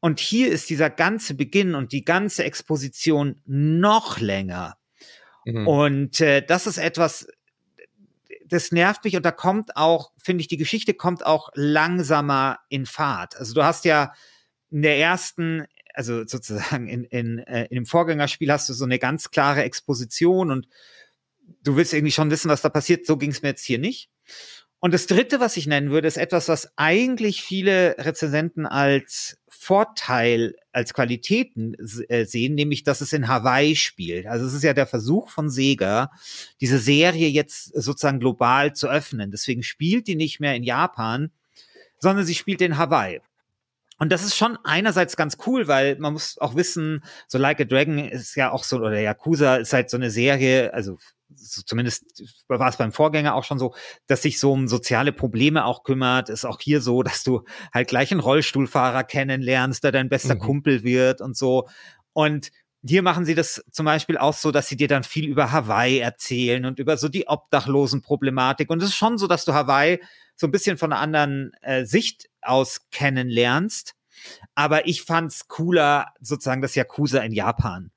Und 0.02 0.18
hier 0.18 0.50
ist 0.50 0.68
dieser 0.68 0.90
ganze 0.90 1.34
Beginn 1.34 1.76
und 1.76 1.92
die 1.92 2.04
ganze 2.04 2.42
Exposition 2.42 3.40
noch 3.46 4.18
länger. 4.18 4.76
Mhm. 5.44 5.68
Und 5.68 6.20
äh, 6.20 6.44
das 6.44 6.66
ist 6.66 6.78
etwas, 6.78 7.28
das 8.44 8.72
nervt 8.72 9.04
mich 9.04 9.14
und 9.14 9.24
da 9.24 9.30
kommt 9.30 9.76
auch, 9.76 10.10
finde 10.18 10.42
ich, 10.42 10.48
die 10.48 10.56
Geschichte 10.56 10.92
kommt 10.92 11.24
auch 11.24 11.50
langsamer 11.54 12.58
in 12.68 12.84
Fahrt. 12.84 13.36
Also 13.36 13.54
du 13.54 13.62
hast 13.62 13.84
ja 13.84 14.12
in 14.72 14.82
der 14.82 14.98
ersten, 14.98 15.66
also 15.94 16.26
sozusagen 16.26 16.88
in, 16.88 17.04
in, 17.04 17.38
äh, 17.38 17.66
in 17.66 17.76
dem 17.76 17.86
Vorgängerspiel 17.86 18.50
hast 18.50 18.68
du 18.68 18.72
so 18.72 18.84
eine 18.84 18.98
ganz 18.98 19.30
klare 19.30 19.62
Exposition 19.62 20.50
und 20.50 20.66
du 21.62 21.76
willst 21.76 21.92
irgendwie 21.92 22.10
schon 22.10 22.32
wissen, 22.32 22.48
was 22.48 22.62
da 22.62 22.70
passiert. 22.70 23.06
So 23.06 23.16
ging 23.16 23.30
es 23.30 23.42
mir 23.42 23.50
jetzt 23.50 23.64
hier 23.64 23.78
nicht. 23.78 24.10
Und 24.84 24.92
das 24.92 25.06
Dritte, 25.06 25.38
was 25.38 25.56
ich 25.56 25.68
nennen 25.68 25.92
würde, 25.92 26.08
ist 26.08 26.16
etwas, 26.16 26.48
was 26.48 26.72
eigentlich 26.74 27.44
viele 27.44 27.94
Rezensenten 27.98 28.66
als 28.66 29.38
Vorteil, 29.48 30.56
als 30.72 30.92
Qualitäten 30.92 31.76
äh, 32.08 32.24
sehen, 32.24 32.56
nämlich, 32.56 32.82
dass 32.82 33.00
es 33.00 33.12
in 33.12 33.28
Hawaii 33.28 33.76
spielt. 33.76 34.26
Also 34.26 34.44
es 34.44 34.54
ist 34.54 34.64
ja 34.64 34.72
der 34.72 34.88
Versuch 34.88 35.30
von 35.30 35.50
Sega, 35.50 36.10
diese 36.60 36.80
Serie 36.80 37.28
jetzt 37.28 37.66
sozusagen 37.80 38.18
global 38.18 38.72
zu 38.72 38.88
öffnen. 38.88 39.30
Deswegen 39.30 39.62
spielt 39.62 40.08
die 40.08 40.16
nicht 40.16 40.40
mehr 40.40 40.56
in 40.56 40.64
Japan, 40.64 41.30
sondern 42.00 42.26
sie 42.26 42.34
spielt 42.34 42.60
in 42.60 42.76
Hawaii. 42.76 43.20
Und 44.00 44.10
das 44.10 44.24
ist 44.24 44.36
schon 44.36 44.58
einerseits 44.64 45.16
ganz 45.16 45.36
cool, 45.46 45.68
weil 45.68 45.96
man 46.00 46.14
muss 46.14 46.38
auch 46.38 46.56
wissen, 46.56 47.04
so 47.28 47.38
Like 47.38 47.60
a 47.60 47.64
Dragon 47.64 48.00
ist 48.00 48.34
ja 48.34 48.50
auch 48.50 48.64
so, 48.64 48.78
oder 48.78 48.98
Yakuza 48.98 49.58
ist 49.58 49.72
halt 49.72 49.90
so 49.90 49.96
eine 49.96 50.10
Serie, 50.10 50.74
also 50.74 50.98
so 51.36 51.62
zumindest 51.62 52.22
war 52.48 52.68
es 52.68 52.76
beim 52.76 52.92
Vorgänger 52.92 53.34
auch 53.34 53.44
schon 53.44 53.58
so, 53.58 53.74
dass 54.06 54.22
sich 54.22 54.38
so 54.38 54.52
um 54.52 54.68
soziale 54.68 55.12
Probleme 55.12 55.64
auch 55.64 55.84
kümmert. 55.84 56.28
Ist 56.28 56.44
auch 56.44 56.60
hier 56.60 56.80
so, 56.80 57.02
dass 57.02 57.22
du 57.22 57.44
halt 57.72 57.88
gleich 57.88 58.10
einen 58.10 58.20
Rollstuhlfahrer 58.20 59.04
kennenlernst, 59.04 59.84
der 59.84 59.92
dein 59.92 60.08
bester 60.08 60.34
mhm. 60.34 60.40
Kumpel 60.40 60.82
wird 60.82 61.20
und 61.20 61.36
so. 61.36 61.68
Und 62.12 62.50
hier 62.84 63.02
machen 63.02 63.24
sie 63.24 63.34
das 63.34 63.64
zum 63.70 63.86
Beispiel 63.86 64.18
auch 64.18 64.34
so, 64.34 64.50
dass 64.50 64.68
sie 64.68 64.76
dir 64.76 64.88
dann 64.88 65.04
viel 65.04 65.28
über 65.28 65.52
Hawaii 65.52 65.98
erzählen 65.98 66.64
und 66.64 66.80
über 66.80 66.96
so 66.96 67.08
die 67.08 67.28
Obdachlosenproblematik. 67.28 68.70
Und 68.70 68.82
es 68.82 68.90
ist 68.90 68.96
schon 68.96 69.18
so, 69.18 69.28
dass 69.28 69.44
du 69.44 69.54
Hawaii 69.54 70.00
so 70.34 70.48
ein 70.48 70.50
bisschen 70.50 70.78
von 70.78 70.92
einer 70.92 71.00
anderen 71.00 71.52
äh, 71.62 71.84
Sicht 71.84 72.28
aus 72.40 72.88
kennenlernst. 72.90 73.94
Aber 74.54 74.86
ich 74.88 75.02
fand's 75.02 75.46
cooler, 75.46 76.12
sozusagen 76.20 76.60
das 76.60 76.74
Yakuza 76.74 77.20
in 77.20 77.32
Japan. 77.32 77.91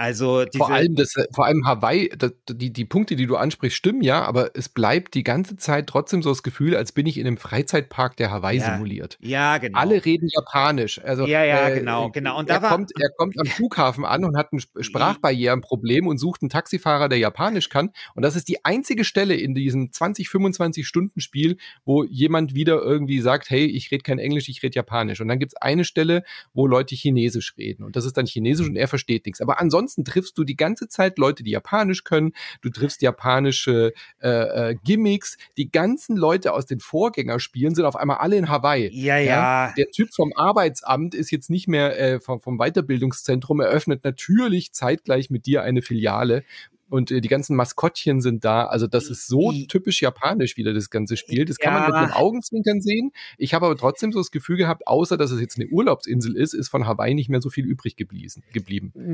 Also 0.00 0.46
vor 0.56 0.70
allem 0.70 0.94
das, 0.94 1.14
äh, 1.16 1.26
vor 1.30 1.44
allem 1.44 1.66
Hawaii, 1.66 2.08
das, 2.16 2.32
die, 2.48 2.72
die 2.72 2.86
Punkte, 2.86 3.16
die 3.16 3.26
du 3.26 3.36
ansprichst, 3.36 3.76
stimmen 3.76 4.00
ja, 4.00 4.24
aber 4.24 4.52
es 4.54 4.70
bleibt 4.70 5.12
die 5.12 5.24
ganze 5.24 5.58
Zeit 5.58 5.88
trotzdem 5.88 6.22
so 6.22 6.30
das 6.30 6.42
Gefühl, 6.42 6.74
als 6.74 6.92
bin 6.92 7.04
ich 7.04 7.18
in 7.18 7.26
einem 7.26 7.36
Freizeitpark, 7.36 8.16
der 8.16 8.30
Hawaii 8.30 8.60
ja. 8.60 8.72
simuliert. 8.72 9.18
Ja, 9.20 9.58
genau. 9.58 9.78
Alle 9.78 10.02
reden 10.02 10.30
Japanisch. 10.34 11.02
Also, 11.04 11.26
ja, 11.26 11.44
ja, 11.44 11.68
äh, 11.68 11.78
genau, 11.78 12.08
genau. 12.08 12.38
Und 12.38 12.48
er, 12.48 12.60
kommt, 12.60 12.92
er 12.98 13.10
kommt 13.18 13.38
am 13.38 13.44
Flughafen 13.44 14.06
an 14.06 14.24
und 14.24 14.38
hat 14.38 14.54
ein 14.54 14.60
Sprachbarrierenproblem 14.60 16.06
und 16.06 16.16
sucht 16.16 16.40
einen 16.40 16.48
Taxifahrer, 16.48 17.10
der 17.10 17.18
Japanisch 17.18 17.68
kann. 17.68 17.90
Und 18.14 18.22
das 18.22 18.36
ist 18.36 18.48
die 18.48 18.64
einzige 18.64 19.04
Stelle 19.04 19.34
in 19.34 19.54
diesem 19.54 19.92
20, 19.92 20.30
25 20.30 20.86
Stunden 20.88 21.20
Spiel, 21.20 21.58
wo 21.84 22.04
jemand 22.04 22.54
wieder 22.54 22.80
irgendwie 22.80 23.20
sagt, 23.20 23.50
hey, 23.50 23.66
ich 23.66 23.90
rede 23.90 24.02
kein 24.02 24.18
Englisch, 24.18 24.48
ich 24.48 24.62
rede 24.62 24.76
Japanisch. 24.76 25.20
Und 25.20 25.28
dann 25.28 25.38
gibt 25.38 25.52
es 25.52 25.60
eine 25.60 25.84
Stelle, 25.84 26.22
wo 26.54 26.66
Leute 26.66 26.94
Chinesisch 26.94 27.54
reden. 27.58 27.84
Und 27.84 27.96
das 27.96 28.06
ist 28.06 28.16
dann 28.16 28.24
Chinesisch 28.24 28.66
und 28.66 28.76
er 28.76 28.88
versteht 28.88 29.26
nichts. 29.26 29.42
Aber 29.42 29.60
ansonsten 29.60 29.89
ansonsten 29.90 30.04
triffst 30.04 30.38
du 30.38 30.44
die 30.44 30.56
ganze 30.56 30.88
Zeit 30.88 31.18
Leute, 31.18 31.42
die 31.42 31.50
Japanisch 31.50 32.04
können. 32.04 32.32
Du 32.62 32.70
triffst 32.70 33.02
japanische 33.02 33.92
äh, 34.22 34.70
äh, 34.70 34.76
Gimmicks. 34.84 35.36
Die 35.56 35.70
ganzen 35.70 36.16
Leute 36.16 36.52
aus 36.52 36.66
den 36.66 36.80
Vorgängerspielen 36.80 37.74
sind 37.74 37.84
auf 37.84 37.96
einmal 37.96 38.18
alle 38.18 38.36
in 38.36 38.48
Hawaii. 38.48 38.90
Ja, 38.92 39.18
ja. 39.18 39.66
ja? 39.68 39.74
Der 39.76 39.90
Typ 39.90 40.14
vom 40.14 40.32
Arbeitsamt 40.36 41.14
ist 41.14 41.30
jetzt 41.30 41.50
nicht 41.50 41.68
mehr 41.68 41.98
äh, 41.98 42.20
vom, 42.20 42.40
vom 42.40 42.58
Weiterbildungszentrum, 42.58 43.60
eröffnet 43.60 44.04
natürlich 44.04 44.72
zeitgleich 44.72 45.30
mit 45.30 45.46
dir 45.46 45.62
eine 45.62 45.82
Filiale 45.82 46.44
und 46.90 47.10
äh, 47.10 47.20
die 47.20 47.28
ganzen 47.28 47.56
Maskottchen 47.56 48.20
sind 48.20 48.44
da. 48.44 48.66
Also 48.66 48.86
das 48.86 49.08
ist 49.08 49.28
so 49.28 49.52
typisch 49.68 50.02
japanisch 50.02 50.56
wieder 50.56 50.74
das 50.74 50.90
ganze 50.90 51.16
Spiel. 51.16 51.44
Das 51.44 51.58
kann 51.58 51.72
ja. 51.72 51.80
man 51.80 51.88
mit 51.88 51.96
einem 51.96 52.12
Augenzwinkern 52.12 52.80
sehen. 52.82 53.12
Ich 53.38 53.54
habe 53.54 53.66
aber 53.66 53.76
trotzdem 53.76 54.12
so 54.12 54.18
das 54.18 54.30
Gefühl 54.30 54.56
gehabt, 54.56 54.86
außer 54.86 55.16
dass 55.16 55.30
es 55.30 55.40
jetzt 55.40 55.58
eine 55.58 55.68
Urlaubsinsel 55.68 56.36
ist, 56.36 56.52
ist 56.52 56.68
von 56.68 56.86
Hawaii 56.86 57.14
nicht 57.14 57.30
mehr 57.30 57.40
so 57.40 57.48
viel 57.48 57.64
übrig 57.64 57.96
geblieben. 57.96 58.42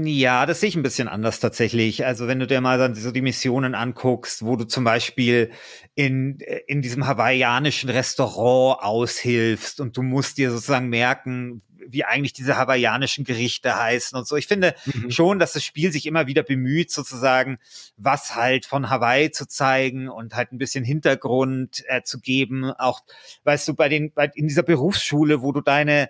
Ja, 0.05 0.47
das 0.47 0.61
sehe 0.61 0.71
ich 0.71 0.77
ein 0.77 0.83
bisschen 0.83 1.09
anders 1.09 1.39
tatsächlich. 1.39 2.07
Also 2.07 2.27
wenn 2.27 2.41
du 2.41 2.47
dir 2.47 2.61
mal 2.61 2.95
so 2.95 3.11
die 3.11 3.23
Missionen 3.23 3.75
anguckst, 3.75 4.45
wo 4.45 4.57
du 4.57 4.65
zum 4.65 4.85
Beispiel 4.85 5.51
in, 5.95 6.41
äh, 6.41 6.61
in 6.67 6.83
diesem 6.83 7.07
hawaiianischen 7.07 7.91
Restaurant 7.91 8.83
aushilfst 8.83 9.81
und 9.81 9.97
du 9.97 10.03
musst 10.03 10.39
dir 10.39 10.51
sozusagen 10.51 10.89
merken, 10.89 11.63
wie 11.89 12.05
eigentlich 12.05 12.33
diese 12.33 12.57
hawaiianischen 12.57 13.25
Gerichte 13.25 13.77
heißen 13.77 14.17
und 14.17 14.27
so. 14.27 14.37
Ich 14.37 14.47
finde 14.47 14.75
mhm. 14.87 15.11
schon, 15.11 15.39
dass 15.39 15.53
das 15.53 15.65
Spiel 15.65 15.93
sich 15.93 16.07
immer 16.07 16.27
wieder 16.27 16.43
bemüht, 16.43 16.91
sozusagen, 16.91 17.59
was 17.97 18.35
halt 18.35 18.67
von 18.67 18.91
Hawaii 18.91 19.31
zu 19.31 19.47
zeigen 19.47 20.09
und 20.09 20.35
halt 20.35 20.53
ein 20.53 20.59
bisschen 20.59 20.85
Hintergrund 20.85 21.85
äh, 21.89 22.03
zu 22.03 22.21
geben. 22.21 22.65
Auch, 22.65 23.03
weißt 23.45 23.69
du, 23.69 23.75
bei 23.75 23.89
den, 23.89 24.13
bei, 24.13 24.31
in 24.35 24.49
dieser 24.49 24.63
Berufsschule, 24.63 25.43
wo 25.43 25.53
du 25.53 25.61
deine 25.61 26.09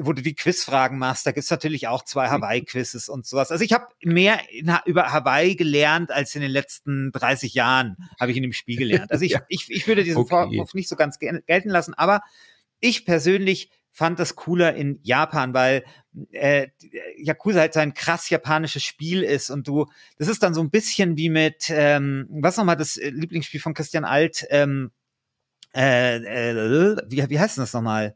wo 0.00 0.12
du 0.12 0.22
die 0.22 0.34
Quizfragen 0.34 0.98
machst, 0.98 1.26
da 1.26 1.32
gibt's 1.32 1.50
natürlich 1.50 1.88
auch 1.88 2.04
zwei 2.04 2.28
mhm. 2.28 2.32
Hawaii-Quizzes 2.32 3.08
und 3.08 3.26
sowas. 3.26 3.50
Also 3.50 3.64
ich 3.64 3.72
habe 3.72 3.86
mehr 4.02 4.40
in, 4.50 4.72
über 4.86 5.12
Hawaii 5.12 5.56
gelernt 5.56 6.10
als 6.10 6.34
in 6.34 6.42
den 6.42 6.50
letzten 6.50 7.10
30 7.12 7.54
Jahren, 7.54 7.96
habe 8.18 8.30
ich 8.30 8.36
in 8.36 8.42
dem 8.42 8.52
Spiel 8.52 8.76
gelernt. 8.76 9.10
Also 9.10 9.24
ich, 9.24 9.32
ja. 9.32 9.42
ich, 9.48 9.66
ich 9.68 9.86
würde 9.86 10.04
diesen 10.04 10.18
okay. 10.18 10.28
Vorwurf 10.28 10.74
nicht 10.74 10.88
so 10.88 10.96
ganz 10.96 11.18
gelten 11.18 11.68
lassen, 11.68 11.94
aber 11.94 12.20
ich 12.80 13.04
persönlich 13.04 13.70
fand 13.92 14.18
das 14.18 14.36
cooler 14.36 14.74
in 14.74 15.00
Japan, 15.02 15.54
weil 15.54 15.84
äh, 16.32 16.68
Yakuza 17.16 17.60
halt 17.60 17.74
so 17.74 17.80
ein 17.80 17.94
krass 17.94 18.30
japanisches 18.30 18.82
Spiel 18.82 19.22
ist 19.22 19.50
und 19.50 19.66
du, 19.66 19.86
das 20.18 20.28
ist 20.28 20.42
dann 20.42 20.54
so 20.54 20.60
ein 20.60 20.70
bisschen 20.70 21.16
wie 21.16 21.30
mit, 21.30 21.66
ähm, 21.70 22.26
was 22.30 22.56
nochmal 22.56 22.76
das 22.76 22.96
äh, 22.96 23.10
Lieblingsspiel 23.10 23.60
von 23.60 23.74
Christian 23.74 24.04
Alt, 24.04 24.46
ähm, 24.50 24.90
äh, 25.74 26.16
äh, 26.16 26.96
wie, 27.08 27.28
wie 27.28 27.40
heißt 27.40 27.56
denn 27.56 27.62
das 27.62 27.72
nochmal? 27.72 28.14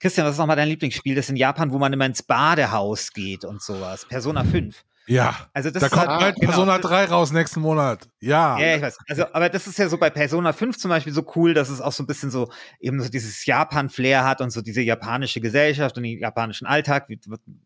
Christian, 0.00 0.26
was 0.26 0.34
ist 0.34 0.38
nochmal 0.38 0.56
dein 0.56 0.68
Lieblingsspiel? 0.68 1.16
Das 1.16 1.26
ist 1.26 1.30
in 1.30 1.36
Japan, 1.36 1.72
wo 1.72 1.78
man 1.78 1.92
immer 1.92 2.06
ins 2.06 2.22
Badehaus 2.22 3.12
geht 3.12 3.44
und 3.44 3.60
sowas. 3.60 4.06
Persona 4.06 4.44
5. 4.44 4.84
Ja. 5.08 5.48
Also 5.54 5.70
das 5.70 5.80
da 5.82 5.88
kommt 5.88 6.06
halt, 6.06 6.36
genau, 6.36 6.52
Persona 6.52 6.78
3 6.78 7.06
raus 7.06 7.32
nächsten 7.32 7.60
Monat. 7.60 8.08
Ja. 8.20 8.58
Ja, 8.58 8.76
ich 8.76 8.82
weiß. 8.82 8.98
Also, 9.08 9.24
aber 9.32 9.48
das 9.48 9.66
ist 9.66 9.78
ja 9.78 9.88
so 9.88 9.96
bei 9.96 10.10
Persona 10.10 10.52
5 10.52 10.76
zum 10.76 10.90
Beispiel 10.90 11.12
so 11.12 11.24
cool, 11.34 11.54
dass 11.54 11.70
es 11.70 11.80
auch 11.80 11.92
so 11.92 12.02
ein 12.02 12.06
bisschen 12.06 12.30
so 12.30 12.50
eben 12.78 13.00
so 13.00 13.08
dieses 13.08 13.44
Japan-Flair 13.46 14.24
hat 14.24 14.40
und 14.40 14.50
so 14.50 14.60
diese 14.60 14.82
japanische 14.82 15.40
Gesellschaft 15.40 15.96
und 15.96 16.02
den 16.02 16.18
japanischen 16.18 16.66
Alltag, 16.66 17.08
wie, 17.08 17.18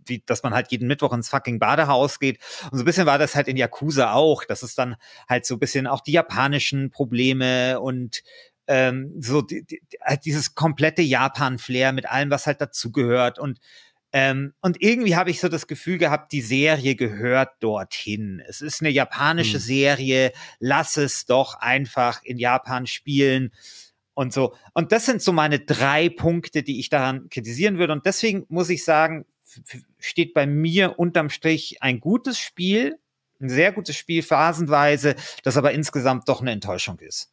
wie, 0.06 0.22
dass 0.24 0.42
man 0.42 0.54
halt 0.54 0.70
jeden 0.70 0.86
Mittwoch 0.86 1.12
ins 1.12 1.28
fucking 1.28 1.58
Badehaus 1.58 2.20
geht. 2.20 2.38
Und 2.70 2.78
so 2.78 2.82
ein 2.82 2.86
bisschen 2.86 3.06
war 3.06 3.18
das 3.18 3.34
halt 3.34 3.48
in 3.48 3.56
Yakuza 3.56 4.12
auch, 4.12 4.44
dass 4.44 4.62
es 4.62 4.74
dann 4.74 4.94
halt 5.28 5.44
so 5.44 5.56
ein 5.56 5.60
bisschen 5.60 5.86
auch 5.88 6.00
die 6.00 6.12
japanischen 6.12 6.90
Probleme 6.90 7.80
und 7.80 8.22
ähm, 8.68 9.12
so 9.18 9.42
die, 9.42 9.64
die, 9.64 9.82
halt 10.00 10.24
dieses 10.24 10.54
komplette 10.54 11.02
Japan-Flair 11.02 11.92
mit 11.92 12.08
allem, 12.08 12.30
was 12.30 12.46
halt 12.46 12.60
dazugehört 12.60 13.40
und 13.40 13.58
ähm, 14.12 14.52
und 14.60 14.82
irgendwie 14.82 15.16
habe 15.16 15.30
ich 15.30 15.40
so 15.40 15.48
das 15.48 15.66
Gefühl 15.66 15.96
gehabt, 15.96 16.32
die 16.32 16.42
Serie 16.42 16.94
gehört 16.96 17.50
dorthin. 17.60 18.42
Es 18.46 18.60
ist 18.60 18.82
eine 18.82 18.90
japanische 18.90 19.54
hm. 19.54 19.60
Serie, 19.60 20.32
lass 20.58 20.98
es 20.98 21.24
doch 21.24 21.54
einfach 21.54 22.22
in 22.22 22.38
Japan 22.38 22.86
spielen 22.86 23.52
und 24.12 24.34
so. 24.34 24.54
Und 24.74 24.92
das 24.92 25.06
sind 25.06 25.22
so 25.22 25.32
meine 25.32 25.60
drei 25.60 26.10
Punkte, 26.10 26.62
die 26.62 26.78
ich 26.78 26.90
daran 26.90 27.30
kritisieren 27.30 27.78
würde. 27.78 27.94
Und 27.94 28.04
deswegen 28.04 28.44
muss 28.48 28.68
ich 28.68 28.84
sagen, 28.84 29.24
steht 29.98 30.34
bei 30.34 30.46
mir 30.46 30.98
unterm 30.98 31.30
Strich 31.30 31.82
ein 31.82 31.98
gutes 31.98 32.38
Spiel, 32.38 32.98
ein 33.40 33.48
sehr 33.48 33.72
gutes 33.72 33.96
Spiel 33.96 34.22
phasenweise, 34.22 35.16
das 35.42 35.56
aber 35.56 35.72
insgesamt 35.72 36.28
doch 36.28 36.42
eine 36.42 36.52
Enttäuschung 36.52 36.98
ist. 36.98 37.32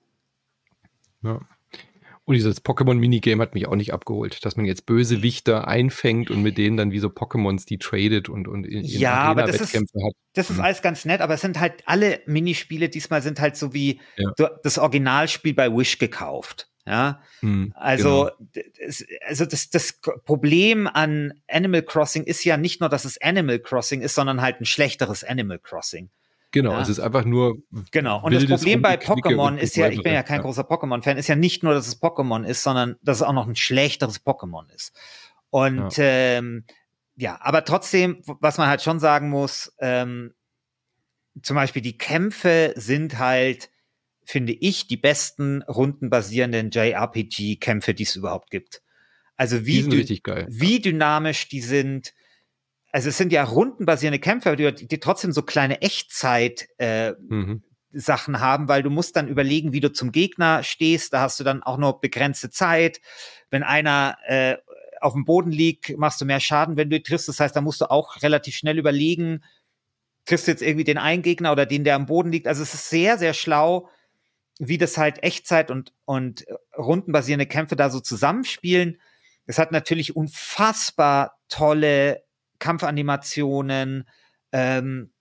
Ja. 1.22 1.42
Und 2.30 2.36
dieses 2.36 2.64
Pokémon-Minigame 2.64 3.42
hat 3.42 3.56
mich 3.56 3.68
auch 3.68 3.76
nicht 3.76 3.92
abgeholt, 3.92 4.46
dass 4.46 4.56
man 4.56 4.68
jetzt 4.68 4.86
böse 4.86 5.24
Wichter 5.24 5.68
einfängt 5.68 6.30
und 6.30 6.44
mit 6.44 6.60
denen 6.60 6.78
dann 6.78 6.92
wie 6.92 7.00
so 7.00 7.08
Pokémons 7.08 7.66
die 7.66 7.80
tradet 7.80 8.30
und, 8.30 8.48
und 8.48 8.68
in, 8.68 8.84
in 8.84 8.86
ja, 8.86 9.16
aber 9.16 9.46
das 9.46 9.60
ist, 9.60 9.74
hat. 9.74 10.14
Das 10.36 10.52
ist 10.52 10.58
hm. 10.58 10.64
alles 10.64 10.84
ganz 10.84 11.06
nett, 11.06 11.22
aber 11.22 11.34
es 11.34 11.42
sind 11.42 11.60
halt 11.60 11.82
alle 11.88 12.22
Minispiele 12.28 12.88
diesmal 12.88 13.24
sind 13.24 13.40
halt 13.42 13.58
so 13.58 13.74
wie 13.74 14.00
ja. 14.16 14.32
das 14.62 14.78
Originalspiel 14.78 15.56
bei 15.56 15.76
Wish 15.76 15.98
gekauft. 15.98 16.70
Ja, 16.86 17.20
hm, 17.40 17.74
also, 17.76 18.30
genau. 18.38 18.52
das, 18.86 19.04
also 19.26 19.46
das, 19.46 19.72
das 19.72 20.00
Problem 20.24 20.86
an 20.86 21.34
Animal 21.48 21.82
Crossing 21.82 22.26
ist 22.26 22.44
ja 22.44 22.58
nicht 22.58 22.80
nur, 22.80 22.90
dass 22.90 23.06
es 23.06 23.20
Animal 23.20 23.58
Crossing 23.58 24.02
ist, 24.02 24.14
sondern 24.14 24.40
halt 24.40 24.62
ein 24.62 24.66
schlechteres 24.66 25.24
Animal 25.24 25.58
Crossing. 25.58 26.12
Genau, 26.52 26.72
ja. 26.72 26.82
es 26.82 26.90
ist 26.90 27.00
einfach 27.00 27.26
nur. 27.26 27.58
Genau. 27.92 28.24
Und 28.24 28.34
das 28.34 28.46
Problem 28.46 28.82
bei 28.82 28.96
Pokémon 28.96 29.58
ist 29.58 29.76
ja, 29.76 29.90
ich 29.90 30.02
bin 30.02 30.14
ja 30.14 30.24
kein 30.24 30.38
ja. 30.38 30.42
großer 30.42 30.64
Pokémon-Fan, 30.64 31.18
ist 31.18 31.28
ja 31.28 31.36
nicht 31.36 31.64
nur, 31.64 31.74
dass 31.74 31.88
es 31.88 32.02
Pokémon 32.02 32.44
ist, 32.44 32.64
sondern 32.64 32.96
dass 33.04 33.18
es 33.18 33.24
auch 33.24 33.34
noch 33.34 33.48
ein 33.48 33.56
schlechteres 33.56 34.26
Pokémon 34.26 34.70
ist. 34.74 34.94
Und 35.52 35.98
ja. 35.98 36.04
Ähm, 36.06 36.66
ja, 37.16 37.38
aber 37.42 37.66
trotzdem, 37.66 38.22
was 38.26 38.58
man 38.58 38.68
halt 38.68 38.82
schon 38.82 39.00
sagen 39.00 39.30
muss, 39.30 39.76
ähm, 39.80 40.34
zum 41.42 41.56
Beispiel 41.56 41.82
die 41.82 41.98
Kämpfe 41.98 42.74
sind 42.76 43.20
halt, 43.20 43.70
finde 44.24 44.54
ich, 44.54 44.88
die 44.88 44.98
besten 44.98 45.62
rundenbasierenden 45.64 46.72
JRPG-Kämpfe, 46.72 47.94
die 47.94 48.04
es 48.04 48.16
überhaupt 48.16 48.50
gibt. 48.50 48.82
Also 49.36 49.66
wie, 49.66 49.86
wie 49.88 50.80
dynamisch 50.80 51.50
die 51.50 51.62
sind, 51.62 52.14
also 52.92 53.10
es 53.10 53.18
sind 53.18 53.32
ja 53.32 53.44
rundenbasierende 53.44 54.20
Kämpfe, 54.20 54.56
die, 54.56 54.88
die 54.88 55.00
trotzdem 55.00 55.32
so 55.32 55.44
kleine 55.44 55.82
Echtzeit 55.82 56.68
äh, 56.78 57.12
mhm. 57.12 57.64
Sachen 57.92 58.40
haben, 58.40 58.68
weil 58.68 58.84
du 58.84 58.90
musst 58.90 59.16
dann 59.16 59.28
überlegen, 59.28 59.74
wie 59.74 59.80
du 59.80 59.92
zum 59.92 60.12
Gegner 60.12 60.64
stehst. 60.64 61.14
Da 61.14 61.22
hast 61.22 61.40
du 61.40 61.44
dann 61.44 61.64
auch 61.64 61.78
nur 61.78 62.02
begrenzte 62.02 62.50
Zeit. 62.50 63.00
Wenn 63.50 63.64
einer 63.64 64.18
äh, 64.26 64.58
auf 65.02 65.14
dem 65.14 65.26
Boden 65.26 65.52
liegt, 65.52 65.98
machst 65.98 66.22
du 66.22 66.26
mehr 66.26 66.40
Schaden, 66.40 66.78
wenn 66.78 66.90
du 66.90 67.02
triffst. 67.02 67.28
Das 67.28 67.40
heißt, 67.40 67.56
da 67.56 67.62
musst 67.62 67.82
du 67.82 67.90
auch 67.90 68.22
relativ 68.22 68.56
schnell 68.56 68.78
überlegen, 68.78 69.44
triffst 70.26 70.48
du 70.48 70.52
jetzt 70.52 70.62
irgendwie 70.62 70.84
den 70.84 70.98
einen 70.98 71.24
Gegner 71.24 71.52
oder 71.52 71.66
den, 71.66 71.84
der 71.84 71.96
am 71.96 72.06
Boden 72.06 72.32
liegt. 72.32 72.48
Also 72.48 72.62
es 72.62 72.74
ist 72.74 72.90
sehr, 72.90 73.18
sehr 73.18 73.34
schlau, 73.34 73.90
wie 74.60 74.78
das 74.78 74.98
halt 74.98 75.24
Echtzeit 75.24 75.72
und, 75.72 75.94
und 76.06 76.46
rundenbasierende 76.78 77.46
Kämpfe 77.46 77.76
da 77.76 77.90
so 77.90 78.00
zusammenspielen. 78.00 79.00
Es 79.46 79.58
hat 79.58 79.72
natürlich 79.72 80.16
unfassbar 80.16 81.40
tolle 81.48 82.24
Kampfanimationen, 82.60 84.08
ähm, 84.52 85.12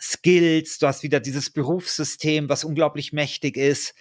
Skills, 0.00 0.78
du 0.78 0.86
hast 0.86 1.02
wieder 1.02 1.20
dieses 1.20 1.50
Berufssystem, 1.50 2.48
was 2.48 2.64
unglaublich 2.64 3.12
mächtig 3.12 3.56
ist. 3.56 3.94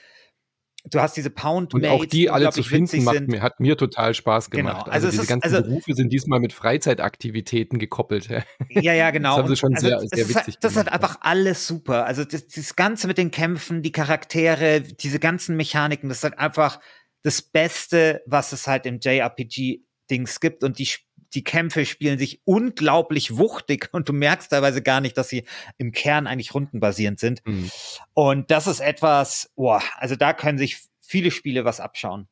Du 0.84 1.00
hast 1.00 1.16
diese 1.16 1.30
Pound 1.30 1.76
Und 1.76 1.86
auch 1.86 2.06
die 2.06 2.32
alle 2.32 2.50
zu 2.50 2.64
finden 2.64 3.04
macht 3.04 3.28
mir, 3.28 3.44
hat 3.44 3.60
mir 3.60 3.78
total 3.78 4.16
Spaß 4.16 4.50
genau. 4.50 4.70
gemacht. 4.70 4.86
Genau. 4.86 4.96
Also, 4.96 5.08
also 5.08 5.12
diese 5.12 5.22
ist, 5.24 5.30
ganzen 5.30 5.56
also, 5.56 5.70
Berufe 5.70 5.94
sind 5.94 6.12
diesmal 6.12 6.40
mit 6.40 6.54
Freizeitaktivitäten 6.54 7.78
gekoppelt. 7.78 8.30
Ja, 8.70 8.94
ja, 8.94 9.12
genau. 9.12 9.36
Das 9.36 9.38
haben 9.38 9.48
sie 9.48 9.58
schon 9.58 9.76
also, 9.76 9.88
sehr, 9.88 10.00
sehr 10.00 10.30
witzig 10.30 10.56
halt, 10.56 10.64
Das 10.64 10.76
ist 10.76 10.92
einfach 10.92 11.18
alles 11.22 11.68
super. 11.68 12.06
Also 12.06 12.24
das, 12.24 12.48
das 12.48 12.76
Ganze 12.76 13.08
mit 13.08 13.20
den 13.20 13.30
Kämpfen, 13.30 13.84
die 13.84 13.92
Charaktere, 13.92 14.82
diese 14.82 15.20
ganzen 15.20 15.56
Mechaniken, 15.56 16.10
das 16.10 16.20
ist 16.20 16.24
halt 16.24 16.40
einfach 16.40 16.80
das 17.22 17.44
Beste, 17.44 18.24
was 18.26 18.52
es 18.52 18.66
halt 18.66 18.88
im 18.88 19.00
JRPG-Dings 19.00 20.40
gibt. 20.40 20.64
Und 20.64 20.80
die 20.80 20.88
die 21.34 21.44
Kämpfe 21.44 21.86
spielen 21.86 22.20
sich 22.20 22.42
unglaublich 22.46 23.38
wuchtig 23.38 23.90
und 23.92 24.10
du 24.10 24.14
merkst 24.14 24.52
teilweise 24.52 24.82
gar 24.82 25.02
nicht, 25.02 25.18
dass 25.18 25.30
sie 25.30 25.46
im 25.78 25.92
Kern 25.92 26.28
eigentlich 26.28 26.54
rundenbasierend 26.54 27.20
sind. 27.20 27.46
Mhm. 27.46 27.72
Und 28.14 28.52
das 28.52 28.68
ist 28.68 28.80
etwas, 28.80 29.52
boah, 29.56 29.82
also 29.98 30.16
da 30.16 30.34
können 30.34 30.58
sich 30.58 30.82
viele 31.02 31.32
Spiele 31.32 31.66
was 31.66 31.80
abschauen. 31.80 32.28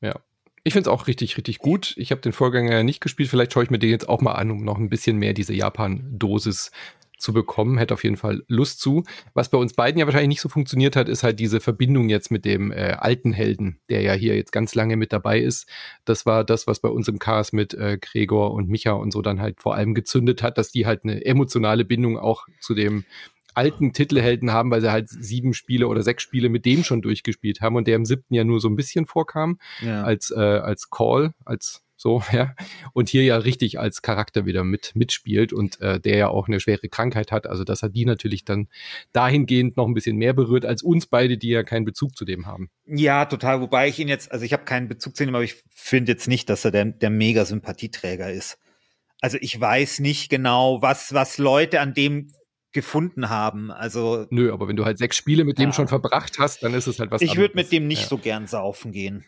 Ja. 0.00 0.20
Ich 0.64 0.72
finde 0.74 0.90
es 0.90 0.94
auch 0.94 1.06
richtig, 1.06 1.36
richtig 1.36 1.58
gut. 1.58 1.94
Ich 1.96 2.10
habe 2.10 2.20
den 2.20 2.32
Vorgänger 2.32 2.72
ja 2.72 2.82
nicht 2.82 3.00
gespielt. 3.00 3.30
Vielleicht 3.30 3.52
schaue 3.52 3.62
ich 3.62 3.70
mir 3.70 3.78
den 3.78 3.90
jetzt 3.90 4.08
auch 4.08 4.20
mal 4.20 4.32
an, 4.32 4.50
um 4.50 4.64
noch 4.64 4.76
ein 4.76 4.90
bisschen 4.90 5.16
mehr 5.16 5.32
diese 5.32 5.54
Japan-Dosis 5.54 6.72
zu 7.18 7.32
bekommen. 7.32 7.78
Hätte 7.78 7.94
auf 7.94 8.04
jeden 8.04 8.16
Fall 8.16 8.42
Lust 8.48 8.80
zu. 8.80 9.04
Was 9.34 9.50
bei 9.50 9.58
uns 9.58 9.74
beiden 9.74 9.98
ja 9.98 10.06
wahrscheinlich 10.06 10.28
nicht 10.28 10.40
so 10.40 10.48
funktioniert 10.48 10.96
hat, 10.96 11.08
ist 11.08 11.22
halt 11.22 11.40
diese 11.40 11.60
Verbindung 11.60 12.08
jetzt 12.08 12.30
mit 12.30 12.44
dem 12.44 12.72
äh, 12.72 12.96
alten 12.98 13.32
Helden, 13.32 13.80
der 13.88 14.02
ja 14.02 14.12
hier 14.12 14.36
jetzt 14.36 14.52
ganz 14.52 14.74
lange 14.74 14.96
mit 14.96 15.12
dabei 15.12 15.40
ist. 15.40 15.68
Das 16.04 16.26
war 16.26 16.44
das, 16.44 16.66
was 16.66 16.80
bei 16.80 16.88
uns 16.88 17.08
im 17.08 17.18
Cast 17.18 17.52
mit 17.52 17.74
äh, 17.74 17.98
Gregor 18.00 18.52
und 18.52 18.68
Micha 18.68 18.92
und 18.92 19.12
so 19.12 19.22
dann 19.22 19.40
halt 19.40 19.60
vor 19.60 19.74
allem 19.74 19.94
gezündet 19.94 20.42
hat, 20.42 20.58
dass 20.58 20.70
die 20.70 20.86
halt 20.86 21.04
eine 21.04 21.24
emotionale 21.24 21.84
Bindung 21.84 22.18
auch 22.18 22.46
zu 22.60 22.74
dem 22.74 23.04
alten 23.58 23.92
Titelhelden 23.92 24.52
haben, 24.52 24.70
weil 24.70 24.80
sie 24.80 24.92
halt 24.92 25.08
sieben 25.08 25.52
Spiele 25.52 25.88
oder 25.88 26.02
sechs 26.02 26.22
Spiele 26.22 26.48
mit 26.48 26.64
dem 26.64 26.84
schon 26.84 27.02
durchgespielt 27.02 27.60
haben 27.60 27.74
und 27.74 27.88
der 27.88 27.96
im 27.96 28.04
siebten 28.04 28.34
ja 28.34 28.44
nur 28.44 28.60
so 28.60 28.68
ein 28.68 28.76
bisschen 28.76 29.06
vorkam 29.06 29.58
ja. 29.80 30.04
als, 30.04 30.30
äh, 30.30 30.38
als 30.38 30.90
Call, 30.90 31.32
als 31.44 31.82
so, 31.98 32.22
ja. 32.32 32.54
Und 32.94 33.10
hier 33.10 33.24
ja 33.24 33.36
richtig 33.36 33.78
als 33.78 34.00
Charakter 34.00 34.46
wieder 34.46 34.64
mit 34.64 34.92
mitspielt 34.94 35.52
und 35.52 35.80
äh, 35.80 36.00
der 36.00 36.16
ja 36.16 36.28
auch 36.28 36.46
eine 36.46 36.60
schwere 36.60 36.88
Krankheit 36.88 37.32
hat. 37.32 37.46
Also 37.46 37.64
das 37.64 37.82
hat 37.82 37.94
die 37.94 38.06
natürlich 38.06 38.44
dann 38.44 38.68
dahingehend 39.12 39.76
noch 39.76 39.86
ein 39.86 39.94
bisschen 39.94 40.16
mehr 40.16 40.32
berührt 40.32 40.64
als 40.64 40.82
uns 40.82 41.06
beide, 41.06 41.36
die 41.36 41.48
ja 41.48 41.64
keinen 41.64 41.84
Bezug 41.84 42.16
zu 42.16 42.24
dem 42.24 42.46
haben. 42.46 42.70
Ja, 42.86 43.26
total. 43.26 43.60
Wobei 43.60 43.88
ich 43.88 43.98
ihn 43.98 44.08
jetzt, 44.08 44.30
also 44.32 44.44
ich 44.44 44.52
habe 44.52 44.64
keinen 44.64 44.88
Bezug 44.88 45.16
zu 45.16 45.24
ihm, 45.24 45.34
aber 45.34 45.42
ich 45.42 45.56
finde 45.74 46.12
jetzt 46.12 46.28
nicht, 46.28 46.48
dass 46.48 46.64
er 46.64 46.70
der, 46.70 46.86
der 46.86 47.10
mega 47.10 47.44
Sympathieträger 47.44 48.30
ist. 48.30 48.58
Also 49.20 49.36
ich 49.40 49.60
weiß 49.60 49.98
nicht 49.98 50.30
genau, 50.30 50.80
was, 50.80 51.12
was 51.12 51.38
Leute 51.38 51.80
an 51.80 51.94
dem 51.94 52.32
gefunden 52.70 53.28
haben. 53.28 53.72
Also 53.72 54.26
nö, 54.30 54.52
aber 54.52 54.68
wenn 54.68 54.76
du 54.76 54.84
halt 54.84 54.98
sechs 54.98 55.16
Spiele 55.16 55.42
mit 55.42 55.58
ja. 55.58 55.64
dem 55.64 55.72
schon 55.72 55.88
verbracht 55.88 56.38
hast, 56.38 56.62
dann 56.62 56.74
ist 56.74 56.86
es 56.86 57.00
halt 57.00 57.10
was. 57.10 57.22
Ich 57.22 57.36
würde 57.36 57.56
mit 57.56 57.72
dem 57.72 57.88
nicht 57.88 58.02
ja. 58.02 58.08
so 58.08 58.18
gern 58.18 58.46
saufen 58.46 58.92
gehen 58.92 59.24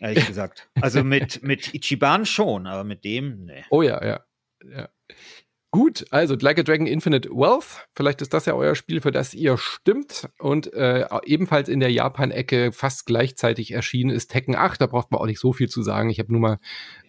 ehrlich 0.00 0.26
gesagt. 0.26 0.68
Also 0.80 1.04
mit, 1.04 1.42
mit 1.42 1.74
Ichiban 1.74 2.26
schon, 2.26 2.66
aber 2.66 2.84
mit 2.84 3.04
dem, 3.04 3.44
nee. 3.44 3.64
Oh 3.70 3.82
ja, 3.82 4.04
ja. 4.04 4.20
ja. 4.64 4.88
Gut, 5.70 6.06
also 6.10 6.34
Like 6.34 6.58
a 6.58 6.62
Dragon 6.62 6.86
Infinite 6.86 7.28
Wealth. 7.28 7.86
Vielleicht 7.94 8.22
ist 8.22 8.32
das 8.32 8.46
ja 8.46 8.54
euer 8.54 8.74
Spiel, 8.74 9.02
für 9.02 9.12
das 9.12 9.34
ihr 9.34 9.58
stimmt. 9.58 10.30
Und 10.38 10.72
äh, 10.72 11.06
ebenfalls 11.26 11.68
in 11.68 11.80
der 11.80 11.92
Japan-Ecke 11.92 12.72
fast 12.72 13.04
gleichzeitig 13.04 13.72
erschienen 13.72 14.08
ist 14.08 14.30
Tekken 14.30 14.56
8. 14.56 14.80
Da 14.80 14.86
braucht 14.86 15.10
man 15.10 15.20
auch 15.20 15.26
nicht 15.26 15.40
so 15.40 15.52
viel 15.52 15.68
zu 15.68 15.82
sagen. 15.82 16.08
Ich 16.08 16.20
habe 16.20 16.32
nur 16.32 16.40
mal 16.40 16.58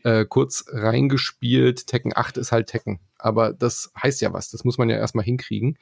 äh, 0.03 0.25
kurz 0.25 0.65
reingespielt. 0.67 1.87
Tekken 1.87 2.11
8 2.13 2.35
ist 2.35 2.51
halt 2.51 2.67
Tekken. 2.67 2.99
Aber 3.17 3.53
das 3.53 3.93
heißt 4.01 4.19
ja 4.19 4.33
was. 4.33 4.49
Das 4.49 4.65
muss 4.65 4.77
man 4.77 4.89
ja 4.89 4.97
erstmal 4.97 5.23
hinkriegen 5.23 5.77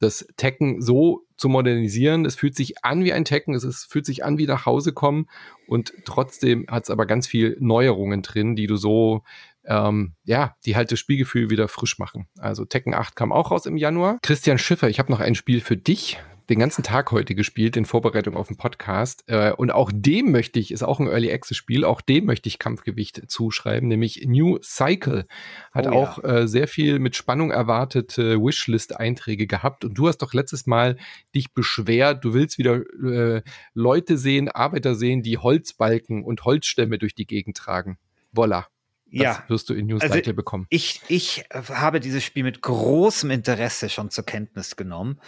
das 0.00 0.26
Tekken 0.36 0.80
so 0.80 1.24
zu 1.38 1.48
modernisieren. 1.48 2.26
Es 2.26 2.34
fühlt 2.34 2.54
sich 2.54 2.84
an 2.84 3.04
wie 3.04 3.12
ein 3.12 3.24
Tekken, 3.24 3.54
es 3.54 3.64
ist, 3.64 3.90
fühlt 3.90 4.04
sich 4.04 4.24
an 4.24 4.36
wie 4.36 4.46
nach 4.46 4.66
Hause 4.66 4.92
kommen 4.92 5.26
und 5.66 5.92
trotzdem 6.04 6.66
hat 6.68 6.84
es 6.84 6.90
aber 6.90 7.06
ganz 7.06 7.26
viel 7.26 7.56
Neuerungen 7.60 8.22
drin, 8.22 8.56
die 8.56 8.66
du 8.66 8.76
so, 8.76 9.22
ähm, 9.64 10.14
ja, 10.24 10.56
die 10.66 10.76
halt 10.76 10.90
das 10.92 10.98
Spielgefühl 10.98 11.50
wieder 11.50 11.68
frisch 11.68 11.98
machen. 11.98 12.28
Also 12.38 12.64
Tekken 12.64 12.94
8 12.94 13.16
kam 13.16 13.32
auch 13.32 13.50
raus 13.50 13.66
im 13.66 13.76
Januar. 13.76 14.18
Christian 14.22 14.58
Schiffer, 14.58 14.88
ich 14.88 14.98
habe 14.98 15.12
noch 15.12 15.20
ein 15.20 15.34
Spiel 15.34 15.60
für 15.60 15.76
dich 15.76 16.18
den 16.48 16.58
ganzen 16.58 16.82
Tag 16.82 17.12
heute 17.12 17.34
gespielt 17.34 17.76
in 17.76 17.84
Vorbereitung 17.84 18.36
auf 18.36 18.48
den 18.48 18.56
Podcast. 18.56 19.24
Äh, 19.26 19.52
und 19.52 19.70
auch 19.70 19.90
dem 19.94 20.30
möchte 20.30 20.58
ich, 20.58 20.70
ist 20.70 20.82
auch 20.82 20.98
ein 20.98 21.06
Early 21.06 21.30
Access 21.30 21.56
Spiel, 21.56 21.84
auch 21.84 22.00
dem 22.00 22.24
möchte 22.24 22.48
ich 22.48 22.58
Kampfgewicht 22.58 23.30
zuschreiben, 23.30 23.88
nämlich 23.88 24.24
New 24.26 24.58
Cycle. 24.62 25.26
Hat 25.72 25.86
oh, 25.86 25.90
auch 25.90 26.22
ja. 26.22 26.38
äh, 26.38 26.48
sehr 26.48 26.66
viel 26.66 26.98
mit 26.98 27.16
Spannung 27.16 27.50
erwartete 27.50 28.40
Wishlist-Einträge 28.40 29.46
gehabt. 29.46 29.84
Und 29.84 29.94
du 29.94 30.08
hast 30.08 30.18
doch 30.18 30.32
letztes 30.32 30.66
Mal 30.66 30.96
dich 31.34 31.52
beschwert, 31.52 32.24
du 32.24 32.32
willst 32.32 32.56
wieder 32.58 32.80
äh, 33.02 33.42
Leute 33.74 34.16
sehen, 34.16 34.48
Arbeiter 34.48 34.94
sehen, 34.94 35.22
die 35.22 35.38
Holzbalken 35.38 36.24
und 36.24 36.44
Holzstämme 36.44 36.98
durch 36.98 37.14
die 37.14 37.26
Gegend 37.26 37.56
tragen. 37.56 37.98
Voila. 38.32 38.66
Das 39.10 39.22
ja. 39.22 39.44
wirst 39.48 39.70
du 39.70 39.74
in 39.74 39.86
New 39.86 39.96
also 39.96 40.12
Cycle 40.12 40.34
bekommen. 40.34 40.66
Ich, 40.68 41.00
ich 41.08 41.44
habe 41.50 41.98
dieses 41.98 42.22
Spiel 42.22 42.44
mit 42.44 42.60
großem 42.60 43.30
Interesse 43.30 43.88
schon 43.88 44.10
zur 44.10 44.24
Kenntnis 44.24 44.76
genommen 44.76 45.18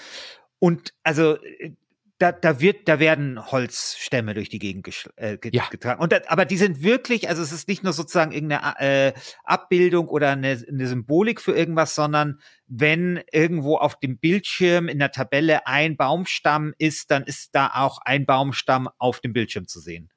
und 0.60 0.94
also 1.02 1.42
äh, 1.42 1.72
da, 2.20 2.32
da 2.32 2.60
wird, 2.60 2.86
da 2.86 3.00
werden 3.00 3.50
Holzstämme 3.50 4.34
durch 4.34 4.50
die 4.50 4.58
Gegend 4.58 4.86
äh, 5.16 5.38
ja. 5.50 5.66
getragen. 5.70 6.02
Und 6.02 6.12
da, 6.12 6.20
aber 6.26 6.44
die 6.44 6.58
sind 6.58 6.82
wirklich, 6.82 7.30
also 7.30 7.40
es 7.42 7.50
ist 7.50 7.66
nicht 7.66 7.82
nur 7.82 7.94
sozusagen 7.94 8.30
irgendeine 8.30 8.78
äh, 8.78 9.12
Abbildung 9.42 10.06
oder 10.08 10.32
eine, 10.32 10.62
eine 10.68 10.86
Symbolik 10.86 11.40
für 11.40 11.52
irgendwas, 11.52 11.94
sondern 11.94 12.38
wenn 12.66 13.22
irgendwo 13.32 13.78
auf 13.78 13.98
dem 13.98 14.18
Bildschirm 14.18 14.88
in 14.88 14.98
der 14.98 15.12
Tabelle 15.12 15.66
ein 15.66 15.96
Baumstamm 15.96 16.74
ist, 16.76 17.10
dann 17.10 17.22
ist 17.22 17.54
da 17.54 17.70
auch 17.74 17.98
ein 18.04 18.26
Baumstamm 18.26 18.90
auf 18.98 19.20
dem 19.20 19.32
Bildschirm 19.32 19.66
zu 19.66 19.80
sehen 19.80 20.10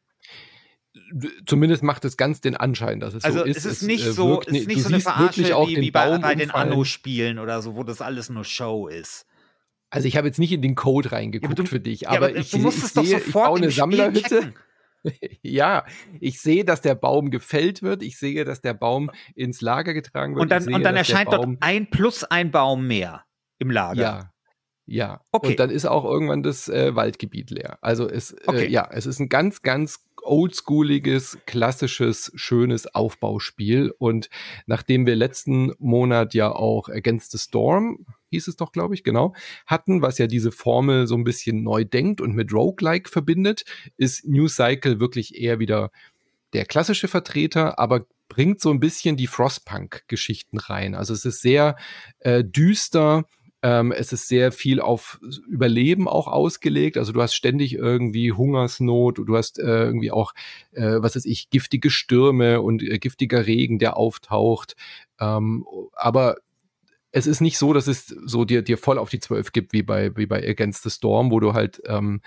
zumindest 1.48 1.82
macht 1.82 2.06
es 2.06 2.18
ganz 2.18 2.40
den 2.40 2.56
Anschein, 2.56 3.00
dass 3.00 3.16
es 3.16 3.24
also 3.24 3.40
so 3.40 3.46
ist. 3.46 3.58
Es 3.58 3.66
ist 3.66 3.82
nicht 3.82 4.06
es, 4.06 4.16
so, 4.16 4.30
wirkt, 4.30 4.48
es 4.50 4.60
ist 4.60 4.68
nicht 4.68 4.84
so 4.84 4.90
eine 4.90 5.00
Verarsche 5.00 5.44
wie, 5.44 5.78
wie 5.78 5.92
bei, 5.92 6.20
bei 6.20 6.36
den 6.36 6.52
Anno-Spielen 6.52 7.40
oder 7.40 7.64
so, 7.64 7.76
wo 7.76 7.84
das 7.84 8.02
alles 8.02 8.30
nur 8.30 8.44
Show 8.44 8.88
ist. 8.88 9.26
Also 9.94 10.08
ich 10.08 10.18
habe 10.18 10.26
jetzt 10.26 10.40
nicht 10.40 10.52
in 10.52 10.64
den 10.64 10.74
Code 10.74 11.12
reingeguckt 11.12 11.60
ja, 11.60 11.64
du, 11.66 11.70
für 11.70 11.80
dich, 11.80 12.10
aber, 12.10 12.16
ja, 12.16 12.28
aber 12.30 12.36
ich, 12.36 12.50
du 12.50 12.58
musst 12.58 12.80
ich, 12.80 12.84
es 12.86 12.94
sehe, 12.94 13.20
ich 13.20 13.32
baue 13.32 13.60
eine 13.60 13.70
Sammlerhütte. 13.70 14.52
ja, 15.44 15.86
ich 16.20 16.42
sehe, 16.42 16.66
dass 16.66 16.82
der 16.82 16.96
Baum 16.96 17.30
gefällt 17.30 17.84
wird. 17.84 18.02
Ich 18.02 18.18
sehe, 18.18 18.44
dass 18.44 18.60
der 18.60 18.74
Baum 18.74 19.12
ins 19.36 19.62
Lager 19.62 19.94
getragen 19.94 20.34
wird. 20.34 20.42
Und 20.42 20.50
dann, 20.50 20.64
sehe, 20.64 20.74
und 20.74 20.82
dann 20.82 20.96
erscheint 20.96 21.32
dort 21.32 21.48
ein 21.60 21.92
plus 21.92 22.24
ein 22.24 22.50
Baum 22.50 22.88
mehr 22.88 23.24
im 23.60 23.70
Lager. 23.70 24.02
Ja. 24.02 24.30
Ja, 24.86 25.22
okay. 25.32 25.50
und 25.50 25.60
dann 25.60 25.70
ist 25.70 25.86
auch 25.86 26.06
irgendwann 26.06 26.42
das 26.42 26.68
äh, 26.70 26.96
Waldgebiet 26.96 27.52
leer. 27.52 27.78
Also 27.82 28.10
es, 28.10 28.32
äh, 28.32 28.42
okay. 28.48 28.66
äh, 28.66 28.70
ja, 28.70 28.90
es 28.92 29.06
ist 29.06 29.20
ein 29.20 29.30
ganz, 29.30 29.62
ganz 29.62 30.04
oldschooliges, 30.24 31.38
klassisches, 31.46 32.32
schönes 32.36 32.88
Aufbauspiel. 32.94 33.94
Und 33.98 34.30
nachdem 34.66 35.06
wir 35.06 35.16
letzten 35.16 35.74
Monat 35.80 36.34
ja 36.34 36.52
auch 36.52 36.90
Against 36.90 37.32
the 37.32 37.38
Storm 37.38 38.06
hieß 38.34 38.48
es 38.48 38.56
doch, 38.56 38.72
glaube 38.72 38.96
ich, 38.96 39.04
genau, 39.04 39.34
hatten, 39.66 40.02
was 40.02 40.18
ja 40.18 40.28
diese 40.28 40.52
Formel 40.52 41.08
so 41.08 41.16
ein 41.16 41.24
bisschen 41.24 41.64
neu 41.64 41.86
denkt 41.86 42.20
und 42.20 42.34
mit 42.34 42.52
Roguelike 42.52 43.10
verbindet, 43.10 43.64
ist 43.98 44.26
New 44.26 44.48
Cycle 44.48 45.00
wirklich 45.00 45.40
eher 45.40 45.60
wieder 45.60 45.92
der 46.54 46.66
klassische 46.66 47.08
Vertreter, 47.08 47.80
aber 47.80 48.06
bringt 48.30 48.60
so 48.60 48.72
ein 48.72 48.80
bisschen 48.80 49.16
die 49.18 49.28
Frostpunk-Geschichten 49.28 50.58
rein. 50.58 50.96
Also 50.96 51.14
es 51.14 51.26
ist 51.26 51.42
sehr 51.42 51.76
äh, 52.20 52.44
düster, 52.44 53.26
ähm, 53.64 53.94
es 53.94 54.12
ist 54.12 54.28
sehr 54.28 54.52
viel 54.52 54.82
auf 54.82 55.20
Überleben 55.48 56.10
auch 56.10 56.28
ausgelegt. 56.28 56.98
Also 56.98 57.14
du 57.14 57.22
hast 57.22 57.34
ständig 57.34 57.74
irgendwie 57.74 58.34
Hungersnot, 58.34 59.18
du 59.18 59.38
hast 59.38 59.58
äh, 59.58 59.86
irgendwie 59.86 60.12
auch, 60.12 60.34
äh, 60.74 60.98
was 61.00 61.16
weiß 61.16 61.26
ich, 61.26 61.50
giftige 61.50 61.90
Stürme 61.90 62.62
und 62.62 62.84
äh, 62.84 63.00
giftiger 63.00 63.48
Regen, 63.48 63.80
der 63.80 63.96
auftaucht. 63.96 64.76
Ähm, 65.18 65.66
aber 65.94 66.36
es 67.12 67.26
ist 67.26 67.40
nicht 67.40 67.58
so, 67.58 67.72
dass 67.72 67.88
es 67.88 68.08
so 68.08 68.44
dir, 68.44 68.64
dir 68.64 68.78
voll 68.78 68.98
auf 68.98 69.10
die 69.10 69.20
Zwölf 69.20 69.54
gibt, 69.54 69.72
wie 69.72 69.84
bei, 69.84 70.16
wie 70.18 70.26
bei 70.26 70.46
Against 70.46 70.84
the 70.84 70.90
Storm, 70.90 71.32
wo 71.32 71.40
du 71.40 71.54
halt 71.54 71.82
ähm, 71.86 72.22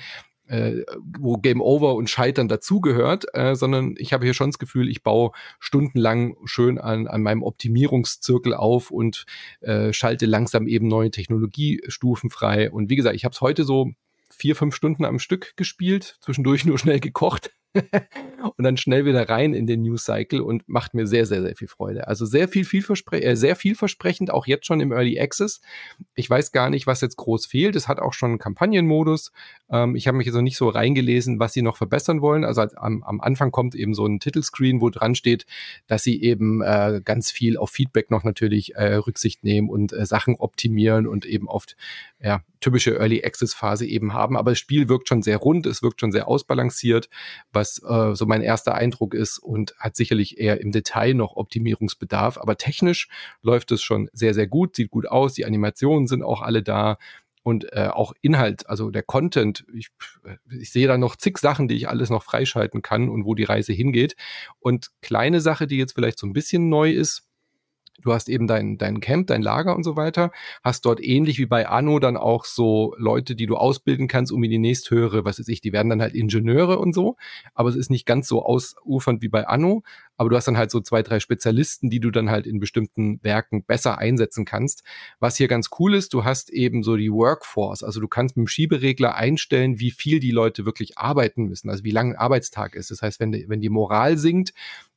äh, 0.46 0.82
wo 1.18 1.36
Game 1.36 1.60
Over 1.60 1.94
und 1.94 2.10
Scheitern 2.10 2.48
dazugehört, 2.48 3.26
äh, 3.34 3.54
sondern 3.54 3.94
ich 3.98 4.12
habe 4.12 4.24
hier 4.24 4.34
schon 4.34 4.50
das 4.50 4.58
Gefühl, 4.58 4.88
ich 4.88 5.02
baue 5.02 5.32
stundenlang 5.58 6.36
schön 6.44 6.78
an, 6.78 7.06
an 7.06 7.22
meinem 7.22 7.42
Optimierungszirkel 7.42 8.54
auf 8.54 8.90
und 8.90 9.26
äh, 9.60 9.92
schalte 9.92 10.26
langsam 10.26 10.66
eben 10.66 10.88
neue 10.88 11.10
Technologiestufen 11.10 12.30
frei. 12.30 12.70
Und 12.70 12.90
wie 12.90 12.96
gesagt, 12.96 13.16
ich 13.16 13.24
habe 13.24 13.32
es 13.32 13.40
heute 13.40 13.64
so 13.64 13.90
vier, 14.30 14.56
fünf 14.56 14.74
Stunden 14.74 15.04
am 15.04 15.18
Stück 15.18 15.56
gespielt, 15.56 16.18
zwischendurch 16.20 16.64
nur 16.64 16.78
schnell 16.78 17.00
gekocht 17.00 17.50
und 18.56 18.64
dann 18.64 18.76
schnell 18.76 19.04
wieder 19.04 19.28
rein 19.28 19.54
in 19.54 19.66
den 19.66 19.82
News 19.82 20.04
Cycle 20.04 20.40
und 20.40 20.68
macht 20.68 20.94
mir 20.94 21.06
sehr, 21.06 21.26
sehr, 21.26 21.42
sehr 21.42 21.56
viel 21.56 21.68
Freude. 21.68 22.08
Also 22.08 22.24
sehr 22.24 22.48
viel, 22.48 22.64
vielverspre 22.64 23.22
äh, 23.22 23.36
sehr 23.36 23.56
vielversprechend, 23.56 24.30
auch 24.30 24.46
jetzt 24.46 24.66
schon 24.66 24.80
im 24.80 24.92
Early 24.92 25.18
Access. 25.20 25.60
Ich 26.14 26.28
weiß 26.28 26.52
gar 26.52 26.70
nicht, 26.70 26.86
was 26.86 27.00
jetzt 27.00 27.16
groß 27.16 27.46
fehlt. 27.46 27.76
Es 27.76 27.88
hat 27.88 27.98
auch 27.98 28.12
schon 28.12 28.30
einen 28.30 28.38
Kampagnenmodus. 28.38 29.32
Ähm, 29.70 29.96
ich 29.96 30.06
habe 30.06 30.16
mich 30.16 30.26
jetzt 30.26 30.34
noch 30.34 30.42
nicht 30.42 30.56
so 30.56 30.68
reingelesen, 30.68 31.38
was 31.38 31.52
sie 31.52 31.62
noch 31.62 31.76
verbessern 31.76 32.20
wollen. 32.22 32.44
Also 32.44 32.62
am, 32.62 33.02
am 33.02 33.20
Anfang 33.20 33.50
kommt 33.50 33.74
eben 33.74 33.94
so 33.94 34.06
ein 34.06 34.20
Titelscreen, 34.20 34.80
wo 34.80 34.90
dran 34.90 35.14
steht, 35.14 35.46
dass 35.86 36.02
sie 36.02 36.22
eben 36.22 36.62
äh, 36.62 37.00
ganz 37.04 37.30
viel 37.30 37.56
auf 37.56 37.70
Feedback 37.70 38.10
noch 38.10 38.24
natürlich 38.24 38.74
äh, 38.74 38.94
Rücksicht 38.94 39.44
nehmen 39.44 39.68
und 39.68 39.92
äh, 39.92 40.06
Sachen 40.06 40.36
optimieren 40.36 41.06
und 41.06 41.26
eben 41.26 41.48
oft 41.48 41.76
ja, 42.20 42.42
typische 42.60 42.98
Early 42.98 43.22
Access 43.24 43.54
Phase 43.54 43.86
eben 43.86 44.12
haben. 44.12 44.36
Aber 44.36 44.52
das 44.52 44.58
Spiel 44.58 44.88
wirkt 44.88 45.08
schon 45.08 45.22
sehr 45.22 45.36
rund, 45.36 45.66
es 45.66 45.82
wirkt 45.82 46.00
schon 46.00 46.12
sehr 46.12 46.28
ausbalanciert, 46.28 47.08
was 47.52 47.65
äh, 47.88 48.14
so 48.14 48.26
mein 48.26 48.42
erster 48.42 48.74
Eindruck 48.74 49.14
ist 49.14 49.38
und 49.38 49.74
hat 49.78 49.96
sicherlich 49.96 50.38
eher 50.38 50.60
im 50.60 50.72
Detail 50.72 51.14
noch 51.14 51.36
Optimierungsbedarf. 51.36 52.38
Aber 52.38 52.56
technisch 52.56 53.08
läuft 53.42 53.72
es 53.72 53.82
schon 53.82 54.08
sehr, 54.12 54.34
sehr 54.34 54.46
gut, 54.46 54.76
sieht 54.76 54.90
gut 54.90 55.06
aus, 55.06 55.34
die 55.34 55.44
Animationen 55.44 56.06
sind 56.06 56.22
auch 56.22 56.42
alle 56.42 56.62
da 56.62 56.98
und 57.46 57.72
äh, 57.72 57.90
auch 57.92 58.12
Inhalt, 58.22 58.68
also 58.68 58.90
der 58.90 59.04
Content. 59.04 59.64
Ich, 59.72 59.90
ich 60.50 60.72
sehe 60.72 60.88
da 60.88 60.98
noch 60.98 61.14
zig 61.14 61.38
Sachen, 61.38 61.68
die 61.68 61.76
ich 61.76 61.88
alles 61.88 62.10
noch 62.10 62.24
freischalten 62.24 62.82
kann 62.82 63.08
und 63.08 63.24
wo 63.24 63.36
die 63.36 63.44
Reise 63.44 63.72
hingeht. 63.72 64.16
Und 64.58 64.90
kleine 65.00 65.40
Sache, 65.40 65.68
die 65.68 65.76
jetzt 65.76 65.92
vielleicht 65.92 66.18
so 66.18 66.26
ein 66.26 66.32
bisschen 66.32 66.68
neu 66.68 66.90
ist, 66.90 67.25
Du 68.02 68.12
hast 68.12 68.28
eben 68.28 68.46
dein, 68.46 68.78
dein 68.78 69.00
Camp, 69.00 69.26
dein 69.28 69.42
Lager 69.42 69.74
und 69.74 69.84
so 69.84 69.96
weiter. 69.96 70.30
Hast 70.62 70.84
dort 70.84 71.02
ähnlich 71.02 71.38
wie 71.38 71.46
bei 71.46 71.68
Anno 71.68 71.98
dann 71.98 72.16
auch 72.16 72.44
so 72.44 72.94
Leute, 72.98 73.34
die 73.34 73.46
du 73.46 73.56
ausbilden 73.56 74.08
kannst, 74.08 74.32
um 74.32 74.42
in 74.44 74.50
die 74.50 74.58
nächsthöhere, 74.58 75.24
was 75.24 75.38
weiß 75.38 75.48
ich, 75.48 75.60
die 75.60 75.72
werden 75.72 75.88
dann 75.88 76.02
halt 76.02 76.14
Ingenieure 76.14 76.78
und 76.78 76.94
so. 76.94 77.16
Aber 77.54 77.68
es 77.68 77.76
ist 77.76 77.90
nicht 77.90 78.06
ganz 78.06 78.28
so 78.28 78.44
ausufernd 78.44 79.22
wie 79.22 79.28
bei 79.28 79.46
Anno. 79.46 79.82
Aber 80.16 80.30
du 80.30 80.36
hast 80.36 80.48
dann 80.48 80.56
halt 80.56 80.70
so 80.70 80.80
zwei, 80.80 81.02
drei 81.02 81.20
Spezialisten, 81.20 81.90
die 81.90 82.00
du 82.00 82.10
dann 82.10 82.30
halt 82.30 82.46
in 82.46 82.58
bestimmten 82.58 83.22
Werken 83.22 83.64
besser 83.64 83.98
einsetzen 83.98 84.44
kannst. 84.44 84.82
Was 85.20 85.36
hier 85.36 85.48
ganz 85.48 85.68
cool 85.78 85.94
ist, 85.94 86.14
du 86.14 86.24
hast 86.24 86.50
eben 86.50 86.82
so 86.82 86.96
die 86.96 87.12
Workforce. 87.12 87.82
Also 87.82 88.00
du 88.00 88.08
kannst 88.08 88.36
mit 88.36 88.44
dem 88.44 88.48
Schieberegler 88.48 89.14
einstellen, 89.14 89.78
wie 89.78 89.90
viel 89.90 90.20
die 90.20 90.30
Leute 90.30 90.64
wirklich 90.64 90.96
arbeiten 90.98 91.44
müssen. 91.44 91.68
Also 91.68 91.84
wie 91.84 91.90
lang 91.90 92.12
ein 92.12 92.16
Arbeitstag 92.16 92.74
ist. 92.74 92.90
Das 92.90 93.02
heißt, 93.02 93.20
wenn, 93.20 93.32
die, 93.32 93.48
wenn 93.48 93.60
die 93.60 93.68
Moral 93.68 94.16
sinkt, 94.16 94.52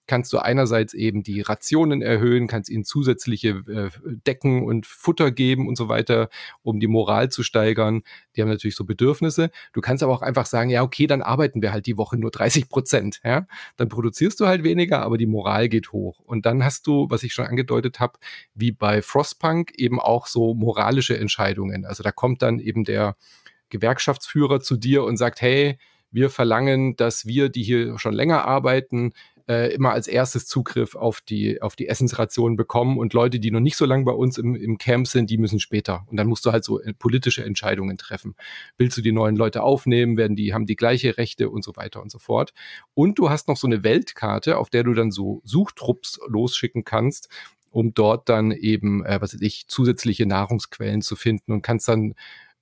kannst 0.10 0.34
du 0.34 0.40
einerseits 0.40 0.96
eben 0.96 1.22
die 1.22 1.42
Rationen 1.42 2.02
erhöhen, 2.02 2.48
kannst 2.48 2.70
ihnen 2.70 2.84
zusätzliche 2.84 3.50
äh, 3.68 3.90
Decken 4.26 4.66
und 4.66 4.88
Futter 4.88 5.32
geben 5.32 5.68
und 5.68 5.78
so 5.78 5.88
weiter, 5.88 6.30
um 6.64 6.80
die 6.80 6.88
Moral 6.88 7.30
zu 7.30 7.44
steigern. 7.44 8.02
Die 8.36 8.42
haben 8.42 8.50
natürlich 8.50 8.76
so 8.76 8.86
Bedürfnisse. 8.86 9.52
Du 9.72 9.82
kannst 9.82 10.02
aber 10.02 10.12
auch 10.12 10.24
einfach 10.24 10.48
sagen, 10.48 10.72
ja, 10.72 10.82
okay, 10.82 11.06
dann 11.06 11.22
arbeiten 11.22 11.62
wir 11.62 11.72
halt 11.72 11.86
die 11.86 11.96
Woche 11.96 12.18
nur 12.18 12.32
30 12.32 12.70
Prozent. 12.70 13.22
Ja? 13.24 13.46
Dann 13.78 13.88
produzierst 13.88 14.40
du 14.40 14.48
halt 14.48 14.64
weniger, 14.64 15.04
aber 15.04 15.20
die 15.20 15.28
Moral 15.28 15.70
geht 15.70 15.92
hoch. 15.92 16.20
Und 16.22 16.48
dann 16.48 16.64
hast 16.64 16.88
du, 16.88 17.06
was 17.10 17.22
ich 17.22 17.34
schon 17.34 17.46
angedeutet 17.46 18.00
habe, 18.00 18.14
wie 18.56 18.72
bei 18.72 19.04
Frostpunk 19.04 19.74
eben 19.78 20.00
auch 20.00 20.26
so 20.26 20.56
moralische 20.56 21.18
Entscheidungen. 21.18 21.86
Also 21.86 22.02
da 22.02 22.12
kommt 22.12 22.42
dann 22.42 22.58
eben 22.58 22.84
der 22.84 23.16
Gewerkschaftsführer 23.70 24.60
zu 24.60 24.76
dir 24.76 25.04
und 25.04 25.18
sagt, 25.18 25.42
hey, 25.42 25.78
wir 26.12 26.30
verlangen, 26.30 26.96
dass 26.96 27.26
wir, 27.26 27.50
die 27.50 27.64
hier 27.64 28.00
schon 28.00 28.14
länger 28.14 28.46
arbeiten, 28.46 29.14
äh, 29.50 29.74
immer 29.74 29.92
als 29.92 30.08
erstes 30.08 30.46
Zugriff 30.46 30.96
auf 30.96 31.22
die, 31.22 31.60
auf 31.60 31.76
die 31.76 31.88
Essensrationen 31.88 32.56
bekommen 32.56 33.00
und 33.00 33.14
Leute, 33.14 33.40
die 33.40 33.50
noch 33.50 33.60
nicht 33.60 33.78
so 33.78 33.86
lange 33.86 34.06
bei 34.06 34.12
uns 34.12 34.38
im, 34.38 34.56
im 34.56 34.78
Camp 34.78 35.08
sind, 35.08 35.32
die 35.32 35.40
müssen 35.40 35.60
später. 35.60 36.06
Und 36.08 36.18
dann 36.18 36.28
musst 36.28 36.46
du 36.46 36.52
halt 36.52 36.64
so 36.64 36.80
äh, 36.80 36.94
politische 36.94 37.44
Entscheidungen 37.44 37.98
treffen. 37.98 38.36
Willst 38.78 38.96
du 38.96 39.02
die 39.02 39.12
neuen 39.12 39.36
Leute 39.36 39.64
aufnehmen? 39.64 40.18
Werden 40.18 40.36
die, 40.36 40.54
haben 40.54 40.68
die 40.68 40.76
gleiche 40.76 41.18
Rechte 41.18 41.50
und 41.50 41.64
so 41.64 41.76
weiter 41.76 42.00
und 42.00 42.12
so 42.12 42.20
fort. 42.20 42.54
Und 42.94 43.18
du 43.18 43.32
hast 43.32 43.48
noch 43.48 43.58
so 43.58 43.66
eine 43.66 43.84
Weltkarte, 43.84 44.58
auf 44.60 44.70
der 44.70 44.84
du 44.84 44.94
dann 44.94 45.10
so 45.10 45.42
Suchtrupps 45.44 46.20
losschicken 46.28 46.84
kannst, 46.84 47.28
um 47.72 47.96
dort 47.96 48.30
dann 48.30 48.52
eben, 48.52 49.04
äh, 49.04 49.20
was 49.20 49.34
weiß 49.34 49.42
ich, 49.42 49.68
zusätzliche 49.68 50.28
Nahrungsquellen 50.28 51.02
zu 51.02 51.16
finden 51.16 51.54
und 51.54 51.64
kannst 51.64 51.88
dann 51.88 52.14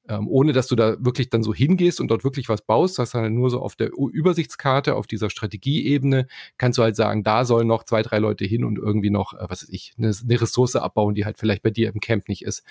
ähm, 0.07 0.27
ohne 0.27 0.53
dass 0.53 0.67
du 0.67 0.75
da 0.75 0.95
wirklich 0.99 1.29
dann 1.29 1.43
so 1.43 1.53
hingehst 1.53 1.99
und 1.99 2.09
dort 2.09 2.23
wirklich 2.23 2.49
was 2.49 2.61
baust, 2.61 2.97
du 2.97 3.03
dann 3.03 3.33
nur 3.33 3.49
so 3.49 3.61
auf 3.61 3.75
der 3.75 3.91
Übersichtskarte, 3.91 4.95
auf 4.95 5.07
dieser 5.07 5.29
Strategieebene, 5.29 6.27
kannst 6.57 6.77
du 6.77 6.83
halt 6.83 6.95
sagen, 6.95 7.23
da 7.23 7.45
sollen 7.45 7.67
noch 7.67 7.83
zwei, 7.83 8.01
drei 8.01 8.19
Leute 8.19 8.45
hin 8.45 8.63
und 8.63 8.77
irgendwie 8.77 9.09
noch, 9.09 9.33
äh, 9.33 9.45
was 9.49 9.63
weiß 9.63 9.69
ich, 9.69 9.93
eine, 9.97 10.11
eine 10.11 10.41
Ressource 10.41 10.75
abbauen, 10.75 11.15
die 11.15 11.25
halt 11.25 11.37
vielleicht 11.37 11.63
bei 11.63 11.71
dir 11.71 11.91
im 11.93 11.99
Camp 11.99 12.29
nicht 12.29 12.43
ist. 12.43 12.63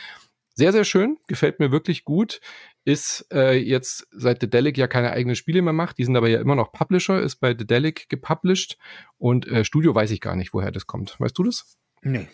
Sehr, 0.55 0.73
sehr 0.73 0.85
schön, 0.85 1.19
gefällt 1.27 1.61
mir 1.61 1.71
wirklich 1.71 2.05
gut. 2.05 2.41
Ist 2.85 3.27
äh, 3.31 3.59
jetzt 3.59 4.07
seit 4.13 4.41
The 4.41 4.49
Delic 4.49 4.79
ja 4.79 4.87
keine 4.87 5.11
eigenen 5.11 5.37
Spiele 5.37 5.61
mehr 5.61 5.75
macht, 5.75 5.99
die 5.99 6.05
sind 6.05 6.17
aber 6.17 6.29
ja 6.29 6.41
immer 6.41 6.55
noch 6.55 6.73
Publisher, 6.73 7.21
ist 7.21 7.37
bei 7.37 7.55
The 7.57 7.67
Delic 7.67 8.09
gepublished 8.09 8.79
und 9.19 9.47
äh, 9.49 9.65
Studio 9.65 9.95
weiß 9.95 10.11
ich 10.13 10.21
gar 10.23 10.35
nicht, 10.35 10.55
woher 10.55 10.71
das 10.71 10.87
kommt. 10.87 11.17
Weißt 11.19 11.37
du 11.37 11.43
das? 11.43 11.77
Nee. 12.03 12.29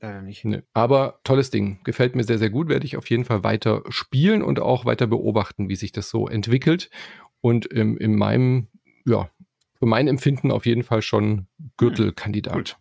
Leider 0.00 0.22
nicht. 0.22 0.44
Nee. 0.44 0.62
Aber 0.72 1.20
tolles 1.24 1.50
Ding. 1.50 1.80
Gefällt 1.84 2.16
mir 2.16 2.24
sehr, 2.24 2.38
sehr 2.38 2.50
gut. 2.50 2.68
Werde 2.68 2.84
ich 2.84 2.96
auf 2.96 3.08
jeden 3.08 3.24
Fall 3.24 3.44
weiter 3.44 3.82
spielen 3.88 4.42
und 4.42 4.60
auch 4.60 4.84
weiter 4.84 5.06
beobachten, 5.06 5.68
wie 5.68 5.76
sich 5.76 5.92
das 5.92 6.10
so 6.10 6.28
entwickelt. 6.28 6.90
Und 7.40 7.66
im, 7.66 7.96
in 7.96 8.16
meinem, 8.16 8.68
ja, 9.06 9.30
für 9.78 9.86
mein 9.86 10.08
Empfinden 10.08 10.50
auf 10.50 10.66
jeden 10.66 10.82
Fall 10.82 11.02
schon 11.02 11.46
Gürtelkandidat. 11.76 12.78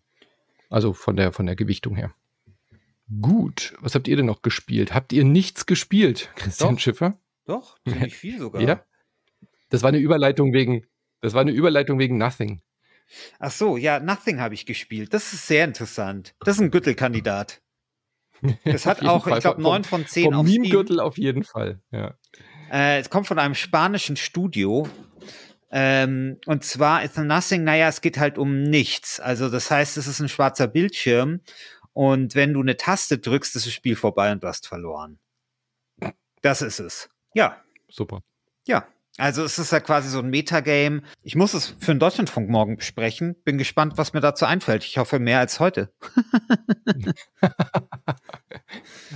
Also 0.70 0.94
von 0.94 1.16
der, 1.16 1.32
von 1.32 1.46
der 1.46 1.56
Gewichtung 1.56 1.96
her. 1.96 2.14
Gut. 3.22 3.76
Was 3.80 3.96
habt 3.96 4.08
ihr 4.08 4.18
denn 4.18 4.26
noch 4.26 4.42
gespielt? 4.42 4.94
Habt 4.94 5.14
ihr 5.14 5.24
nichts 5.24 5.66
gespielt, 5.66 6.32
Christian 6.36 6.76
Doch. 6.76 6.82
Schiffer? 6.82 7.20
Doch, 7.46 7.78
ziemlich 7.88 8.16
viel 8.18 8.40
sogar. 8.40 8.62
Ja. 8.62 8.84
Das 9.70 9.84
war 9.84 9.90
eine 9.90 10.00
Überleitung 10.00 10.54
wegen, 10.54 10.86
das 11.22 11.34
war 11.34 11.42
eine 11.42 11.52
Überleitung 11.52 12.00
wegen 12.00 12.18
Nothing. 12.18 12.62
Ach 13.40 13.52
so, 13.52 13.78
ja, 13.78 14.00
Nothing 14.00 14.40
habe 14.40 14.54
ich 14.54 14.66
gespielt. 14.66 15.14
Das 15.14 15.34
ist 15.34 15.48
sehr 15.48 15.66
interessant. 15.66 16.36
Das 16.40 16.56
ist 16.56 16.62
ein 16.62 16.72
Gürtelkandidat. 16.72 17.62
Das 18.64 18.86
hat 18.86 19.02
auch, 19.06 19.28
ich 19.28 19.40
glaube, 19.40 19.62
9 19.62 19.84
von 19.84 20.06
10 20.06 20.26
vom 20.26 20.34
auf 20.36 20.46
Meme-Gürtel 20.46 21.00
auf 21.00 21.18
jeden 21.18 21.44
Fall, 21.44 21.82
ja. 21.92 22.16
Äh, 22.72 23.00
es 23.00 23.10
kommt 23.10 23.28
von 23.28 23.40
einem 23.40 23.56
spanischen 23.56 24.18
Studio. 24.18 24.88
Ähm, 25.72 26.40
und 26.46 26.64
zwar 26.64 27.04
ist 27.04 27.18
Nothing, 27.18 27.64
naja, 27.64 27.88
es 27.88 28.02
geht 28.02 28.18
halt 28.18 28.38
um 28.38 28.64
nichts. 28.64 29.20
Also 29.20 29.50
das 29.50 29.70
heißt, 29.70 29.98
es 29.98 30.08
ist 30.08 30.20
ein 30.20 30.30
schwarzer 30.30 30.68
Bildschirm 30.68 31.42
und 31.94 32.36
wenn 32.36 32.54
du 32.54 32.62
eine 32.62 32.78
Taste 32.78 33.18
drückst, 33.18 33.56
ist 33.56 33.66
das 33.66 33.74
Spiel 33.74 33.96
vorbei 33.96 34.32
und 34.32 34.44
du 34.44 34.48
hast 34.48 34.68
verloren. 34.68 35.20
Das 36.42 36.62
ist 36.62 36.80
es. 36.80 37.10
Ja. 37.34 37.62
Super. 37.90 38.22
Ja. 38.68 38.88
Also 39.18 39.44
es 39.44 39.58
ist 39.58 39.72
ja 39.72 39.80
quasi 39.80 40.10
so 40.10 40.20
ein 40.20 40.30
Metagame. 40.30 41.02
Ich 41.24 41.36
muss 41.36 41.54
es 41.54 41.74
für 41.80 41.94
den 41.94 42.00
Deutschlandfunk 42.00 42.50
morgen 42.50 42.76
besprechen. 42.76 43.36
Bin 43.46 43.58
gespannt, 43.58 43.94
was 43.96 44.12
mir 44.12 44.20
dazu 44.20 44.46
einfällt. 44.46 44.84
Ich 44.84 44.98
hoffe 44.98 45.20
mehr 45.20 45.40
als 45.40 45.62
heute. 45.62 45.94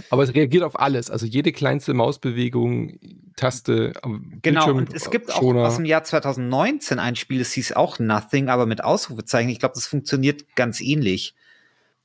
Aber 0.09 0.23
es 0.23 0.33
reagiert 0.33 0.63
auf 0.63 0.79
alles. 0.79 1.09
Also 1.11 1.25
jede 1.25 1.51
kleinste 1.51 1.93
Mausbewegung, 1.93 2.97
Taste, 3.35 3.91
am 4.01 4.39
Genau, 4.41 4.65
Bildschirm, 4.65 4.77
und 4.77 4.93
es 4.93 5.11
gibt 5.11 5.33
auch 5.33 5.39
Schoner. 5.39 5.67
aus 5.67 5.75
dem 5.75 5.85
Jahr 5.85 6.03
2019 6.05 6.97
ein 6.97 7.17
Spiel, 7.17 7.39
das 7.39 7.51
hieß 7.51 7.73
auch 7.73 7.99
Nothing, 7.99 8.47
aber 8.47 8.65
mit 8.65 8.83
Ausrufezeichen. 8.83 9.49
Ich 9.49 9.59
glaube, 9.59 9.75
das 9.75 9.87
funktioniert 9.87 10.55
ganz 10.55 10.79
ähnlich. 10.79 11.35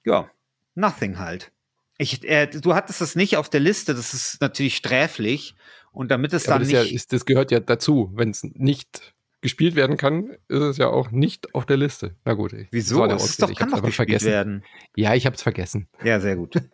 Ja, 0.04 0.28
Nothing 0.74 1.20
halt. 1.20 1.52
Ich, 1.96 2.24
äh, 2.28 2.48
du 2.48 2.74
hattest 2.74 3.00
es 3.00 3.14
nicht 3.14 3.36
auf 3.36 3.48
der 3.48 3.60
Liste, 3.60 3.94
das 3.94 4.14
ist 4.14 4.40
natürlich 4.40 4.74
sträflich. 4.76 5.54
Und 5.94 6.10
damit 6.10 6.32
es 6.32 6.44
Ja, 6.46 6.50
aber 6.54 6.58
dann 6.64 6.68
das, 6.68 6.72
ist 6.78 6.82
nicht. 6.82 6.90
ja, 6.92 6.96
ist, 6.96 7.12
das 7.12 7.24
gehört 7.24 7.50
ja 7.50 7.60
dazu. 7.60 8.10
Wenn 8.14 8.30
es 8.30 8.42
nicht 8.44 9.14
gespielt 9.40 9.74
werden 9.76 9.96
kann, 9.96 10.30
ist 10.48 10.60
es 10.60 10.76
ja 10.78 10.88
auch 10.88 11.10
nicht 11.10 11.54
auf 11.54 11.66
der 11.66 11.76
Liste. 11.76 12.16
Na 12.24 12.34
gut. 12.34 12.52
ich- 12.52 12.62
das 12.64 12.68
Wieso? 12.72 13.04
Es 13.06 13.24
ist 13.24 13.42
doch, 13.42 13.48
kann 13.48 13.56
hab's 13.56 13.58
doch 13.58 13.62
einfach 13.78 13.82
gespielt 13.86 13.94
vergessen. 13.94 14.26
werden. 14.26 14.64
Ja, 14.96 15.14
ich 15.14 15.24
habe 15.26 15.36
es 15.36 15.42
vergessen. 15.42 15.88
Ja, 16.02 16.20
sehr 16.20 16.36
gut. 16.36 16.54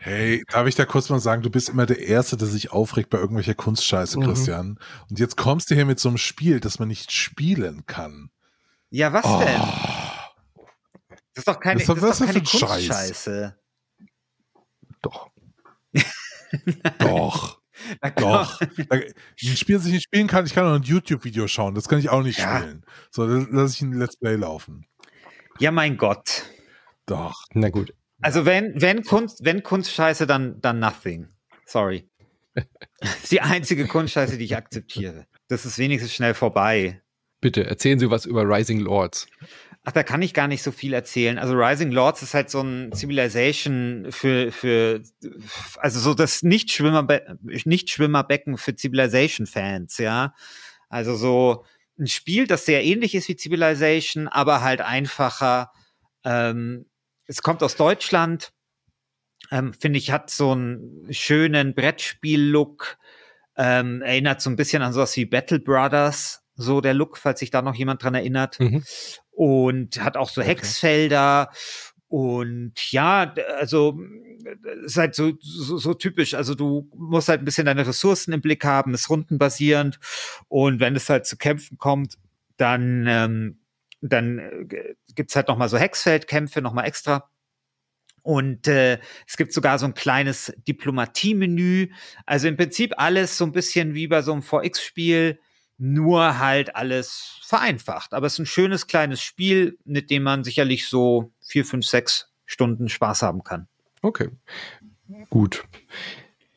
Hey, 0.00 0.44
darf 0.52 0.64
ich 0.68 0.76
da 0.76 0.84
kurz 0.84 1.08
mal 1.10 1.18
sagen, 1.18 1.42
du 1.42 1.50
bist 1.50 1.68
immer 1.70 1.84
der 1.84 1.98
Erste, 1.98 2.36
der 2.36 2.46
sich 2.46 2.70
aufregt 2.70 3.10
bei 3.10 3.18
irgendwelcher 3.18 3.54
Kunstscheiße, 3.54 4.20
Mhm. 4.20 4.24
Christian. 4.26 4.78
Und 5.10 5.18
jetzt 5.18 5.36
kommst 5.36 5.70
du 5.70 5.74
hier 5.74 5.86
mit 5.86 5.98
so 5.98 6.08
einem 6.08 6.18
Spiel, 6.18 6.60
das 6.60 6.78
man 6.78 6.86
nicht 6.86 7.10
spielen 7.10 7.84
kann. 7.84 8.30
Ja, 8.90 9.12
was 9.12 9.24
Oh, 9.24 9.40
denn? 9.40 9.60
Das 11.34 11.38
ist 11.38 11.48
doch 11.48 11.58
keine, 11.58 11.80
Was 11.80 11.82
ist 11.82 11.88
doch- 11.88 11.94
das 11.96 12.02
was 12.04 12.10
ist 12.12 12.20
doch 12.20 12.26
keine 12.26 12.40
das 12.40 12.54
ein 12.54 12.58
Scheiß? 12.60 12.68
Kunstscheiße. 12.88 13.58
Doch. 15.02 15.30
doch. 17.00 17.60
doch. 18.16 18.58
Da- 18.60 18.96
Ein 18.96 19.04
Spiel, 19.36 19.76
das 19.76 19.86
ich 19.86 19.92
nicht 19.92 20.04
spielen 20.04 20.26
kann, 20.26 20.46
ich 20.46 20.54
kann 20.54 20.66
auch 20.66 20.74
ein 20.74 20.82
YouTube-Video 20.82 21.46
schauen. 21.48 21.74
Das 21.74 21.88
kann 21.88 21.98
ich 21.98 22.08
auch 22.08 22.22
nicht 22.22 22.38
Ja. 22.38 22.58
spielen. 22.60 22.84
So, 23.10 23.26
dann 23.26 23.52
lasse 23.52 23.74
ich 23.74 23.82
ein 23.82 23.92
Let's 23.92 24.16
Play 24.16 24.36
laufen. 24.36 24.86
Ja, 25.58 25.70
mein 25.70 25.96
Gott. 25.96 26.44
Doch. 27.06 27.44
Na 27.54 27.68
gut. 27.70 27.94
Also 28.20 28.44
wenn, 28.44 28.80
wenn 28.80 29.02
Kunst, 29.04 29.44
wenn 29.44 29.62
Kunstscheiße, 29.62 30.26
dann, 30.26 30.60
dann 30.60 30.78
nothing. 30.80 31.28
Sorry. 31.64 32.08
Das 33.00 33.22
ist 33.22 33.30
die 33.32 33.40
einzige 33.40 33.86
Kunstscheiße, 33.86 34.38
die 34.38 34.44
ich 34.44 34.56
akzeptiere. 34.56 35.26
Das 35.46 35.64
ist 35.64 35.78
wenigstens 35.78 36.12
schnell 36.12 36.34
vorbei. 36.34 37.00
Bitte 37.40 37.64
erzählen 37.64 38.00
Sie 38.00 38.10
was 38.10 38.26
über 38.26 38.42
Rising 38.42 38.80
Lords. 38.80 39.28
Ach, 39.88 39.92
da 39.92 40.02
kann 40.02 40.20
ich 40.20 40.34
gar 40.34 40.48
nicht 40.48 40.62
so 40.62 40.70
viel 40.70 40.92
erzählen. 40.92 41.38
Also 41.38 41.54
Rising 41.54 41.90
Lords 41.92 42.20
ist 42.22 42.34
halt 42.34 42.50
so 42.50 42.60
ein 42.60 42.92
Civilization 42.92 44.08
für, 44.10 44.52
für 44.52 45.00
also 45.78 45.98
so 45.98 46.12
das 46.12 46.42
Nichtschwimmerbe 46.42 47.38
Nichtschwimmerbecken 47.40 48.58
für 48.58 48.76
Civilization-Fans, 48.76 49.96
ja. 49.96 50.34
Also 50.90 51.14
so 51.16 51.64
ein 51.98 52.06
Spiel, 52.06 52.46
das 52.46 52.66
sehr 52.66 52.84
ähnlich 52.84 53.14
ist 53.14 53.30
wie 53.30 53.36
Civilization, 53.38 54.28
aber 54.28 54.60
halt 54.60 54.82
einfacher. 54.82 55.72
Ähm, 56.22 56.84
es 57.24 57.40
kommt 57.40 57.62
aus 57.62 57.74
Deutschland, 57.74 58.52
ähm, 59.50 59.72
finde 59.72 59.98
ich, 59.98 60.10
hat 60.10 60.28
so 60.28 60.52
einen 60.52 61.06
schönen 61.14 61.74
Brettspiel-Look, 61.74 62.98
ähm, 63.56 64.02
erinnert 64.02 64.42
so 64.42 64.50
ein 64.50 64.56
bisschen 64.56 64.82
an 64.82 64.92
sowas 64.92 65.16
wie 65.16 65.24
Battle 65.24 65.60
Brothers, 65.60 66.42
so 66.56 66.82
der 66.82 66.92
Look, 66.92 67.16
falls 67.16 67.40
sich 67.40 67.50
da 67.50 67.62
noch 67.62 67.74
jemand 67.74 68.02
dran 68.02 68.14
erinnert 68.14 68.60
Mhm. 68.60 68.84
Und 69.38 70.02
hat 70.02 70.16
auch 70.16 70.28
so 70.28 70.40
Okay. 70.40 70.50
Hexfelder 70.50 71.50
und 72.08 72.72
ja, 72.90 73.34
also 73.58 74.00
äh, 74.44 74.84
ist 74.84 74.96
halt 74.96 75.14
so, 75.14 75.34
so, 75.40 75.78
so 75.78 75.94
typisch. 75.94 76.34
Also 76.34 76.56
du 76.56 76.90
musst 76.96 77.28
halt 77.28 77.40
ein 77.40 77.44
bisschen 77.44 77.66
deine 77.66 77.86
Ressourcen 77.86 78.32
im 78.32 78.40
Blick 78.40 78.64
haben, 78.64 78.94
ist 78.94 79.08
rundenbasierend 79.08 80.00
und 80.48 80.80
wenn 80.80 80.96
es 80.96 81.08
halt 81.08 81.24
zu 81.24 81.36
Kämpfen 81.36 81.78
kommt, 81.78 82.18
dann 82.56 83.06
ähm, 83.06 83.60
dann 84.00 84.38
äh, 84.40 84.94
gibt's 85.14 85.36
halt 85.36 85.46
noch 85.46 85.56
mal 85.56 85.68
so 85.68 85.78
Hexfeldkämpfe 85.78 86.60
noch 86.60 86.72
mal 86.72 86.84
extra. 86.84 87.30
Und 88.22 88.66
äh, 88.66 88.98
es 89.26 89.36
gibt 89.36 89.52
sogar 89.52 89.78
so 89.78 89.86
ein 89.86 89.94
kleines 89.94 90.52
Diplomatie-Menü. 90.66 91.90
Also 92.26 92.48
im 92.48 92.56
Prinzip 92.56 92.94
alles 92.96 93.38
so 93.38 93.44
ein 93.44 93.52
bisschen 93.52 93.94
wie 93.94 94.08
bei 94.08 94.22
so 94.22 94.32
einem 94.32 94.42
4X-Spiel, 94.42 95.38
nur 95.78 96.38
halt 96.38 96.76
alles 96.76 97.38
vereinfacht. 97.42 98.12
Aber 98.12 98.26
es 98.26 98.34
ist 98.34 98.40
ein 98.40 98.46
schönes 98.46 98.86
kleines 98.86 99.22
Spiel, 99.22 99.78
mit 99.84 100.10
dem 100.10 100.24
man 100.24 100.44
sicherlich 100.44 100.88
so 100.88 101.32
vier, 101.40 101.64
fünf, 101.64 101.86
sechs 101.86 102.30
Stunden 102.44 102.88
Spaß 102.88 103.22
haben 103.22 103.44
kann. 103.44 103.68
Okay, 104.02 104.30
gut. 105.30 105.64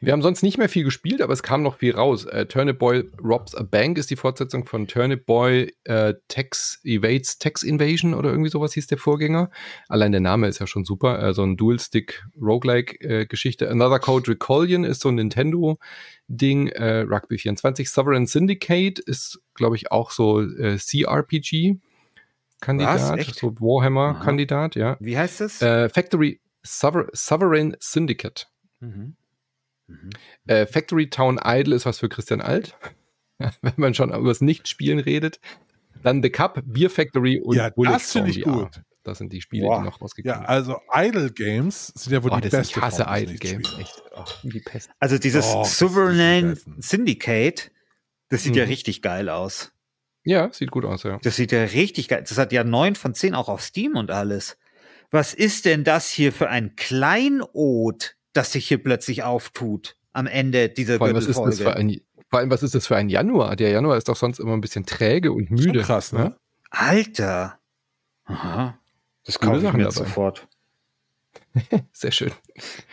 Wir 0.04 0.14
haben 0.14 0.24
sonst 0.24 0.42
nicht 0.42 0.58
mehr 0.58 0.68
viel 0.68 0.84
gespielt, 0.84 1.22
aber 1.22 1.32
es 1.32 1.44
kam 1.44 1.62
noch 1.62 1.78
viel 1.78 1.94
raus. 1.94 2.26
Äh, 2.26 2.48
Turnip 2.48 2.80
Boy 2.80 3.08
Robs 3.24 3.54
a 3.54 3.62
Bank 3.62 4.00
ist 4.00 4.10
die 4.10 4.16
Fortsetzung 4.16 4.66
von 4.66 4.88
Turnip 4.88 5.28
Boy 5.28 5.76
äh, 5.84 6.16
Tex 6.28 6.82
Evades 6.84 7.38
Tex 7.38 7.62
Invasion 7.62 8.16
oder 8.16 8.32
irgendwie 8.32 8.50
sowas 8.50 8.74
hieß 8.74 8.88
der 8.88 8.98
Vorgänger. 8.98 9.52
Allein 9.90 10.12
der 10.12 10.22
Name 10.22 10.48
ist 10.48 10.58
ja 10.58 10.66
schon 10.66 10.86
super. 10.86 11.22
Äh, 11.22 11.36
so 11.36 11.44
ein 11.44 11.56
Dual-Stick 11.56 12.24
Roguelike-Geschichte. 12.42 13.70
Another 13.70 14.00
Code 14.00 14.32
Recallion 14.32 14.86
ist 14.86 15.02
so 15.02 15.10
ein 15.10 15.16
Nintendo-Ding. 15.16 16.70
Äh, 16.70 17.02
Rugby 17.02 17.38
24. 17.38 17.88
Sovereign 17.88 18.26
Syndicate 18.26 18.98
ist, 18.98 19.40
glaube 19.54 19.76
ich, 19.76 19.92
auch 19.92 20.10
so 20.10 20.42
äh, 20.42 20.78
CRPG. 20.78 21.76
Kandidat, 22.60 23.24
so 23.36 23.56
Warhammer-Kandidat, 23.60 24.76
ja. 24.76 24.98
Wie 25.00 25.18
heißt 25.18 25.42
es? 25.42 25.62
Äh, 25.62 25.90
Factory 25.90 26.40
Sover 26.64 27.08
Sovereign 27.14 27.76
Syndicate. 27.80 28.48
Mhm. 28.80 29.16
Mhm. 29.92 30.10
Äh, 30.48 30.66
Factory 30.66 31.10
Town 31.10 31.40
Idle 31.44 31.76
ist 31.76 31.86
was 31.86 32.00
für 32.00 32.10
Christian 32.10 32.42
Alt, 32.42 32.76
wenn 33.62 33.74
man 33.78 33.94
schon 33.94 34.14
über 34.14 34.30
das 34.30 34.42
Nichtspielen 34.42 35.00
redet. 35.00 35.40
Dann 36.04 36.24
The 36.24 36.30
Cup, 36.30 36.62
Beer 36.66 36.90
Factory 36.90 37.40
und 37.40 37.56
ja, 37.56 37.70
Bullet 37.70 37.92
das 37.92 38.12
finde 38.12 38.32
ich 38.32 38.42
gut. 38.42 38.82
Das 39.04 39.18
sind 39.18 39.34
die 39.34 39.42
Spiele, 39.42 39.66
Boah. 39.66 39.80
die 39.80 39.86
noch 39.86 40.02
rausgekommen 40.02 40.36
sind. 40.36 40.44
Ja, 40.44 40.50
also 40.50 40.80
Idle 40.94 41.32
Games 41.32 41.88
sind 41.88 42.14
ja 42.14 42.24
wohl 42.24 42.32
oh, 42.32 42.36
die 42.36 42.50
besten. 42.50 42.62
Ich 42.62 42.78
hasse 42.78 43.06
Idle 43.08 43.36
Games. 43.36 43.76
Echt. 43.80 44.04
Oh, 44.16 44.24
die 44.44 44.60
Pest. 44.60 44.92
Also 45.00 45.18
dieses 45.18 45.46
oh, 45.56 45.64
Sovereign 45.64 46.60
Syndicate, 46.80 47.72
das 48.30 48.44
sieht 48.44 48.54
mhm. 48.54 48.60
ja 48.60 48.64
richtig 48.66 49.02
geil 49.02 49.30
aus. 49.30 49.72
Ja, 50.24 50.54
sieht 50.54 50.70
gut 50.70 50.86
aus, 50.86 51.02
ja. 51.02 51.20
Das 51.24 51.36
sieht 51.36 51.52
ja 51.52 51.64
richtig 51.64 52.10
geil. 52.10 52.24
Das 52.28 52.38
hat 52.38 52.52
ja 52.52 52.64
neun 52.64 52.96
von 52.96 53.16
zehn 53.16 53.34
auch 53.34 53.50
auf 53.50 53.62
Steam 53.62 53.96
und 53.96 54.12
alles. 54.12 54.58
Was 55.10 55.34
ist 55.34 55.66
denn 55.66 55.84
das 55.84 56.10
hier 56.10 56.32
für 56.32 56.50
ein 56.50 56.76
Kleinod, 56.76 58.16
das 58.34 58.52
sich 58.52 58.68
hier 58.68 58.82
plötzlich 58.82 59.24
auftut 59.24 59.98
am 60.14 60.28
Ende 60.28 60.70
dieser 60.70 60.98
vor 60.98 61.08
allem, 61.08 61.16
was 61.16 61.26
ist 61.26 61.40
das 61.40 61.60
für 61.60 61.76
ein, 61.76 62.02
Vor 62.30 62.40
allem, 62.40 62.52
was 62.52 62.64
ist 62.64 62.76
das 62.76 62.88
für 62.88 62.96
ein 62.96 63.10
Januar? 63.10 63.56
Der 63.56 63.70
Januar 63.70 63.98
ist 63.98 64.08
doch 64.10 64.16
sonst 64.16 64.40
immer 64.40 64.54
ein 64.54 64.62
bisschen 64.62 64.86
träge 64.86 65.32
und 65.32 65.52
müde. 65.52 65.80
Schon 65.80 65.84
krass, 65.84 66.14
ne? 66.14 66.36
Alter. 66.70 67.60
Aha. 68.26 68.78
Das 69.26 69.40
kaufe 69.40 69.66
ich 69.66 69.74
mir 69.74 69.92
sofort. 69.92 70.48
Sehr 71.94 72.12
schön. 72.12 72.32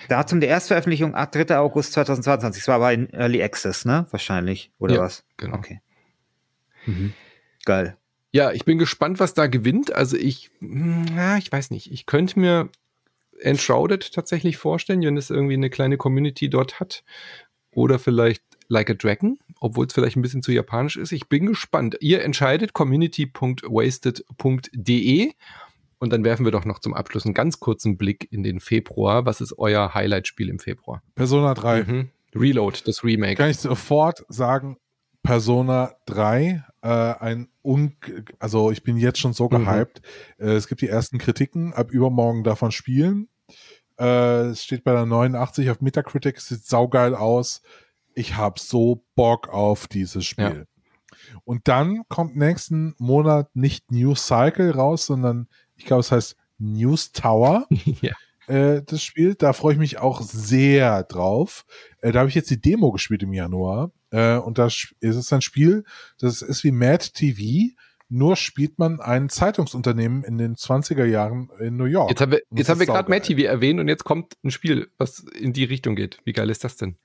Datum 0.09 0.41
der 0.41 0.49
Erstveröffentlichung 0.49 1.13
3. 1.13 1.59
August 1.59 1.93
2022. 1.93 2.63
Das 2.63 2.69
war 2.69 2.77
aber 2.77 2.93
in 2.93 3.09
Early 3.11 3.43
Access, 3.43 3.85
ne? 3.85 4.07
Wahrscheinlich. 4.11 4.73
Oder 4.79 4.97
ja, 4.97 5.01
was? 5.03 5.25
Genau. 5.37 5.57
Okay. 5.57 5.81
Mhm. 6.87 7.15
Geil. 7.65 7.97
Ja, 8.31 8.53
ich 8.53 8.65
bin 8.65 8.79
gespannt, 8.79 9.21
was 9.21 9.35
da 9.35 9.47
gewinnt. 9.47 9.95
Also 9.95 10.17
ich, 10.17 10.51
na, 10.61 11.35
hm, 11.35 11.39
ich 11.39 11.51
weiß 11.51 11.71
nicht. 11.71 11.91
Ich 11.91 12.07
könnte 12.07 12.39
mir 12.39 12.69
Enshrouded 13.41 14.13
tatsächlich 14.13 14.57
vorstellen, 14.57 15.03
wenn 15.03 15.17
es 15.17 15.31
irgendwie 15.31 15.55
eine 15.55 15.71
kleine 15.71 15.97
Community 15.97 16.51
dort 16.51 16.81
hat. 16.81 17.05
Oder 17.73 17.99
vielleicht 17.99 18.43
Like 18.71 18.91
a 18.91 18.95
Dragon, 18.95 19.39
obwohl 19.61 19.87
es 19.87 19.95
vielleicht 19.95 20.17
ein 20.17 20.23
bisschen 20.23 20.43
zu 20.43 20.53
japanisch 20.53 20.99
ist. 20.99 21.13
Ich 21.13 21.29
bin 21.29 21.47
gespannt. 21.47 21.97
Ihr 22.01 22.23
entscheidet 22.23 22.75
community.wasted.de 22.75 25.33
und 25.99 26.13
dann 26.13 26.23
werfen 26.25 26.45
wir 26.45 26.53
doch 26.53 26.67
noch 26.67 26.79
zum 26.79 26.95
Abschluss 26.95 27.25
einen 27.25 27.35
ganz 27.35 27.59
kurzen 27.61 27.97
Blick 27.97 28.29
in 28.31 28.43
den 28.43 28.61
Februar. 28.61 29.25
Was 29.27 29.41
ist 29.41 29.59
euer 29.59 29.95
Highlight-Spiel 29.95 30.49
im 30.49 30.59
Februar? 30.59 31.03
Persona 31.15 31.55
3. 31.55 31.85
Mhm. 31.85 32.11
Reload, 32.35 32.81
das 32.85 33.03
Remake. 33.03 33.37
Kann 33.37 33.51
ich 33.51 33.59
sofort 33.59 34.25
sagen, 34.29 34.77
Persona 35.23 35.95
3, 36.07 36.63
äh, 36.83 36.89
ein 36.89 37.49
Un 37.65 37.97
also 38.39 38.71
ich 38.71 38.83
bin 38.83 38.97
jetzt 38.97 39.19
schon 39.19 39.33
so 39.33 39.45
mhm. 39.47 39.65
gehypt. 39.65 40.03
Mhm. 40.39 40.49
Äh, 40.49 40.53
es 40.53 40.69
gibt 40.69 40.81
die 40.81 40.89
ersten 40.89 41.19
Kritiken, 41.19 41.73
ab 41.75 41.91
übermorgen 41.91 42.45
davon 42.45 42.73
spielen. 42.73 43.29
Äh, 43.99 44.49
es 44.49 44.65
steht 44.65 44.85
bei 44.85 44.93
der 44.93 45.07
89 45.07 45.71
auf 45.71 45.81
Metacritic, 45.81 46.41
sieht 46.41 46.65
saugeil 46.65 47.15
aus. 47.15 47.63
Ich 48.15 48.37
habe 48.37 48.61
so 48.61 49.05
Bock 49.15 49.49
auf 49.49 49.87
dieses 49.87 50.25
Spiel. 50.25 50.67
Ja. 50.67 51.39
Und 51.45 51.69
dann 51.69 52.03
kommt 52.09 52.37
nächsten 52.37 52.95
Monat 52.99 53.55
nicht 53.55 53.91
News 53.91 54.27
Cycle 54.27 54.71
raus, 54.71 55.07
sondern 55.07 55.49
ich 55.77 55.85
glaube, 55.85 56.01
es 56.01 56.13
heißt 56.13 56.37
News 56.59 57.13
Tower. 57.13 57.67
ja 58.01 58.15
äh, 58.49 58.83
das 58.85 59.03
Spiel. 59.03 59.35
Da 59.35 59.53
freue 59.53 59.75
ich 59.75 59.79
mich 59.79 59.99
auch 59.99 60.23
sehr 60.23 61.05
drauf. 61.05 61.65
Äh, 62.01 62.13
da 62.13 62.21
habe 62.21 62.29
ich 62.29 62.35
jetzt 62.35 62.51
die 62.51 62.61
Demo 62.61 62.93
gespielt 62.93 63.23
im 63.23 63.33
Januar. 63.33 63.93
Äh, 64.11 64.37
und 64.37 64.59
da 64.59 64.67
ist 64.67 64.95
es 65.01 65.33
ein 65.33 65.43
Spiel, 65.43 65.85
das 66.19 66.43
ist 66.43 66.65
wie 66.65 66.73
Mad 66.73 67.05
TV, 67.13 67.75
nur 68.09 68.37
spielt 68.37 68.79
man 68.79 69.01
ein 69.01 69.29
Zeitungsunternehmen 69.29 70.25
in 70.25 70.39
den 70.39 70.57
20er 70.57 71.05
Jahren 71.05 71.51
in 71.61 71.77
New 71.77 71.85
York. 71.85 72.09
Jetzt 72.11 72.23
haben 72.23 72.33
wir, 72.33 72.43
jetzt 72.51 72.69
haben 72.71 72.81
wir 72.81 72.87
gerade 72.87 73.11
Mad 73.11 73.27
TV 73.27 73.47
erwähnt 73.47 73.81
und 73.81 73.89
jetzt 73.89 74.05
kommt 74.05 74.35
ein 74.43 74.51
Spiel, 74.51 74.91
was 74.97 75.21
in 75.21 75.53
die 75.53 75.65
Richtung 75.65 75.95
geht. 75.95 76.19
Wie 76.25 76.33
geil 76.33 76.49
ist 76.49 76.65
das 76.65 76.77
denn? 76.77 76.97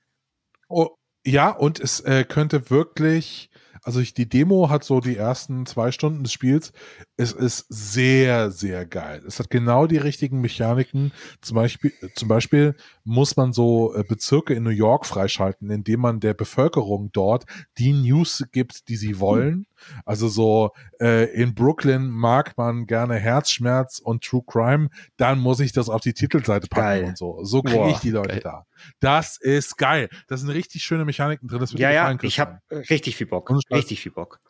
Oh, 0.68 0.96
ja, 1.26 1.50
und 1.50 1.78
es 1.78 2.00
äh, 2.00 2.24
könnte 2.24 2.70
wirklich 2.70 3.50
also 3.84 4.00
ich, 4.00 4.14
die 4.14 4.28
Demo 4.28 4.70
hat 4.70 4.82
so 4.82 5.00
die 5.00 5.16
ersten 5.16 5.66
zwei 5.66 5.92
Stunden 5.92 6.24
des 6.24 6.32
Spiels. 6.32 6.72
Es 7.18 7.32
ist 7.32 7.66
sehr, 7.68 8.50
sehr 8.50 8.86
geil. 8.86 9.22
Es 9.26 9.38
hat 9.38 9.50
genau 9.50 9.86
die 9.86 9.98
richtigen 9.98 10.40
Mechaniken. 10.40 11.12
Zum 11.42 11.56
Beispiel, 11.56 11.92
zum 12.14 12.28
Beispiel 12.28 12.74
muss 13.04 13.36
man 13.36 13.52
so 13.52 13.94
äh, 13.94 14.02
Bezirke 14.02 14.54
in 14.54 14.62
New 14.62 14.70
York 14.70 15.04
freischalten, 15.04 15.70
indem 15.70 16.00
man 16.00 16.18
der 16.18 16.32
Bevölkerung 16.32 17.10
dort 17.12 17.44
die 17.76 17.92
News 17.92 18.44
gibt, 18.52 18.88
die 18.88 18.96
sie 18.96 19.20
wollen. 19.20 19.66
Also 20.04 20.28
so 20.28 20.72
äh, 21.00 21.32
in 21.34 21.54
Brooklyn 21.54 22.08
mag 22.08 22.56
man 22.56 22.86
gerne 22.86 23.16
Herzschmerz 23.16 23.98
und 23.98 24.24
True 24.24 24.42
Crime, 24.46 24.88
dann 25.16 25.38
muss 25.38 25.60
ich 25.60 25.72
das 25.72 25.88
auf 25.88 26.00
die 26.00 26.12
Titelseite 26.12 26.68
packen 26.68 26.82
geil. 26.82 27.04
und 27.04 27.18
so. 27.18 27.44
So 27.44 27.62
kriege 27.62 27.90
ich 27.90 27.98
die 27.98 28.10
Leute 28.10 28.28
geil. 28.28 28.40
da. 28.42 28.66
Das 29.00 29.36
ist 29.36 29.76
geil. 29.76 30.08
Das 30.28 30.40
sind 30.40 30.50
richtig 30.50 30.82
schöne 30.82 31.04
Mechaniken 31.04 31.48
drin. 31.48 31.60
Das 31.60 31.72
ja, 31.72 31.90
ja, 31.90 32.16
ich 32.22 32.40
habe 32.40 32.60
richtig 32.70 33.16
viel 33.16 33.26
Bock. 33.26 33.50
Richtig 33.70 34.00
viel 34.00 34.12
Bock. 34.12 34.40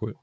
Cool. 0.00 0.14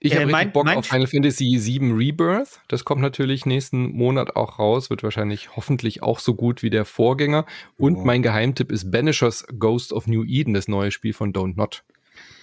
Ich 0.00 0.14
äh, 0.14 0.26
habe 0.26 0.50
Bock 0.50 0.68
auf 0.68 0.86
Final 0.86 1.06
Fantasy 1.06 1.60
VII 1.62 1.92
Rebirth. 1.92 2.60
Das 2.68 2.84
kommt 2.84 3.00
natürlich 3.00 3.46
nächsten 3.46 3.92
Monat 3.92 4.36
auch 4.36 4.58
raus. 4.58 4.90
Wird 4.90 5.02
wahrscheinlich 5.02 5.56
hoffentlich 5.56 6.02
auch 6.02 6.18
so 6.18 6.34
gut 6.34 6.62
wie 6.62 6.70
der 6.70 6.84
Vorgänger. 6.84 7.46
Und 7.78 7.96
oh. 7.96 8.04
mein 8.04 8.22
Geheimtipp 8.22 8.72
ist 8.72 8.90
Banishers 8.90 9.46
Ghost 9.58 9.92
of 9.92 10.06
New 10.06 10.24
Eden, 10.24 10.54
das 10.54 10.68
neue 10.68 10.90
Spiel 10.90 11.12
von 11.12 11.32
Don't 11.32 11.56
Not. 11.56 11.84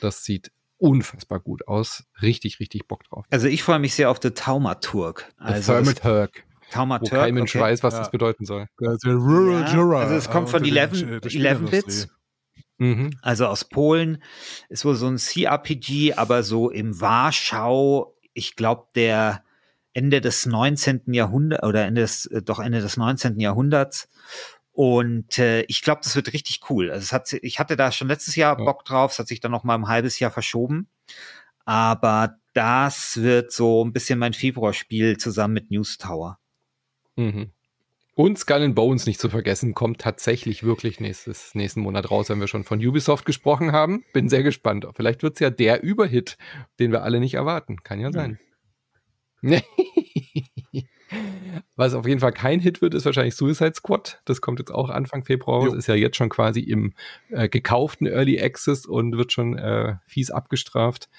Das 0.01 0.23
sieht 0.23 0.51
unfassbar 0.77 1.39
gut 1.39 1.67
aus. 1.67 2.05
Richtig, 2.21 2.59
richtig 2.59 2.87
Bock 2.87 3.03
drauf. 3.03 3.25
Also 3.29 3.47
ich 3.47 3.63
freue 3.63 3.79
mich 3.79 3.93
sehr 3.93 4.09
auf 4.09 4.19
The 4.21 4.31
Taumaturg. 4.31 5.31
Also 5.37 5.73
Thermaturg. 5.73 6.43
Taumaturg. 6.71 7.11
Wo 7.11 7.15
kein 7.15 7.33
Mensch 7.33 7.55
okay. 7.55 7.63
weiß, 7.63 7.83
was 7.83 7.93
ja. 7.93 7.99
das 7.99 8.11
bedeuten 8.11 8.45
soll. 8.45 8.67
Ja, 8.79 8.89
also 8.91 10.15
es 10.15 10.29
kommt 10.29 10.49
von 10.49 10.63
11, 10.63 11.25
11 11.25 11.71
Bits. 11.71 12.07
Mhm. 12.77 13.11
Also 13.21 13.45
aus 13.47 13.65
Polen. 13.65 14.23
Ist 14.69 14.85
wohl 14.85 14.95
so 14.95 15.07
ein 15.07 15.17
CRPG, 15.17 16.13
aber 16.13 16.43
so 16.43 16.69
im 16.69 16.99
Warschau, 16.99 18.15
ich 18.33 18.55
glaube, 18.55 18.87
der 18.95 19.43
Ende 19.93 20.21
des 20.21 20.45
19. 20.45 21.01
Jahrhunderts 21.07 21.63
oder 21.63 21.85
Ende 21.85 22.01
des, 22.01 22.25
äh, 22.27 22.41
doch 22.41 22.59
Ende 22.59 22.79
des 22.79 22.95
19. 22.95 23.39
Jahrhunderts. 23.39 24.07
Und 24.79 25.37
äh, 25.39 25.63
ich 25.63 25.81
glaube, 25.81 25.99
das 26.05 26.15
wird 26.15 26.31
richtig 26.31 26.61
cool. 26.69 26.89
Also 26.89 27.03
es 27.03 27.11
hat, 27.11 27.33
ich 27.33 27.59
hatte 27.59 27.75
da 27.75 27.91
schon 27.91 28.07
letztes 28.07 28.37
Jahr 28.37 28.57
ja. 28.57 28.63
Bock 28.63 28.85
drauf, 28.85 29.11
es 29.11 29.19
hat 29.19 29.27
sich 29.27 29.41
dann 29.41 29.51
noch 29.51 29.65
mal 29.65 29.75
ein 29.75 29.89
halbes 29.89 30.19
Jahr 30.19 30.31
verschoben. 30.31 30.87
Aber 31.65 32.37
das 32.53 33.17
wird 33.17 33.51
so 33.51 33.83
ein 33.83 33.91
bisschen 33.91 34.19
mein 34.19 34.31
Februarspiel 34.31 35.17
zusammen 35.17 35.55
mit 35.55 35.69
News 35.69 35.97
Tower. 35.97 36.39
Mhm. 37.17 37.51
Und 38.15 38.39
Skull 38.39 38.63
and 38.63 38.75
Bones 38.75 39.05
nicht 39.05 39.19
zu 39.19 39.29
vergessen, 39.29 39.73
kommt 39.73 39.99
tatsächlich 39.99 40.63
wirklich 40.63 41.01
nächstes, 41.01 41.53
nächsten 41.55 41.81
Monat 41.81 42.09
raus, 42.09 42.29
wenn 42.29 42.39
wir 42.39 42.47
schon 42.47 42.63
von 42.63 42.79
Ubisoft 42.79 43.25
gesprochen 43.25 43.73
haben. 43.73 44.05
Bin 44.13 44.29
sehr 44.29 44.43
gespannt. 44.43 44.87
Vielleicht 44.95 45.23
wird 45.23 45.33
es 45.33 45.39
ja 45.41 45.49
der 45.49 45.83
Überhit, 45.83 46.37
den 46.79 46.93
wir 46.93 47.03
alle 47.03 47.19
nicht 47.19 47.33
erwarten. 47.33 47.83
Kann 47.83 47.99
ja 47.99 48.13
sein. 48.13 48.39
Mhm. 49.41 49.61
Was 51.75 51.93
auf 51.93 52.07
jeden 52.07 52.19
Fall 52.19 52.31
kein 52.31 52.59
Hit 52.59 52.81
wird, 52.81 52.93
ist 52.93 53.05
wahrscheinlich 53.05 53.35
Suicide 53.35 53.73
Squad. 53.75 54.21
Das 54.25 54.41
kommt 54.41 54.59
jetzt 54.59 54.71
auch 54.71 54.89
Anfang 54.89 55.23
Februar 55.23 55.61
raus. 55.61 55.73
Ist 55.73 55.87
ja 55.87 55.95
jetzt 55.95 56.17
schon 56.17 56.29
quasi 56.29 56.61
im 56.61 56.93
äh, 57.29 57.49
gekauften 57.49 58.07
Early 58.07 58.41
Access 58.41 58.85
und 58.85 59.17
wird 59.17 59.31
schon 59.31 59.57
äh, 59.57 59.95
fies 60.05 60.31
abgestraft. 60.31 61.09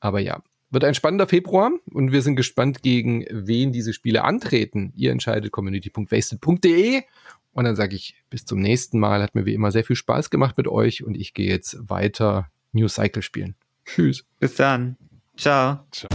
Aber 0.00 0.20
ja, 0.20 0.42
wird 0.70 0.84
ein 0.84 0.94
spannender 0.94 1.26
Februar 1.26 1.70
und 1.92 2.12
wir 2.12 2.22
sind 2.22 2.36
gespannt, 2.36 2.82
gegen 2.82 3.24
wen 3.30 3.72
diese 3.72 3.92
Spiele 3.92 4.24
antreten. 4.24 4.92
Ihr 4.96 5.12
entscheidet 5.12 5.52
community.wasted.de 5.52 7.02
und 7.52 7.64
dann 7.64 7.76
sage 7.76 7.96
ich 7.96 8.16
bis 8.30 8.44
zum 8.44 8.60
nächsten 8.60 8.98
Mal. 8.98 9.22
Hat 9.22 9.34
mir 9.34 9.46
wie 9.46 9.54
immer 9.54 9.70
sehr 9.70 9.84
viel 9.84 9.96
Spaß 9.96 10.30
gemacht 10.30 10.56
mit 10.56 10.68
euch 10.68 11.04
und 11.04 11.16
ich 11.16 11.34
gehe 11.34 11.48
jetzt 11.48 11.78
weiter 11.88 12.50
New 12.72 12.88
Cycle 12.88 13.22
spielen. 13.22 13.54
Tschüss. 13.84 14.24
Bis 14.38 14.56
dann. 14.56 14.96
Ciao. 15.36 15.80
Ciao. 15.92 16.08